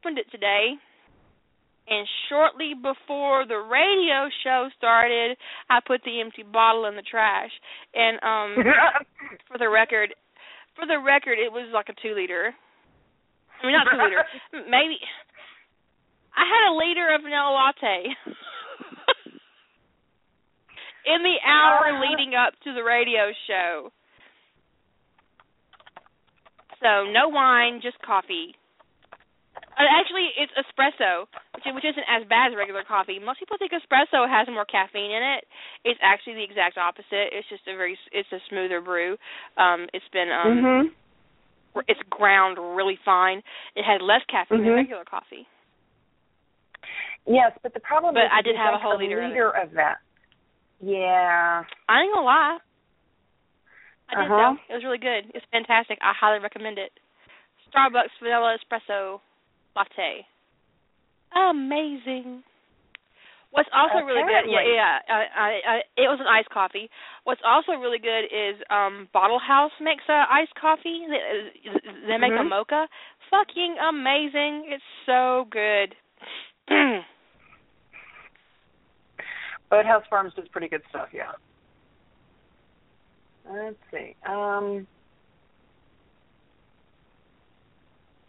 [0.00, 0.74] Opened it today.
[1.88, 5.36] And shortly before the radio show started,
[5.68, 7.50] I put the empty bottle in the trash.
[7.94, 8.64] And um
[9.48, 10.14] for the record,
[10.76, 12.54] for the record, it was like a two liter.
[13.62, 14.24] I mean, not two liter.
[14.70, 14.98] Maybe
[16.36, 18.08] I had a liter of vanilla latte
[21.06, 23.92] in the hour leading up to the radio show.
[26.80, 28.54] So no wine, just coffee.
[29.80, 31.24] Uh, actually, it's espresso,
[31.56, 33.16] which which isn't as bad as regular coffee.
[33.16, 35.48] Most people think espresso has more caffeine in it.
[35.88, 37.32] It's actually the exact opposite.
[37.32, 39.16] It's just a very it's a smoother brew.
[39.56, 40.92] Um, it's been um,
[41.72, 41.82] mhm.
[41.88, 43.40] it's ground really fine.
[43.72, 44.84] It has less caffeine than Mhm.
[44.84, 45.48] regular coffee.
[47.24, 49.50] Yes, but the problem But is I did have a drink whole liter of liter
[49.50, 49.96] of that.
[50.80, 51.64] Yeah.
[51.88, 52.58] I ain't gonna lie.
[54.10, 54.36] I did Uh-huh.
[54.36, 54.56] though.
[54.68, 55.30] It was really good.
[55.34, 55.96] It's fantastic.
[56.02, 56.92] I highly recommend it.
[57.72, 59.20] Starbucks vanilla espresso
[59.76, 60.26] latte.
[61.34, 62.42] Amazing.
[63.52, 66.88] What's also really good, yeah, yeah, I, I, I, it was an iced coffee.
[67.24, 71.02] What's also really good is um Bottle House makes a iced coffee.
[71.08, 71.50] They,
[72.06, 72.48] they make a Mhm.
[72.48, 72.86] mocha.
[73.28, 74.66] Fucking amazing!
[74.68, 75.96] It's so good.
[79.72, 81.32] Bolthouse Farms does pretty good stuff, yeah.
[83.48, 84.14] Let's see.
[84.26, 84.86] Um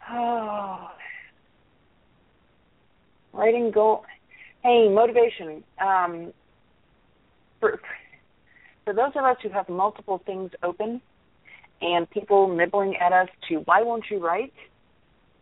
[0.09, 0.89] Oh
[3.41, 4.03] writing goal
[4.63, 5.63] hey, motivation.
[5.84, 6.31] Um
[7.59, 7.80] for
[8.85, 11.01] for those of us who have multiple things open
[11.81, 14.53] and people nibbling at us to why won't you write?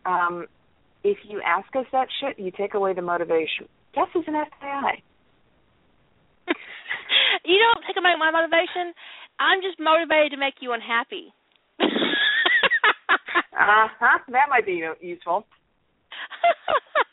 [0.06, 0.46] Um,
[1.04, 3.68] if you ask us that shit, you take away the motivation.
[3.94, 4.92] Just as an FYI.
[7.44, 8.94] you don't take away my motivation.
[9.38, 11.32] I'm just motivated to make you unhappy.
[13.52, 14.18] Uh huh.
[14.28, 15.44] That might be useful.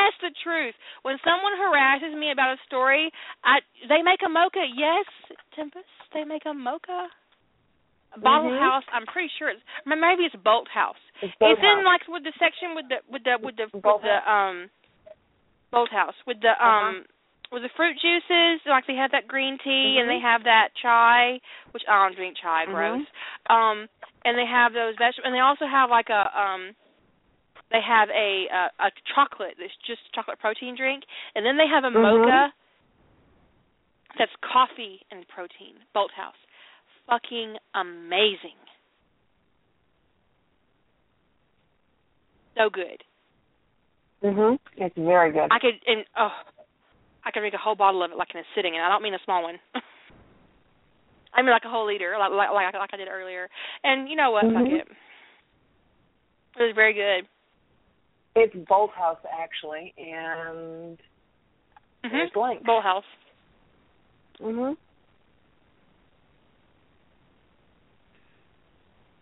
[0.00, 0.74] That's the truth.
[1.04, 3.12] When someone harasses me about a story,
[3.44, 4.64] I they make a mocha.
[4.64, 5.04] Yes,
[5.52, 5.84] Tempest,
[6.16, 7.08] they make a mocha.
[8.16, 8.58] Bottle Mhm.
[8.58, 8.84] House.
[8.92, 10.98] I'm pretty sure it's maybe it's Bolthouse.
[11.22, 11.84] It's, Bolt It's in Bolthouse.
[11.84, 14.70] like with the section with the with the with the with Bolt the um
[15.72, 17.04] Bolthouse with the um
[17.52, 18.60] with the fruit juices.
[18.66, 21.40] Like they have that green tea and they have that chai,
[21.70, 22.66] which I don't drink chai.
[22.66, 22.72] Mhm.
[22.74, 23.06] Gross.
[23.46, 23.88] Um,
[24.24, 26.74] and they have those vegetables, and they also have like a um
[27.70, 31.84] they have a a, a chocolate that's just chocolate protein drink, and then they have
[31.84, 32.02] a Mhm.
[32.02, 32.52] mocha
[34.18, 35.76] that's coffee and protein.
[35.94, 36.38] Bolthouse,
[37.06, 38.58] fucking amazing.
[42.56, 43.02] So good.
[44.22, 44.58] Mhm.
[44.76, 45.48] It's very good.
[45.50, 46.32] I could and oh,
[47.24, 49.02] I could drink a whole bottle of it like in a sitting, and I don't
[49.02, 49.58] mean a small one.
[51.32, 53.48] I mean like a whole liter, like like like, like I did earlier.
[53.84, 54.42] And you know what?
[54.52, 54.80] Fuck Mhm.
[54.80, 54.88] it.
[56.58, 57.28] It was very good.
[58.36, 60.98] It's Bolthouse actually, and
[62.02, 62.16] Mm-hmm.
[62.16, 62.64] there's the link.
[62.64, 63.02] Bolthouse.
[64.40, 64.74] Mhm.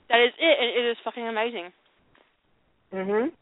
[0.08, 0.58] That is it.
[0.60, 1.72] and It is fucking amazing.
[2.92, 3.32] Mhm.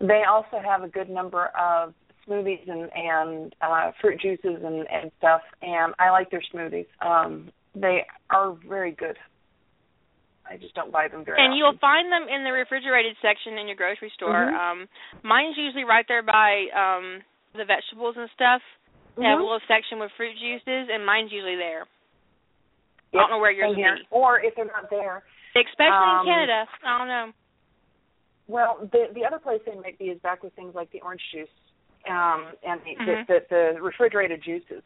[0.00, 1.94] They also have a good number of
[2.26, 6.86] smoothies and and uh fruit juices and and stuff and I like their smoothies.
[7.00, 9.16] Um they are very good.
[10.50, 11.58] I just don't buy them very And often.
[11.58, 14.50] you'll find them in the refrigerated section in your grocery store.
[14.50, 14.58] Mhm.
[14.58, 14.88] Um
[15.22, 17.22] mine's usually right there by um
[17.54, 18.60] the vegetables and stuff.
[19.16, 19.46] They have a Mhm.
[19.46, 21.86] little section with fruit juices and mine's usually there.
[23.12, 23.96] I don't know where yours same would here.
[23.96, 24.06] be.
[24.10, 25.22] Or if they're not there,
[25.54, 26.68] Especially Um, in Canada.
[26.84, 27.32] I don't know.
[28.46, 31.22] well, the the other place they might be is back with things like the orange
[31.32, 31.48] juice,
[32.06, 33.26] um, and the, Mhm.
[33.26, 34.82] the, the the refrigerated juices.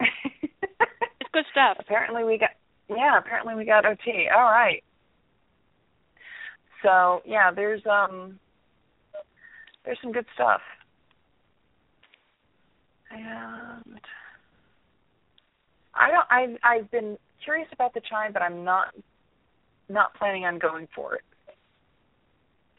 [1.20, 1.76] It's good stuff.
[1.78, 2.50] apparently we got
[2.88, 3.98] yeah apparently we got ot
[4.34, 4.82] all right.
[6.82, 8.38] So yeah there's um
[9.84, 10.60] there's some good stuff.
[13.10, 14.00] And
[15.94, 16.26] i don't
[16.64, 18.92] i i've been curious about the chime but i'm not
[19.88, 21.22] not planning on going for it.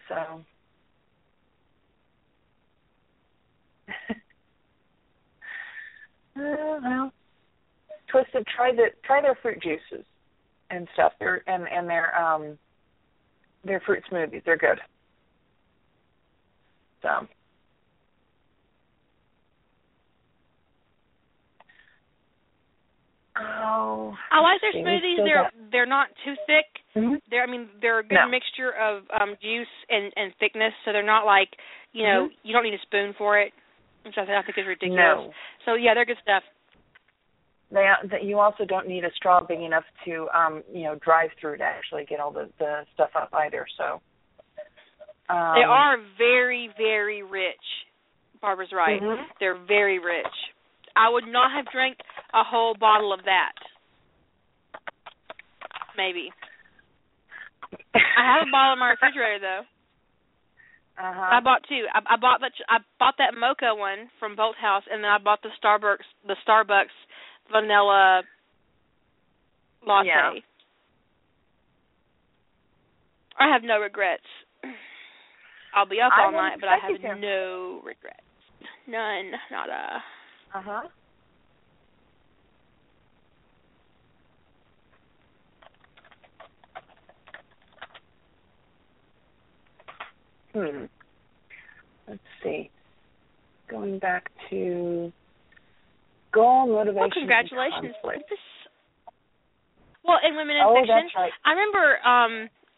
[0.09, 0.41] So.
[6.37, 7.13] Uh, well
[8.15, 10.05] twisted try the try their fruit juices
[10.69, 12.57] and stuff their and and their um
[13.65, 14.79] their fruit smoothies they're good
[17.01, 17.27] so
[23.37, 25.17] oh I like their smoothies.
[25.25, 26.65] They're got- they're not too thick.
[26.95, 27.21] Mhm.
[27.29, 28.27] They're I mean they're a good No.
[28.27, 31.57] mixture of um juice and and thickness, so they're not like
[31.91, 32.35] you know Mhm.
[32.43, 33.53] you don't need a spoon for it,
[34.03, 34.99] which I, think- I think is ridiculous.
[34.99, 35.33] no
[35.65, 36.43] So yeah, they're good stuff.
[37.71, 41.29] They that you also don't need a straw big enough to um you know drive
[41.41, 44.01] through to actually get all the the stuff up either so
[45.27, 47.55] um, they are very very rich.
[48.41, 49.01] Barbara's right.
[49.01, 49.23] mhm.
[49.39, 50.35] They're very rich.
[50.95, 51.97] I would not have drank
[52.33, 53.53] a whole bottle of that.
[55.97, 56.29] maybe.
[57.95, 59.63] I have a bottle in my refrigerator though.
[60.95, 61.27] Uh-huh.
[61.31, 61.83] I bought two.
[61.91, 65.41] I, I bought the I bought that mocha one from Bolthouse, and then I bought
[65.43, 66.95] the Starbucks the Starbucks
[67.51, 68.23] vanilla
[69.85, 70.07] latte.
[70.07, 70.31] Yeah.
[73.39, 74.23] I have no regrets.
[75.75, 78.21] I'll be up all night, but I have no regrets.
[78.87, 79.31] None.
[79.51, 80.03] Not a.
[80.57, 80.81] Uh-huh.
[90.53, 90.85] Hmm.
[92.07, 92.69] Let's see.
[93.69, 95.11] Going back to
[96.35, 96.99] goal, motivation.
[96.99, 97.95] Well, congratulations.
[100.03, 101.31] Well, in Women in Oh, Fiction, right.
[101.45, 102.33] I remember um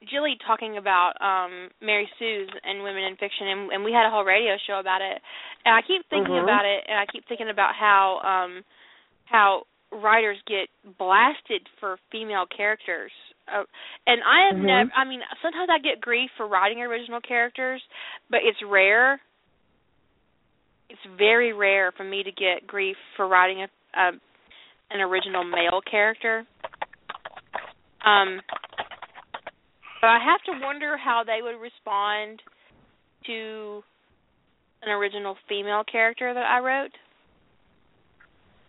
[0.07, 4.11] Jilly talking about um Mary Sue's and Women in Fiction and, and we had a
[4.13, 5.19] whole radio show about it.
[5.65, 6.43] And I keep thinking Mhm.
[6.43, 8.63] about it and I keep thinking about how um
[9.25, 13.11] how writers get blasted for female characters.
[13.47, 13.63] Uh,
[14.05, 14.65] and I have Mhm.
[14.67, 17.81] never I mean sometimes I get grief for writing original characters,
[18.29, 19.19] but it's rare.
[20.89, 23.67] It's very rare for me to get grief for writing a,
[23.99, 24.11] a
[24.89, 26.45] an original male character.
[28.05, 28.39] Um,
[29.99, 32.41] but I have to wonder how they would respond
[33.25, 33.83] to
[34.83, 36.91] an original female character that I wrote.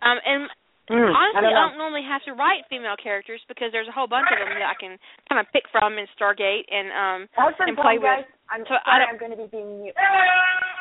[0.03, 0.49] Um, and
[0.89, 1.85] Hmm, honestly, I don't know.
[1.85, 4.73] normally have to write female characters because there's a whole bunch of them that I
[4.81, 4.97] can
[5.28, 8.24] kind of pick from in Stargate and um Husband and play guys.
[8.24, 8.27] with.
[8.49, 9.95] I'm So I sorry, don't- I'm going to be being mute.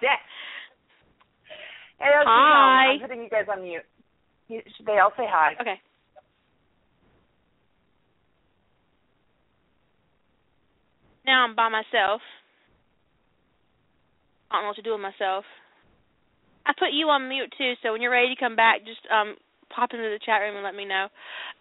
[0.00, 0.02] Dick.
[1.98, 2.92] Hey, that's Hi.
[2.92, 3.80] I'm putting you guys on mute.
[4.48, 5.54] You, should they all say hi?
[5.58, 5.80] okay.
[11.24, 12.20] Now I'm by myself.
[14.50, 15.44] I don't know what to do with myself.
[16.66, 19.36] I put you on mute too, so when you're ready to come back, just um
[19.74, 21.08] pop into the chat room and let me know.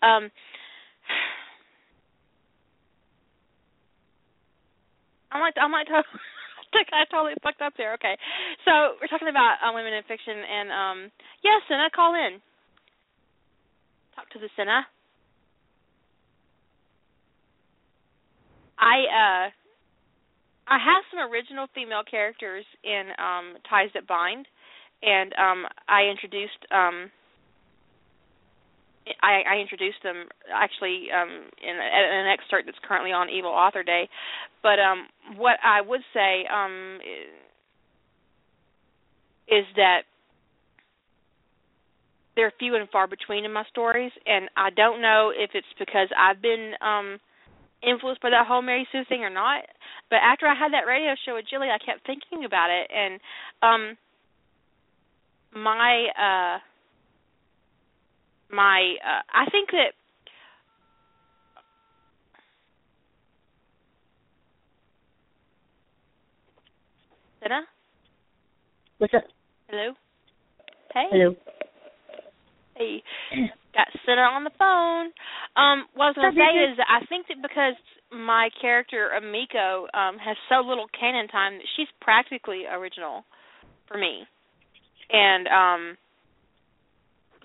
[0.03, 0.29] Um
[5.31, 6.05] I might I might talk
[6.91, 7.93] I I totally fucked up there.
[7.95, 8.17] Okay.
[8.65, 10.97] So we're talking about uh, women in fiction and um
[11.43, 12.41] yes, Senna, call in.
[14.15, 14.85] Talk to the Senna.
[18.79, 19.45] I uh
[20.67, 24.47] I have some original female characters in um Ties That Bind
[25.03, 27.11] and um I introduced um
[29.21, 31.29] I, I introduced them actually um
[31.61, 34.09] in, in an excerpt that's currently on Evil Author Day.
[34.63, 35.07] But um
[35.37, 36.99] what I would say um
[39.47, 40.01] is that
[42.35, 46.09] they're few and far between in my stories and I don't know if it's because
[46.17, 47.19] I've been um
[47.85, 49.63] influenced by that whole Mary Sue thing or not.
[50.09, 53.19] But after I had that radio show with Jilly, I kept thinking about it, and
[53.61, 53.97] um,
[55.55, 56.57] my uh,
[58.51, 59.93] my uh, I think that
[67.41, 67.61] Senna,
[68.97, 69.23] What's up?
[69.69, 69.93] hello,
[70.93, 71.35] hey, Hello.
[72.75, 73.03] hey,
[73.73, 75.11] got Senna on the phone.
[75.55, 77.75] Um, what I was What's say is I think that because
[78.11, 83.23] my character Amiko um has so little canon time that she's practically original
[83.87, 84.25] for me,
[85.11, 85.97] and um,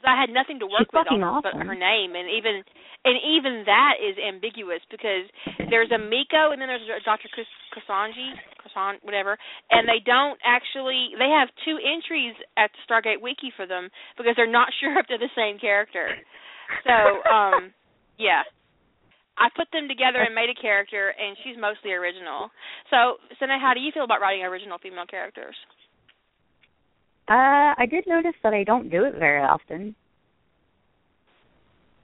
[0.01, 2.65] 'cause I had nothing to work She's with fucking on but her name, and even
[3.05, 5.29] and even that is ambiguous because
[5.69, 7.29] there's a Miko and then there's a Dr.
[7.73, 8.33] Kasanji,
[8.65, 9.39] Kasan, whatever,
[9.71, 14.35] and they don't actually they have two entries at the Stargate Wiki for them because
[14.37, 16.17] they're not sure if they're the same character.
[16.85, 17.73] So, um,
[18.19, 18.43] yeah.
[19.41, 22.51] I put them together and made a character, and she's mostly original.
[22.91, 25.57] So, Senna, how do you feel about writing original female characters?
[27.31, 29.95] Uh, I did notice that I don't do it very often.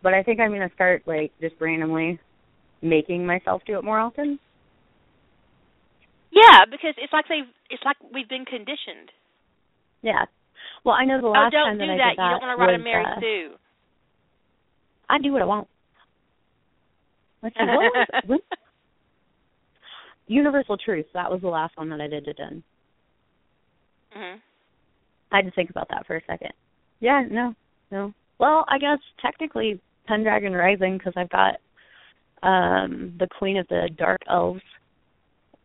[0.00, 2.20] But I think I'm gonna start like just randomly
[2.80, 4.38] making myself do it more often.
[6.30, 7.40] Yeah, because it's like they
[7.70, 9.10] it's like we've been conditioned.
[10.02, 10.26] Yeah.
[10.84, 12.10] Well, I know the Oh, last don't time do that I that.
[12.10, 13.54] did that You don't want to write a Mary uh, Sue.
[15.08, 15.66] I do what I want.
[17.42, 18.40] Let's see, what was?
[20.28, 21.06] Universal Truth.
[21.14, 22.62] That was the last one that I did it in.
[24.16, 24.40] Mhm.
[25.32, 26.52] I had to think about that for a second.
[27.00, 27.54] Yeah, no,
[27.90, 28.12] no.
[28.38, 31.56] Well, I guess technically Pendragon Rising because I've got
[32.42, 34.60] um the Queen of the Dark Elves.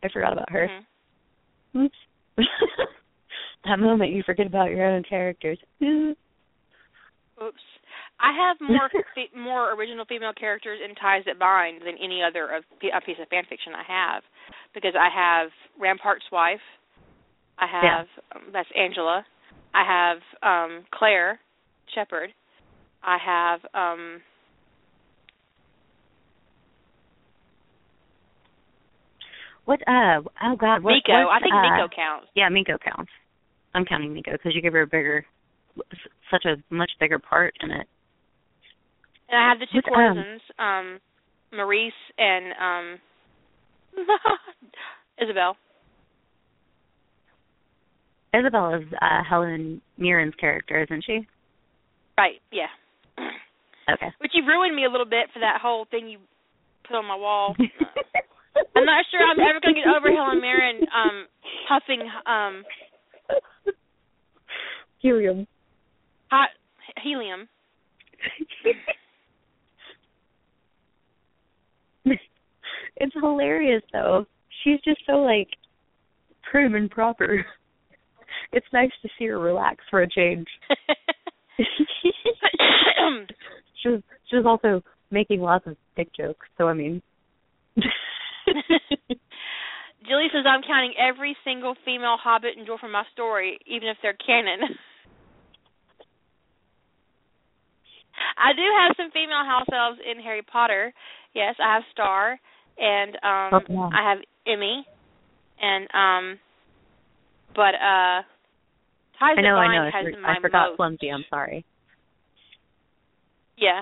[0.04, 0.68] I forgot about her.
[1.76, 1.86] Mhm.
[1.86, 1.98] Oops.
[3.66, 5.60] that moment you forget about your own characters.
[5.82, 6.18] Oops.
[8.20, 12.48] I have more fe- more original female characters in Ties That Bind than any other
[12.56, 14.24] of a piece of fan fiction I have,
[14.74, 16.62] because I have Rampart's wife,
[17.58, 19.26] I have um, that's Angela,
[19.74, 21.40] I have um Claire
[21.94, 22.30] Sheppard,
[23.04, 24.22] I have um
[29.66, 29.80] What?
[29.88, 30.22] Uh.
[30.44, 30.84] Oh God.
[30.84, 31.14] What, Miko.
[31.14, 32.28] I think uh, Miko counts.
[32.36, 33.12] Yeah, Miko counts.
[33.74, 35.26] I'm counting Miko because you give her a bigger,
[36.30, 37.88] such a much bigger part in it.
[39.30, 41.00] And I have the two What's, um, um,
[41.54, 43.00] Maurice and um
[45.24, 45.56] Isabel.
[48.34, 51.28] Isabel is uh, Helen Mirren's character, isn't she?
[52.18, 52.68] Right, yeah.
[53.92, 54.08] Okay.
[54.20, 56.20] Which you ruined me a little bit for that whole thing you
[56.88, 57.56] put on my wall.
[58.76, 61.26] I'm not sure I'm ever gonna get over Helen Mirren um
[61.68, 62.64] puffing um
[65.00, 65.48] Helium.
[66.30, 66.50] hot
[67.02, 67.48] helium.
[72.98, 74.26] it's hilarious though.
[74.64, 75.48] She's just so like
[76.50, 77.46] prim and proper.
[78.54, 80.48] It's nice to see her relax for a change.
[83.82, 84.02] she
[84.34, 87.02] was also making lots of dick jokes, so I mean
[90.08, 93.98] Julie says I'm counting every single female hobbit and dwarf from my story, even if
[94.02, 94.60] they're canon.
[98.38, 100.94] I do have some female house elves in Harry Potter.
[101.34, 102.40] Yes, I have Star
[102.78, 103.90] and um Oh, wow.
[103.94, 104.86] I have Emmy
[105.62, 106.40] and um
[107.56, 108.22] but uh
[109.22, 109.86] Ties I know, I know.
[110.26, 110.78] I, forgot most.
[110.78, 111.64] Clumsy, I'm sorry.
[113.56, 113.82] Yeah.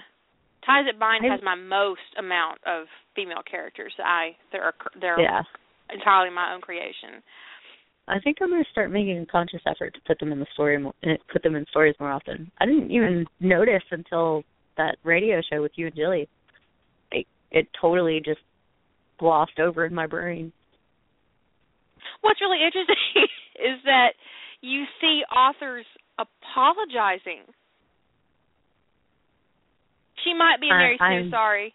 [0.65, 5.43] Ties That Bind I- has my most amount of female characters I they're they're Yeah.
[5.89, 7.23] entirely my own creation.
[8.09, 10.77] I think I'm gonna start making a conscious effort to put them in the story,
[10.77, 12.51] mo- eh, put them in stories more often.
[12.59, 14.43] I didn't even notice until
[14.75, 16.27] that radio show with you and Jilly.
[17.13, 18.41] Like it totally just
[19.17, 20.51] glossed over in my brain.
[22.21, 22.95] What's really interesting
[23.55, 24.13] is that
[24.61, 25.85] you see authors
[26.17, 27.43] apologizing.
[30.23, 31.73] She might be Sue, I'm- sorry.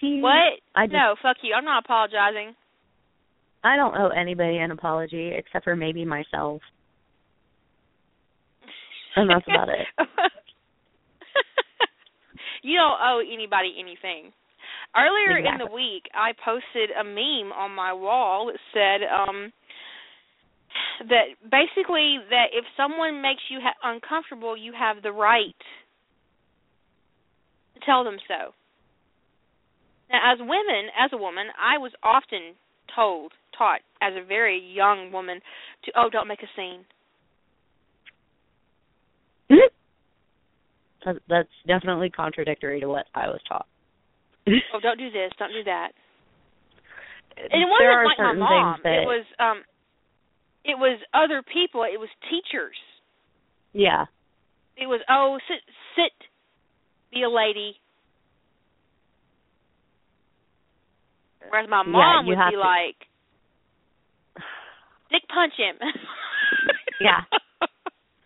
[0.00, 0.60] See, What?
[0.76, 1.54] I just, no, fuck you.
[1.54, 2.54] I'm not apologizing.
[3.64, 6.62] I don't owe anybody an apology except for maybe myself.
[9.16, 9.86] And that's about it.
[12.62, 14.32] you don't owe anybody anything.
[14.96, 19.52] Earlier in the week, I posted a meme on my wall that said um
[21.08, 25.54] that basically that if someone makes you ha- uncomfortable, you have the right
[27.74, 28.52] to tell them so.
[30.10, 32.54] Now, as women, as a woman, I was often
[32.94, 35.40] told, taught as a very young woman
[35.84, 36.84] to, oh, don't make a scene.
[41.28, 43.66] That's definitely contradictory to what I was taught.
[44.74, 45.90] Oh, don't do this, don't do that.
[47.38, 48.80] And it wasn't like my mom.
[48.82, 49.62] that It was um
[50.68, 52.76] it was other people, it was teachers.
[53.72, 54.04] yeah.
[54.76, 55.58] It was oh sit
[55.96, 56.12] sit
[57.12, 57.74] be a lady.
[61.48, 62.96] Whereas my mom you would be to- like
[65.10, 65.76] Dick punch him.
[67.00, 67.22] Yeah.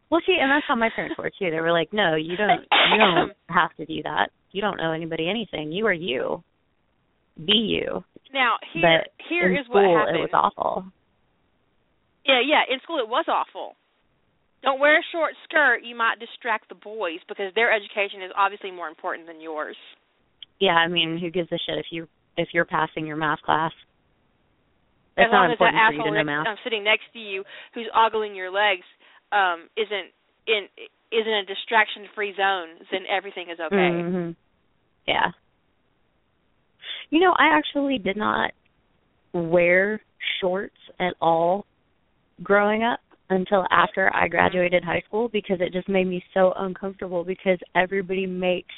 [0.09, 1.51] Well, see, and that's how my parents were too.
[1.51, 2.61] They were like, "No, you don't.
[2.91, 4.31] You don't have to do that.
[4.51, 5.73] You don't owe anybody anything.
[5.73, 6.43] You are you.
[7.37, 8.03] Be you."
[8.33, 10.17] now here but here is school, what happened.
[10.17, 10.85] it was awful.
[12.27, 12.63] Yeah, yeah.
[12.73, 13.75] In school, it was awful.
[14.63, 15.83] Don't wear a short skirt.
[15.83, 19.77] You might distract the boys because their education is obviously more important than yours.
[20.61, 23.73] Yeah, I mean, who gives a shit if you if you're passing your math class?
[25.19, 26.47] as long not as that asshole next, math.
[26.47, 27.45] um, sitting next to you
[27.75, 28.85] who's ogling your legs
[29.31, 30.09] um, isn't
[30.47, 30.65] in
[31.13, 34.03] is in a distraction free zone, then everything is okay.
[34.03, 34.31] hmm
[35.07, 35.33] Yeah.
[37.11, 38.53] You know, I actually did not
[39.35, 40.01] wear
[40.41, 41.67] shorts at all
[42.43, 43.01] growing up
[43.31, 48.27] until after I graduated high school because it just made me so uncomfortable because everybody
[48.27, 48.75] makes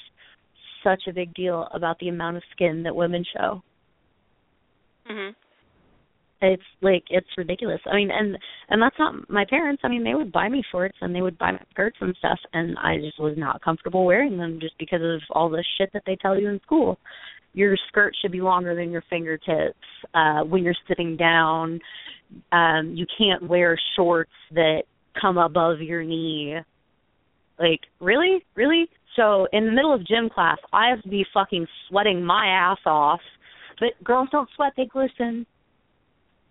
[0.83, 3.63] such a big deal about the amount of skin that women show.
[5.09, 5.35] Mhm.
[6.43, 7.81] It's like it's ridiculous.
[7.87, 8.39] I mean, and
[8.69, 9.83] and that's not my parents.
[9.85, 12.39] I mean, they would buy me shorts and they would buy me skirts and stuff,
[12.53, 16.05] and I just was not comfortable wearing them just because of all the shit that
[16.05, 16.99] they tell you in school.
[17.55, 19.79] Your skirt should be longer than your fingertips.
[20.13, 21.81] Uh, when you're sitting down,
[22.53, 24.83] um, you can't wear shorts that
[25.21, 26.57] come above your knee.
[27.59, 28.89] Like, really, really?
[29.17, 32.79] So in the middle of gym class, I have to be fucking sweating my ass
[32.85, 33.21] off.
[33.79, 35.47] But girls don't sweat; they glisten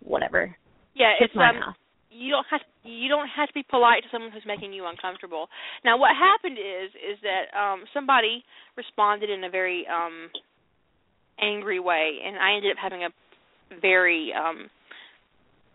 [0.04, 0.54] Whatever.
[0.94, 1.24] Yeah, whatever.
[1.24, 1.76] it's um ass.
[2.10, 4.86] you don't have to, you don't have to be polite to someone who's making you
[4.86, 5.48] uncomfortable.
[5.84, 8.44] Now what happened is is that um somebody
[8.76, 10.28] responded in a very um
[11.40, 13.10] angry way and I ended up having a
[13.80, 14.68] very um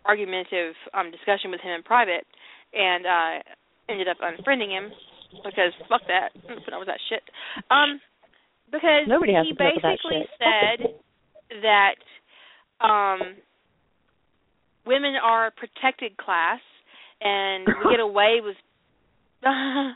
[0.05, 2.25] argumentative um discussion with him in private
[2.73, 3.43] and uh
[3.89, 4.91] ended up unfriending him
[5.43, 6.29] because fuck that.
[6.41, 7.21] Putting up with that shit.
[7.69, 7.99] Um,
[8.71, 10.29] because Nobody has he to put up with that basically shit.
[10.39, 13.19] said that um
[14.85, 16.59] women are a protected class
[17.21, 18.55] and we get away with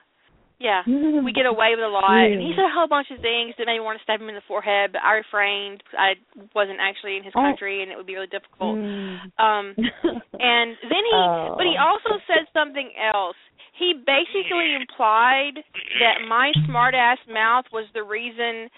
[0.64, 3.52] yeah we get away with a lot and he said a whole bunch of things
[3.60, 6.16] that made me want to stab him in the forehead but i refrained i
[6.56, 7.44] wasn't actually in his Oh.
[7.44, 9.20] country and it would be really difficult Mm.
[9.44, 9.66] um
[10.40, 11.54] and then he Oh.
[11.60, 13.36] but he also said something else
[13.76, 15.60] he basically implied
[16.00, 18.70] that my smart ass mouth was the reason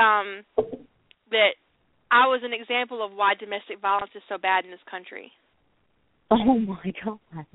[0.00, 0.40] um
[1.30, 1.52] that
[2.08, 5.32] I was an example of why domestic violence is so bad in this country.
[6.30, 7.46] Oh my god.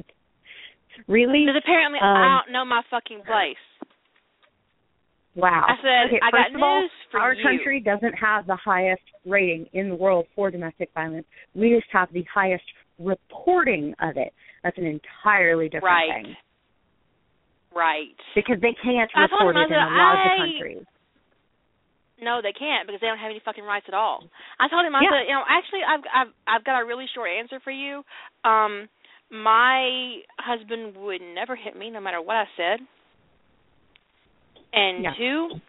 [1.07, 1.45] Really?
[1.47, 3.63] Because apparently Um, I don't know my fucking place.
[5.35, 5.65] Wow.
[5.67, 7.43] I said, okay, I got first of all, our you.
[7.43, 11.25] country doesn't have the highest rating in the world for domestic violence.
[11.55, 12.63] We just have the highest
[12.99, 14.33] reporting of it.
[14.63, 16.25] That's an entirely different Right.
[16.25, 16.37] thing.
[17.73, 18.15] Right.
[18.35, 20.85] Because they can't I report it in a lot of countries.
[22.21, 24.23] No, they can't because they don't have any fucking rights at all.
[24.59, 25.09] I told him, I Yeah.
[25.09, 28.05] said, you know, actually, I've I've I've got a really short answer for you.
[28.43, 28.89] Um,
[29.31, 32.81] my husband would never hit me, no matter what I said.
[34.73, 35.13] And Yeah.
[35.15, 35.61] two,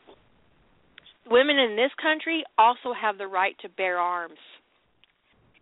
[1.27, 4.39] women in this country also have the right to bear arms.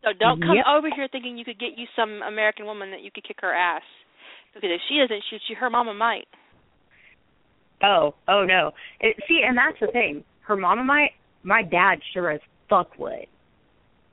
[0.02, 0.66] So don't come Yep.
[0.66, 3.52] over here thinking you could get you some American woman that you could kick her
[3.52, 3.84] ass.
[4.54, 6.28] Because if she doesn't shoot you, her mama might.
[7.82, 8.72] Oh, oh no.
[9.00, 10.24] It, see, and that's the thing.
[10.40, 11.12] Her mama might.
[11.42, 13.26] My dad sure as fuck would.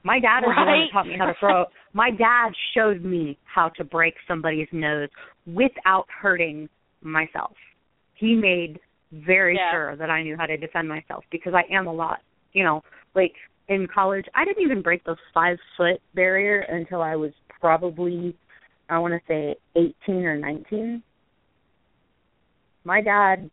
[0.04, 0.88] My dad is the one Right?
[0.88, 1.66] that taught me how to throw.
[1.94, 5.10] My dad showed me how to break somebody's nose
[5.46, 6.70] without hurting
[7.02, 7.54] myself.
[8.14, 8.80] He made
[9.12, 9.72] very Yeah.
[9.72, 12.22] sure that I knew how to defend myself because I am a lot.
[12.54, 12.84] You know,
[13.16, 13.36] like
[13.68, 18.36] in college, I didn't even break the five foot barrier until I was probably,
[18.90, 21.04] I want to say, 18 or 19
[22.88, 23.50] my dad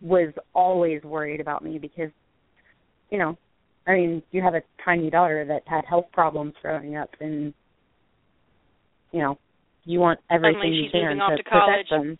[0.00, 2.10] was always worried about me because
[3.10, 3.36] you know
[3.86, 7.52] i mean you have a tiny daughter that had health problems growing up and
[9.10, 9.36] you know
[9.84, 12.16] you want everything you can to to protect them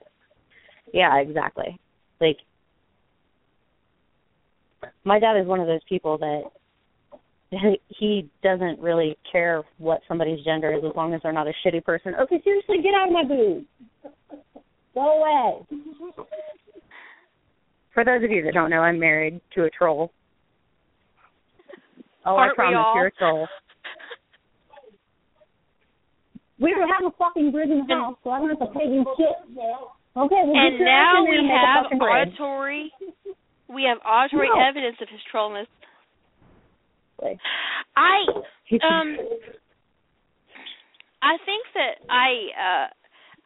[0.92, 1.78] yeah exactly
[2.20, 2.38] like
[5.04, 6.42] my dad is one of those people that
[7.88, 11.84] he doesn't really care what somebody's gender is as long as they're not a shitty
[11.84, 13.64] person okay seriously get out of my booth
[14.94, 15.66] go away
[17.94, 20.10] for those of you that don't know, I'm married to a troll.
[22.26, 23.48] Oh, Aren't I promise you're a troll.
[26.58, 28.86] We don't have a fucking bridge in the house, so I don't have to pay
[28.86, 29.56] you shit.
[30.16, 32.92] Okay, well, and get your ass now we and make a have auditory
[33.68, 34.62] we have auditory No.
[34.62, 35.66] evidence of his trollness.
[37.96, 38.22] I
[38.82, 39.18] um
[41.22, 42.86] I think that I uh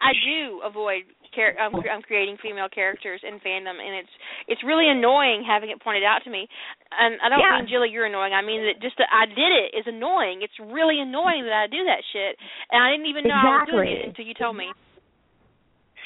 [0.00, 1.02] I do avoid
[1.34, 4.14] char- um, cre- um, creating female characters in fandom, and it's
[4.46, 6.46] it's really annoying having it pointed out to me.
[6.92, 7.58] And I don't Yeah.
[7.58, 8.34] mean Jilly, you're annoying.
[8.34, 10.42] I mean that just that I did it is annoying.
[10.42, 12.36] It's really annoying that I do that shit,
[12.70, 14.68] and I didn't even know I was doing it until you told me.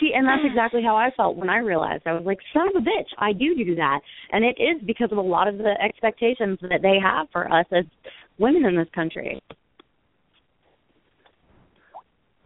[0.02, 0.50] See, and that's mm.
[0.50, 2.02] exactly how I felt when I realized.
[2.06, 4.00] I was like, son of a bitch, I do do that.
[4.32, 7.66] And it is because of a lot of the expectations that they have for us
[7.70, 7.84] as
[8.36, 9.40] women in this country.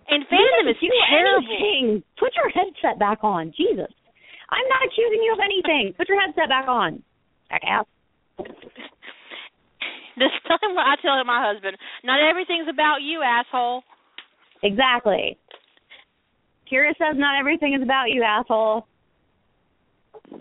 [0.08, 1.48] And fandom is You terrible.
[1.48, 2.02] anything.
[2.20, 3.54] Put your headset back on.
[3.56, 3.90] Jesus.
[4.50, 5.94] I'm not accusing you of anything.
[5.96, 7.02] Put your headset back on.
[7.50, 7.86] Jackass.
[10.18, 13.82] This time I tell my husband, not everything's about you, asshole.
[14.62, 15.36] Exactly.
[16.70, 18.86] Kira says not everything is about you, asshole.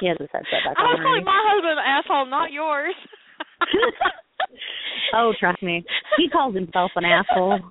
[0.00, 2.94] He has his headset back I was calling my husband an asshole, not yours.
[5.14, 5.84] oh, trust me.
[6.16, 7.58] He calls himself an asshole.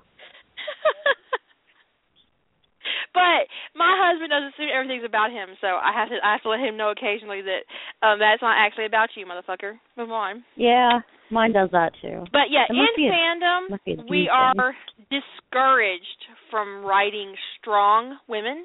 [3.18, 6.50] But my husband doesn't assume everything's about him, so I have to I have to
[6.54, 7.66] let him know occasionally that
[8.06, 9.74] um that's not actually about you, motherfucker.
[9.98, 10.46] Move on.
[10.54, 12.22] Yeah, mine does that too.
[12.30, 14.30] But yeah, in a- fandom, a we dude thing.
[14.30, 14.74] are
[15.10, 18.62] discouraged from writing strong women.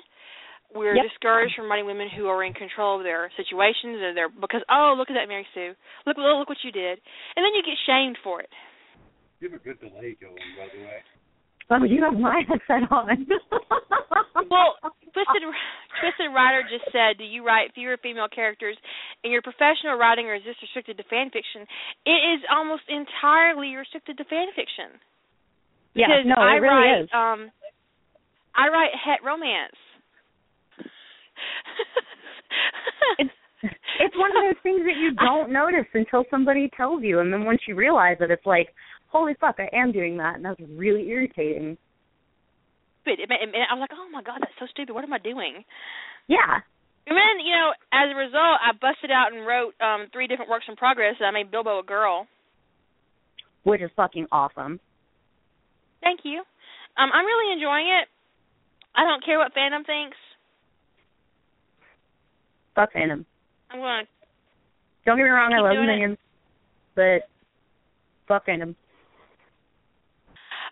[0.74, 1.06] We're Yep.
[1.06, 4.94] discouraged from writing women who are in control of their situations and their because oh
[4.98, 5.74] look at that Mary Sue
[6.06, 6.98] look look look what you did
[7.36, 8.50] and then you get shamed for it.
[9.40, 10.98] You have a good delay going, by the way.
[11.74, 13.26] Oh, you have my headset on.
[14.50, 14.78] Well,
[15.10, 15.41] Twisted
[16.02, 18.78] Twisted Writer just said, "Do you write fewer female characters
[19.24, 21.66] in your professional writing, or is this restricted to fan fiction?"
[22.06, 25.00] It is almost entirely restricted to fan fiction.
[25.95, 27.10] yeah, Because no, I it really write, is.
[27.14, 27.52] um,
[28.56, 29.78] I write het romance.
[33.18, 33.34] It's
[34.00, 37.45] it's one of those things that you don't notice until somebody tells you, and then
[37.45, 38.70] once you realize it, it's like,
[39.14, 41.77] holy fuck, I am doing that, and that's really irritating.
[43.02, 43.22] stupid.
[43.22, 44.94] It, ma- it, I was like, oh my god, that's so stupid.
[44.94, 45.64] What am I doing?
[46.27, 46.60] Yeah.
[47.06, 50.49] And then, you know, as a result, I busted out and wrote um three different
[50.49, 51.15] works in progress.
[51.19, 52.27] And I made Bilbo a girl.
[53.64, 54.80] Which is fucking awesome.
[56.02, 56.40] Thank you.
[56.98, 58.07] Um, I'm really enjoying it.
[58.95, 60.18] I don't care what fandom thinks.
[62.76, 63.26] Fuck fandom.
[63.72, 64.06] I'm going
[65.06, 65.85] Don't get me wrong, I love it.
[65.85, 66.18] minions,
[66.95, 67.27] but
[68.27, 68.76] fuck fandom.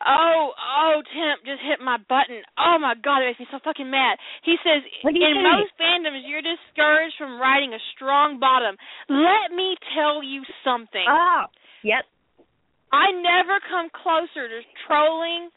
[0.08, 2.42] Oh, oh, Temp just hit my button.
[2.58, 4.18] Oh my god, it makes me so fucking mad.
[4.44, 5.44] He says in say?
[5.44, 8.76] most fandoms you're discouraged from riding a strong bottom.
[9.10, 11.06] Let me tell you something.
[11.06, 11.46] Oh,
[11.84, 12.06] yep.
[12.92, 15.50] I never come closer to trolling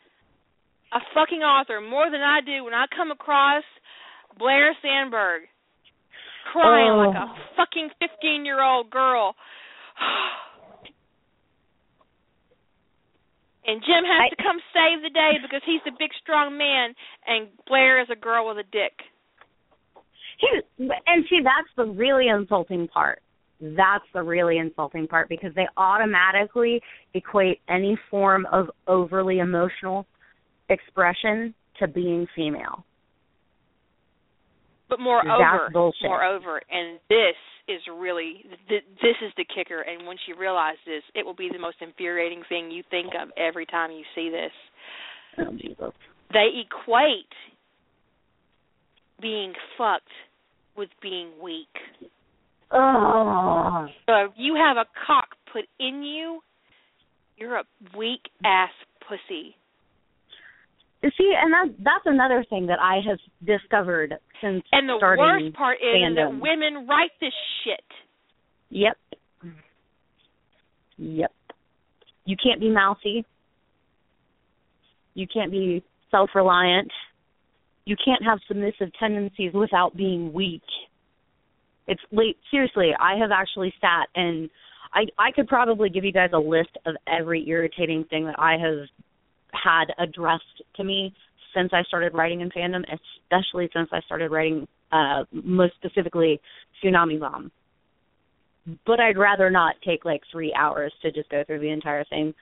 [0.92, 3.64] a fucking author more than I do when I come across
[4.38, 5.48] Blair Sandburg
[6.52, 7.08] crying Oh.
[7.08, 9.34] like a fucking 15 year old girl.
[13.66, 16.94] and Jim has I- to come save the day because he's the big strong man
[17.26, 18.92] and Blair is a girl with a dick.
[20.38, 20.62] He-
[21.06, 23.22] And see, that's the really insulting part.
[23.60, 26.82] That's the really insulting part because they automatically
[27.14, 30.06] equate any form of overly emotional
[30.68, 32.84] expression to being female.
[34.88, 36.02] But moreover, That's bullshit.
[36.02, 37.36] moreover, and this
[37.68, 39.80] is really th- this is the kicker.
[39.80, 43.30] And once you realize this, it will be the most infuriating thing you think of
[43.36, 44.52] every time you see this.
[46.32, 47.32] They equate
[49.20, 50.08] being fucked
[50.76, 51.68] with being weak.
[52.70, 53.86] Oh.
[54.06, 56.40] So if you have a cock put in you,
[57.36, 57.64] you're a
[57.96, 58.70] weak ass
[59.08, 59.56] pussy.
[61.18, 65.56] See, and that that's another thing that I have discovered since And the starting worst
[65.56, 66.14] part is fandom.
[66.14, 67.32] that women write this
[67.62, 67.84] shit.
[68.70, 68.96] Yep.
[70.96, 71.32] Yep.
[72.24, 73.26] You can't be mouthy.
[75.14, 76.90] You can't be self reliant.
[77.84, 80.62] You can't have submissive tendencies without being weak.
[81.86, 84.48] It's late seriously, I have actually sat and
[84.94, 88.52] I I could probably give you guys a list of every irritating thing that I
[88.52, 88.88] have
[89.54, 91.14] had addressed to me
[91.54, 96.40] since I started writing in fandom, especially since I started writing uh most specifically
[96.82, 97.50] Tsunami Bomb
[98.86, 102.32] but I'd rather not take like three hours to just go through the entire thing.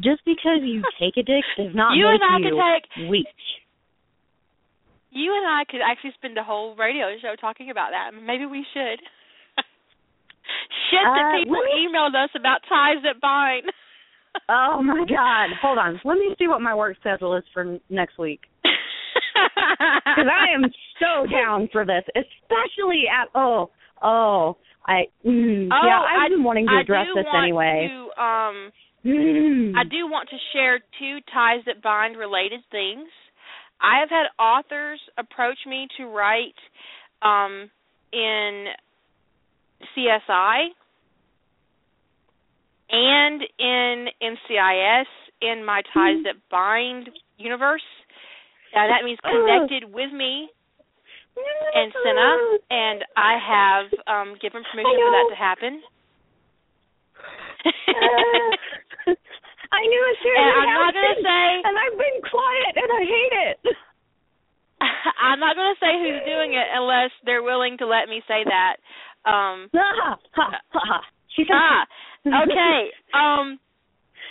[0.00, 3.10] Just because you take a dick does not You make and I you could take-
[3.10, 3.26] weak.
[5.14, 8.10] You and I could actually spend a whole radio show talking about that.
[8.18, 8.98] Maybe we should.
[10.90, 13.70] Shit that Uh, people emailed us about ties that bind.
[14.48, 15.50] Oh my god!
[15.60, 18.40] Hold on, let me see what my work schedule is for next week.
[19.34, 20.62] Because I am
[21.00, 23.70] so down for this, especially at oh
[24.02, 24.56] oh
[24.86, 27.88] I mm, Oh, yeah I've I- been wanting to address this anyway.
[27.90, 28.72] To, um,
[29.04, 29.72] Mm.
[29.76, 33.08] I do want to share two ties that bind related things.
[33.80, 36.54] I have had authors approach me to write
[37.20, 37.68] um,
[38.12, 38.66] in
[39.96, 40.68] CSI
[42.92, 45.10] and in NCIS
[45.40, 47.82] in my ties that bind universe.
[48.72, 50.48] Uh, that means connected with me
[51.74, 52.30] and Senna,
[52.70, 55.82] and I have um, given permission for that to happen.
[59.72, 63.02] I knew it should And I'm not gonna say and I've been quiet, and I
[63.08, 63.56] hate it.
[65.22, 68.42] I'm not going to say who's doing it unless they're willing to let me say
[68.44, 68.76] that.
[69.24, 71.00] Um ha, ha, ha, ha.
[71.36, 71.86] She said ah,
[72.26, 72.90] okay.
[73.14, 73.58] Um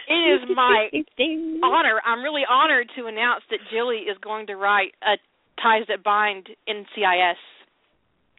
[0.07, 0.89] it is my
[1.63, 2.01] honor.
[2.05, 5.15] I'm really honored to announce that Jilly is going to write a
[5.61, 7.39] Ties That Bind in CIS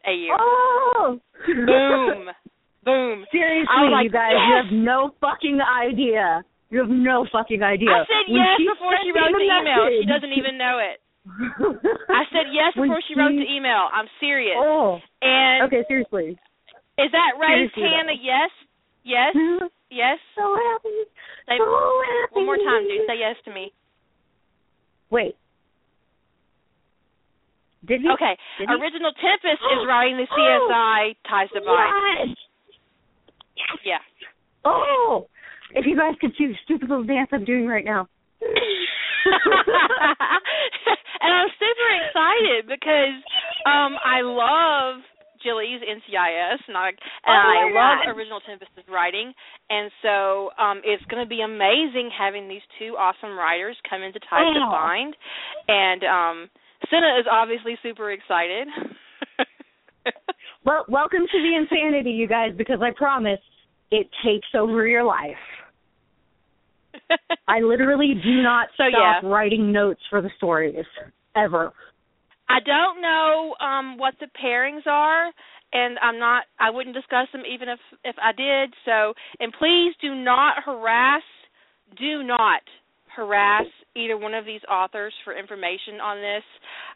[0.07, 0.37] a year.
[0.39, 1.21] Oh.
[1.47, 2.29] Boom.
[2.85, 3.25] Boom.
[3.31, 6.43] Seriously, like, you guys, you have no fucking idea.
[6.69, 7.95] You have no fucking idea.
[7.95, 9.87] I said When yes she before she wrote the email.
[10.03, 10.99] She doesn't even know it.
[12.11, 13.87] I said yes When before she wrote the email.
[13.87, 14.59] I'm serious.
[14.59, 14.99] Oh.
[15.23, 16.35] And Okay, seriously.
[16.99, 18.51] is that raised hand a yes?
[19.05, 19.35] Yes?
[19.93, 20.17] Yes?
[20.35, 21.05] So happy.
[21.45, 22.33] Say so happy.
[22.33, 23.05] one more time, dude.
[23.07, 23.75] Say yes to me.
[25.11, 25.37] Wait.
[27.85, 28.09] Did he?
[28.09, 28.33] Okay.
[28.59, 28.75] Did he?
[28.75, 32.35] Original Tempest is writing the CSI Ties to Bind.
[33.55, 33.79] Yes.
[33.85, 33.99] Yeah.
[34.65, 35.29] Oh,
[35.75, 38.09] if you guys could see the stupid little dance I'm doing right now.
[41.21, 43.21] and I'm super excited because
[43.67, 45.03] um I love
[45.43, 46.97] Jilly's NCIS and I and
[47.27, 48.17] Oh I love God.
[48.17, 49.33] Original Tempest's writing
[49.71, 54.19] and so um it's going to be amazing having these two awesome writers come into
[54.21, 54.71] to Oh.
[54.71, 55.15] Bind
[55.69, 56.51] and um
[56.91, 58.69] Senna is obviously super excited.
[60.65, 63.41] Well, welcome to the insanity, you guys, because I promise
[63.91, 65.35] it takes over your life.
[67.49, 69.29] I literally do not So, stop yeah.
[69.29, 70.85] writing notes for the stories
[71.35, 71.73] ever.
[72.53, 75.33] I don't know um what the pairings are
[75.73, 78.75] and I'm not I wouldn't discuss them even if if I did.
[78.85, 81.23] So, and please do not harass
[81.99, 82.63] do not
[83.15, 86.45] harass either one of these authors for information on this.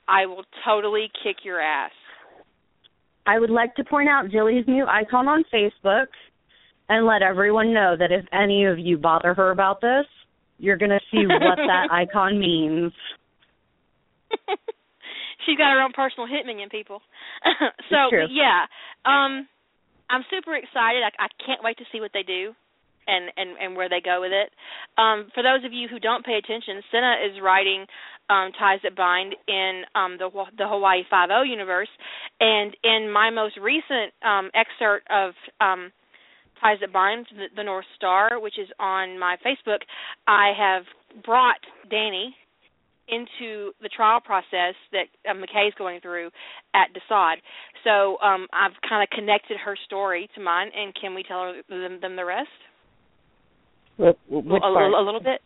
[0.08, 1.90] I will totally kick your ass.
[3.26, 6.06] I would like to point out Jilly's new icon on Facebook
[6.88, 10.06] and let everyone know that if any of you bother her about this,
[10.58, 12.92] you're going to see what that icon means.
[15.46, 17.00] She's got her own personal hit minion, people.
[17.90, 18.66] so yeah,
[19.06, 19.46] um,
[20.10, 21.02] I'm super excited.
[21.06, 22.52] I, I can't wait to see what they do,
[23.06, 24.50] and and and where they go with it.
[24.98, 27.86] Um, for those of you who don't pay attention, Senna is writing
[28.28, 30.28] um, ties that bind in um, the
[30.58, 31.90] the Hawaii Five O universe,
[32.40, 35.92] and in my most recent um, excerpt of um,
[36.60, 39.80] ties that bind the, the North Star, which is on my Facebook,
[40.26, 40.84] I have
[41.24, 41.60] brought
[41.90, 42.34] Danny
[43.08, 46.30] into the trial process that uh, McKay's going through
[46.74, 47.36] at Desaad.
[47.84, 51.62] So um, I've kind of connected her story to mine, and can we tell her,
[51.68, 52.48] them, them the rest?
[53.96, 55.40] Which, which a, a, a little bit.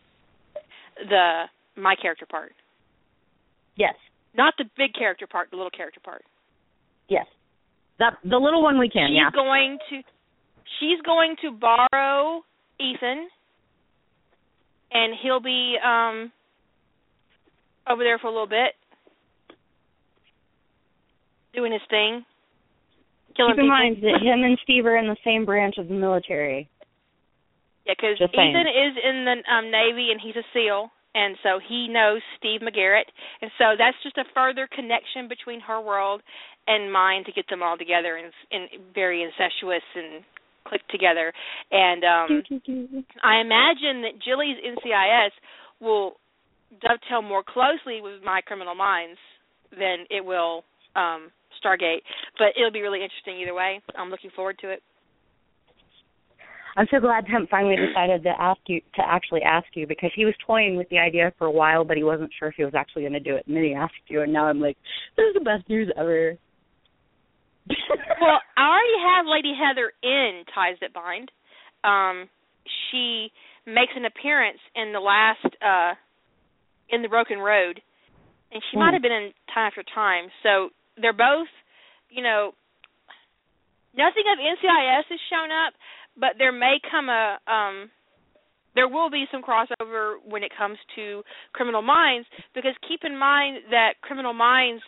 [1.08, 1.44] The
[1.76, 2.52] my character part,
[3.76, 3.94] Yes.
[4.34, 6.22] not the big character part, the little character part.
[7.08, 7.26] Yes.
[7.98, 9.30] That the little one we can, she's yeah.
[9.32, 10.02] going to
[10.78, 12.42] she's going to borrow
[12.78, 13.28] Ethan
[14.92, 16.32] and he'll be um
[17.90, 18.78] over there for a little bit
[21.54, 22.24] doing his thing
[23.36, 25.88] killing Keep in people mind that him and Steve are in the same branch of
[25.88, 26.68] the military.
[27.86, 28.20] yeah saying.
[28.30, 32.60] Ethan is in the um navy and he's a seal and so he knows Steve
[32.60, 33.10] McGarrett
[33.42, 36.22] and so that's just a further connection between her world
[36.68, 40.22] and mine to get them all together and, and very incestuous and
[40.68, 41.32] click together
[41.72, 42.42] and um
[43.24, 45.34] I imagine that Jilly's NCIS
[45.80, 46.19] will
[46.80, 49.18] dovetail more closely with my Criminal Minds
[49.70, 50.64] than it will
[50.96, 51.30] um,
[51.62, 52.02] Stargate,
[52.38, 53.80] but it'll be really interesting either way.
[53.96, 54.82] I'm looking forward to it.
[56.76, 60.24] I'm so glad Temp finally decided to ask you to actually ask you because he
[60.24, 62.74] was toying with the idea for a while, but he wasn't sure if he was
[62.76, 63.44] actually going to do it.
[63.46, 64.76] And then he asked you, and now I'm like,
[65.16, 66.36] this is the best news ever.
[67.68, 71.30] well, I already have Lady Heather in Ties That Bind.
[71.82, 72.28] Um,
[72.90, 73.30] she
[73.66, 75.94] makes an appearance in the last uh,
[76.90, 77.80] in the Broken Road,
[78.52, 78.80] and she Hmm.
[78.80, 80.30] might have been in Time After Time.
[80.42, 81.48] So they're both,
[82.10, 82.54] you know,
[83.94, 85.74] nothing of NCIS has shown up,
[86.16, 87.90] but there may come a um
[88.74, 93.58] there will be some crossover when it comes to Criminal Minds because keep in mind
[93.70, 94.82] that Criminal Minds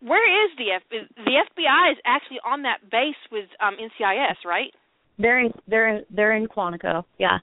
[0.00, 4.72] where is the F the FBI is actually on that base with um NCIS, right?
[5.18, 7.04] They're in they're in, they're in Quantico.
[7.18, 7.38] Yeah,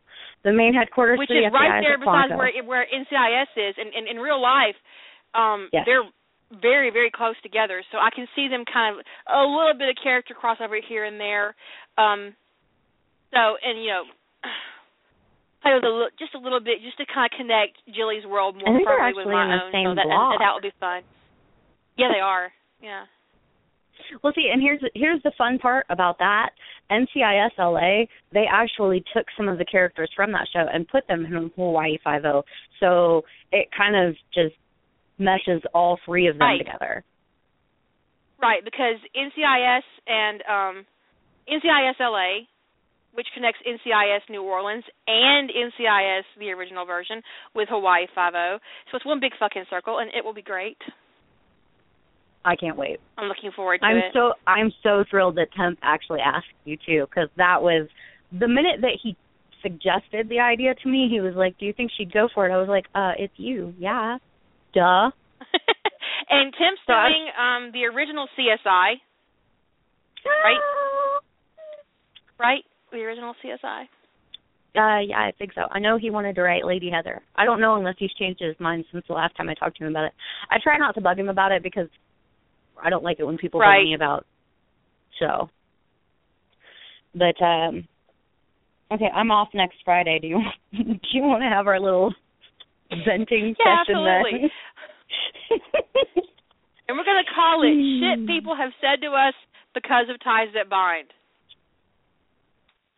[0.45, 3.73] the main headquarters Which the is right there besides where where NCIS is.
[3.81, 4.77] And, and in real life
[5.33, 5.83] um Yes.
[5.89, 6.05] they're
[6.61, 7.83] very very close together.
[7.91, 11.19] So i can see them kind of a little bit of character crossover here and
[11.19, 11.57] there.
[11.97, 12.37] Um
[13.33, 14.03] so and you know
[15.65, 18.69] play with a just a little bit just to kind of connect Jilly's world more
[18.69, 19.73] I think they're firmly with my own.
[19.73, 21.01] So that and that will be fun.
[21.97, 22.53] Yeah they are.
[22.79, 23.09] Yeah
[24.23, 26.49] Well, see, and here's here's the fun part about that.
[26.91, 31.25] NCIS LA, they actually took some of the characters from that show and put them
[31.25, 32.43] in Hawaii Five O.
[32.79, 34.55] So it kind of just
[35.17, 36.57] meshes all three of them Right.
[36.57, 37.03] together.
[38.41, 40.85] Right, because NCIS and um
[41.47, 42.45] NCIS LA,
[43.13, 47.21] which connects NCIS New Orleans and NCIS the original version
[47.53, 48.59] with Hawaii Five O.
[48.91, 50.77] So it's one big fucking circle and it will be great.
[52.45, 52.99] I can't wait.
[53.17, 53.89] I'm looking forward to it.
[53.89, 57.89] I'm so I'm so thrilled that Temp actually asked you too, because that was
[58.31, 59.17] the minute that he
[59.63, 61.07] suggested the idea to me.
[61.09, 63.33] He was like, "Do you think she'd go for it?" I was like, "Uh, it's
[63.37, 64.19] you, yeah,
[64.73, 65.09] duh."
[66.29, 69.01] and Tim's So doing um the original CSI,
[70.25, 70.61] Right.
[72.39, 72.63] right?
[72.91, 73.83] The original CSI.
[74.77, 75.61] Uh, yeah, I think so.
[75.71, 77.21] I know he wanted to write Lady Heather.
[77.37, 79.85] I don't know unless he's changed his mind since the last time I talked to
[79.85, 80.13] him about it.
[80.51, 81.87] I try not to bug him about it because
[82.81, 83.79] I don't like it when people Right.
[83.79, 84.25] bug me about
[85.19, 85.49] so.
[87.13, 87.87] But um
[88.91, 90.19] okay, I'm off next Friday.
[90.19, 90.41] Do you
[90.71, 92.13] do you want to have our little
[93.05, 94.41] venting Yeah, session absolutely.
[94.41, 94.49] then?
[96.87, 97.99] And we're gonna call it Hmm.
[97.99, 99.33] shit people have said to us
[99.73, 101.07] because of ties that bind.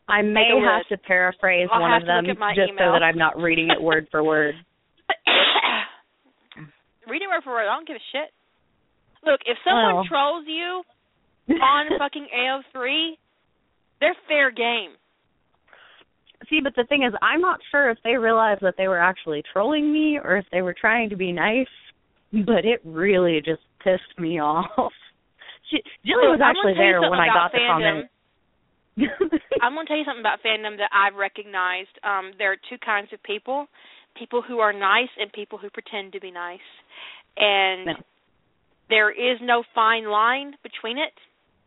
[0.09, 0.89] I may have list.
[0.89, 2.37] to paraphrase I'll one of them just
[2.71, 2.77] email.
[2.79, 4.55] so that I'm not reading it word for word.
[7.07, 8.31] Reading word for word, I don't give a shit.
[9.27, 10.05] Look, if someone Well.
[10.07, 10.83] trolls you
[11.61, 13.11] on fucking AO3,
[13.99, 14.91] they're fair game.
[16.49, 19.43] See, but the thing is, I'm not sure if they realized that they were actually
[19.51, 21.67] trolling me or if they were trying to be nice.
[22.31, 24.93] But it really just pissed me off.
[25.69, 28.09] She, Jilly was actually gonna tell you there when I got the comment.
[29.61, 31.93] I'm going to tell you something about fandom that I've recognized.
[32.03, 33.67] Um, there are two kinds of people:
[34.17, 36.65] people who are nice and people who pretend to be nice.
[37.37, 37.93] And No.
[38.89, 41.14] There is no fine line between it.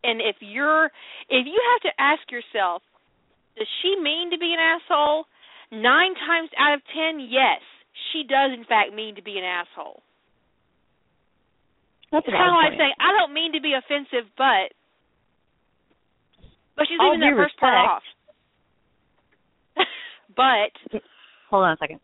[0.02, 0.86] And if you're,
[1.28, 2.82] if you have to ask yourself,
[3.56, 5.26] does she mean to be an asshole?
[5.70, 7.60] Nine times out of ten, yes,
[8.12, 10.02] she does in fact mean to be an asshole.
[12.10, 14.74] That's It's kind of like saying, I don't mean to be offensive, but.
[16.74, 18.02] But she's All leaving that first part off.
[20.34, 21.01] but
[21.51, 22.01] Hold on a second.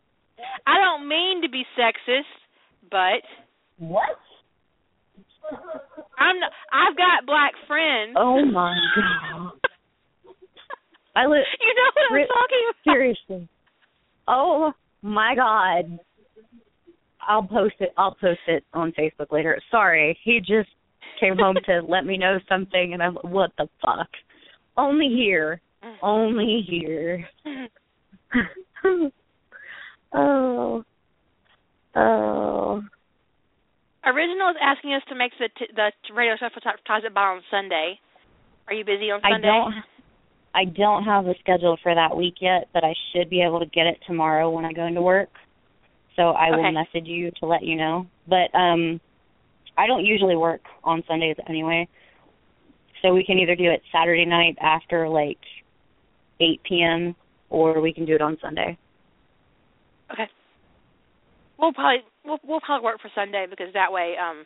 [0.67, 2.29] I don't mean to be sexist,
[2.91, 3.25] but
[3.79, 4.19] What?
[6.17, 6.39] I'm.
[6.39, 8.15] Not, I've got black friends.
[8.17, 9.51] Oh my god.
[11.15, 12.93] I li- you know what I'm talking about.
[12.93, 13.49] seriously.
[14.27, 14.71] Oh
[15.01, 15.99] my god.
[17.27, 17.93] I'll post it.
[17.97, 19.59] I'll post it on Facebook later.
[19.69, 20.69] Sorry, he just
[21.19, 24.07] came home to let me know something, and I'm what the fuck?
[24.77, 25.61] Only here.
[25.83, 25.95] Mm.
[26.01, 27.27] Only here.
[30.13, 30.83] oh.
[31.95, 32.83] Oh.
[34.27, 37.41] Original is asking us to make the t- the radio show for Ties by on
[37.49, 37.99] Sunday.
[38.67, 39.47] Are you busy on Sunday?
[39.47, 39.73] I don't.
[40.53, 43.65] I don't have a schedule for that week yet, but I should be able to
[43.67, 45.29] get it tomorrow when I go into work.
[46.15, 48.07] So I will message you to let you know.
[48.27, 48.99] But um
[49.77, 51.87] I don't usually work on Sundays anyway.
[53.01, 55.37] So we can either do it Saturday night after like
[56.39, 57.15] 8 p.m.
[57.49, 58.77] or we can do it on Sunday.
[60.11, 60.27] Okay.
[61.59, 64.45] We'll probably we'll we'll probably work for Sunday because that way um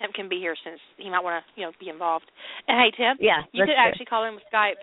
[0.00, 2.30] Tim can be here since he might want to you know be involved.
[2.68, 4.80] And hey Tim, Yeah, you could actually call in with Skype.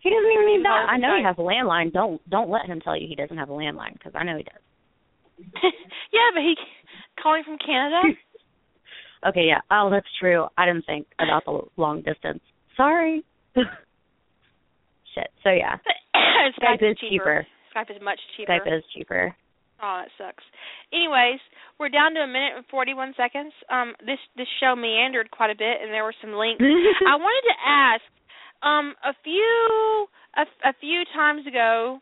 [0.00, 0.90] He doesn't even need that.
[0.90, 1.92] I know he has a landline.
[1.92, 4.42] Don't don't let him tell you he doesn't have a landline because I know he
[4.42, 4.62] does.
[6.12, 6.54] yeah, but he
[7.22, 8.14] calling from Canada.
[9.24, 9.60] Okay, yeah.
[9.70, 10.46] Oh, that's true.
[10.58, 12.40] I didn't think about the long distance.
[12.76, 13.22] Sorry.
[13.54, 15.28] Shit.
[15.44, 15.76] So yeah,
[16.16, 17.46] Skype, Skype is cheaper.
[17.74, 18.52] Skype is much cheaper.
[18.52, 19.34] Skype is cheaper.
[19.82, 20.44] Oh, that sucks.
[20.92, 21.40] Anyways,
[21.80, 23.52] we're down to a minute and forty-one seconds.
[23.70, 26.62] Um, this this show meandered quite a bit, and there were some links.
[27.08, 28.02] I wanted to ask,
[28.62, 31.98] um, a few a, a few times ago,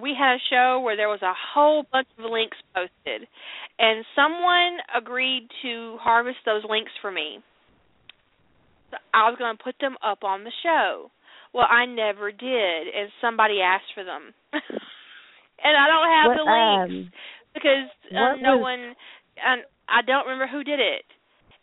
[0.00, 3.26] we had a show where there was a whole bunch of links posted,
[3.78, 7.38] and someone agreed to harvest those links for me.
[8.90, 11.10] So I was going to put them up on the show.
[11.52, 14.34] Well, I never did, and somebody asked for them,
[15.64, 17.12] and I don't have What, the links um,
[17.54, 18.82] because um, no was- one
[19.38, 21.04] and I don't remember who did it.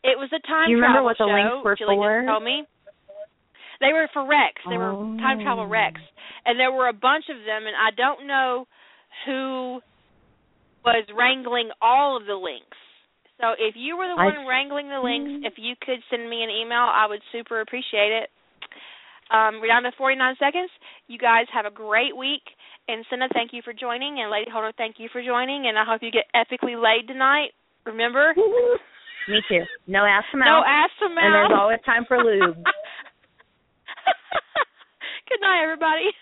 [0.06, 1.34] It was a time Do you remember travel what the show.
[1.34, 2.22] links were Julie for?
[2.22, 2.64] just told me.
[3.82, 4.56] They were for Rex.
[4.70, 5.70] They were time travel Oh.
[5.70, 6.00] Rex,
[6.46, 8.66] and there were a bunch of them, and I don't know
[9.26, 9.82] who
[10.86, 12.78] was wrangling all of the links.
[13.42, 16.42] So if you were the I one wrangling the links, if you could send me
[16.44, 18.30] an email, I would super appreciate it.
[19.34, 20.70] Um, we're down to 49 seconds.
[21.08, 22.46] You guys have a great week.
[22.88, 24.20] And Senna, thank you for joining.
[24.22, 25.68] And Lady Holder, thank you for joining.
[25.68, 27.50] And I hope you get epically laid tonight.
[27.86, 28.34] Remember?
[29.28, 29.64] Me too.
[29.88, 30.66] No ass to No mouth.
[30.68, 31.18] ass to mouth.
[31.24, 32.58] And there's always time for lube.
[35.30, 36.14] Good night, everybody.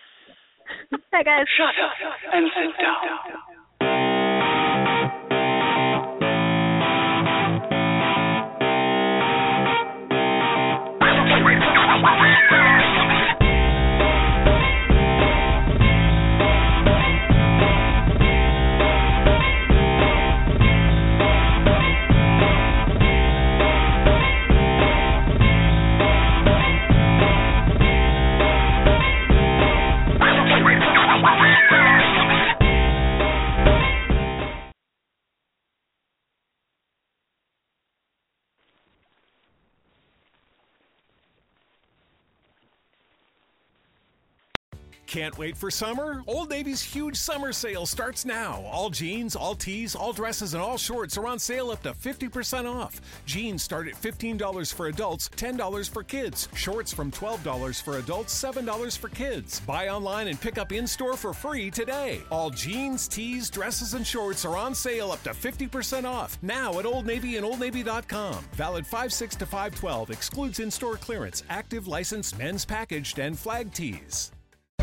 [1.12, 1.46] Bye guys.
[1.58, 1.92] Shut up
[2.34, 4.13] and sit down.
[45.14, 46.24] Can't wait for summer?
[46.26, 48.66] Old Navy's huge summer sale starts now.
[48.72, 52.68] All jeans, all tees, all dresses, and all shorts are on sale up to 50%
[52.68, 53.00] off.
[53.28, 56.50] Jeans start at $15 for adults, $10 for kids.
[56.56, 59.60] Shorts from $12 for adults, $7 for kids.
[59.60, 62.24] Buy online and pick up in store for free today.
[62.32, 66.88] All jeans, tees, dresses, and shorts are on sale up to 50% off now at
[66.88, 68.44] Old Navy and OldNavy.com.
[68.54, 70.10] Valid 5 6 to 512.
[70.10, 74.32] Excludes in store clearance, active license, men's packaged, and flag tees.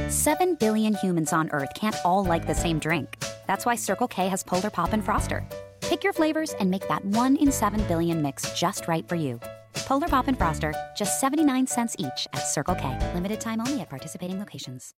[0.08, 3.22] 7 billion humans on Earth can't all like the same drink.
[3.46, 5.44] That's why Circle K has Polar Pop and Froster.
[5.80, 9.38] Pick your flavors and make that 1 in 7 billion mix just right for you.
[9.86, 13.12] Polar Pop and Froster, just 79 cents each at Circle K.
[13.14, 14.88] Limited time only at participating locations.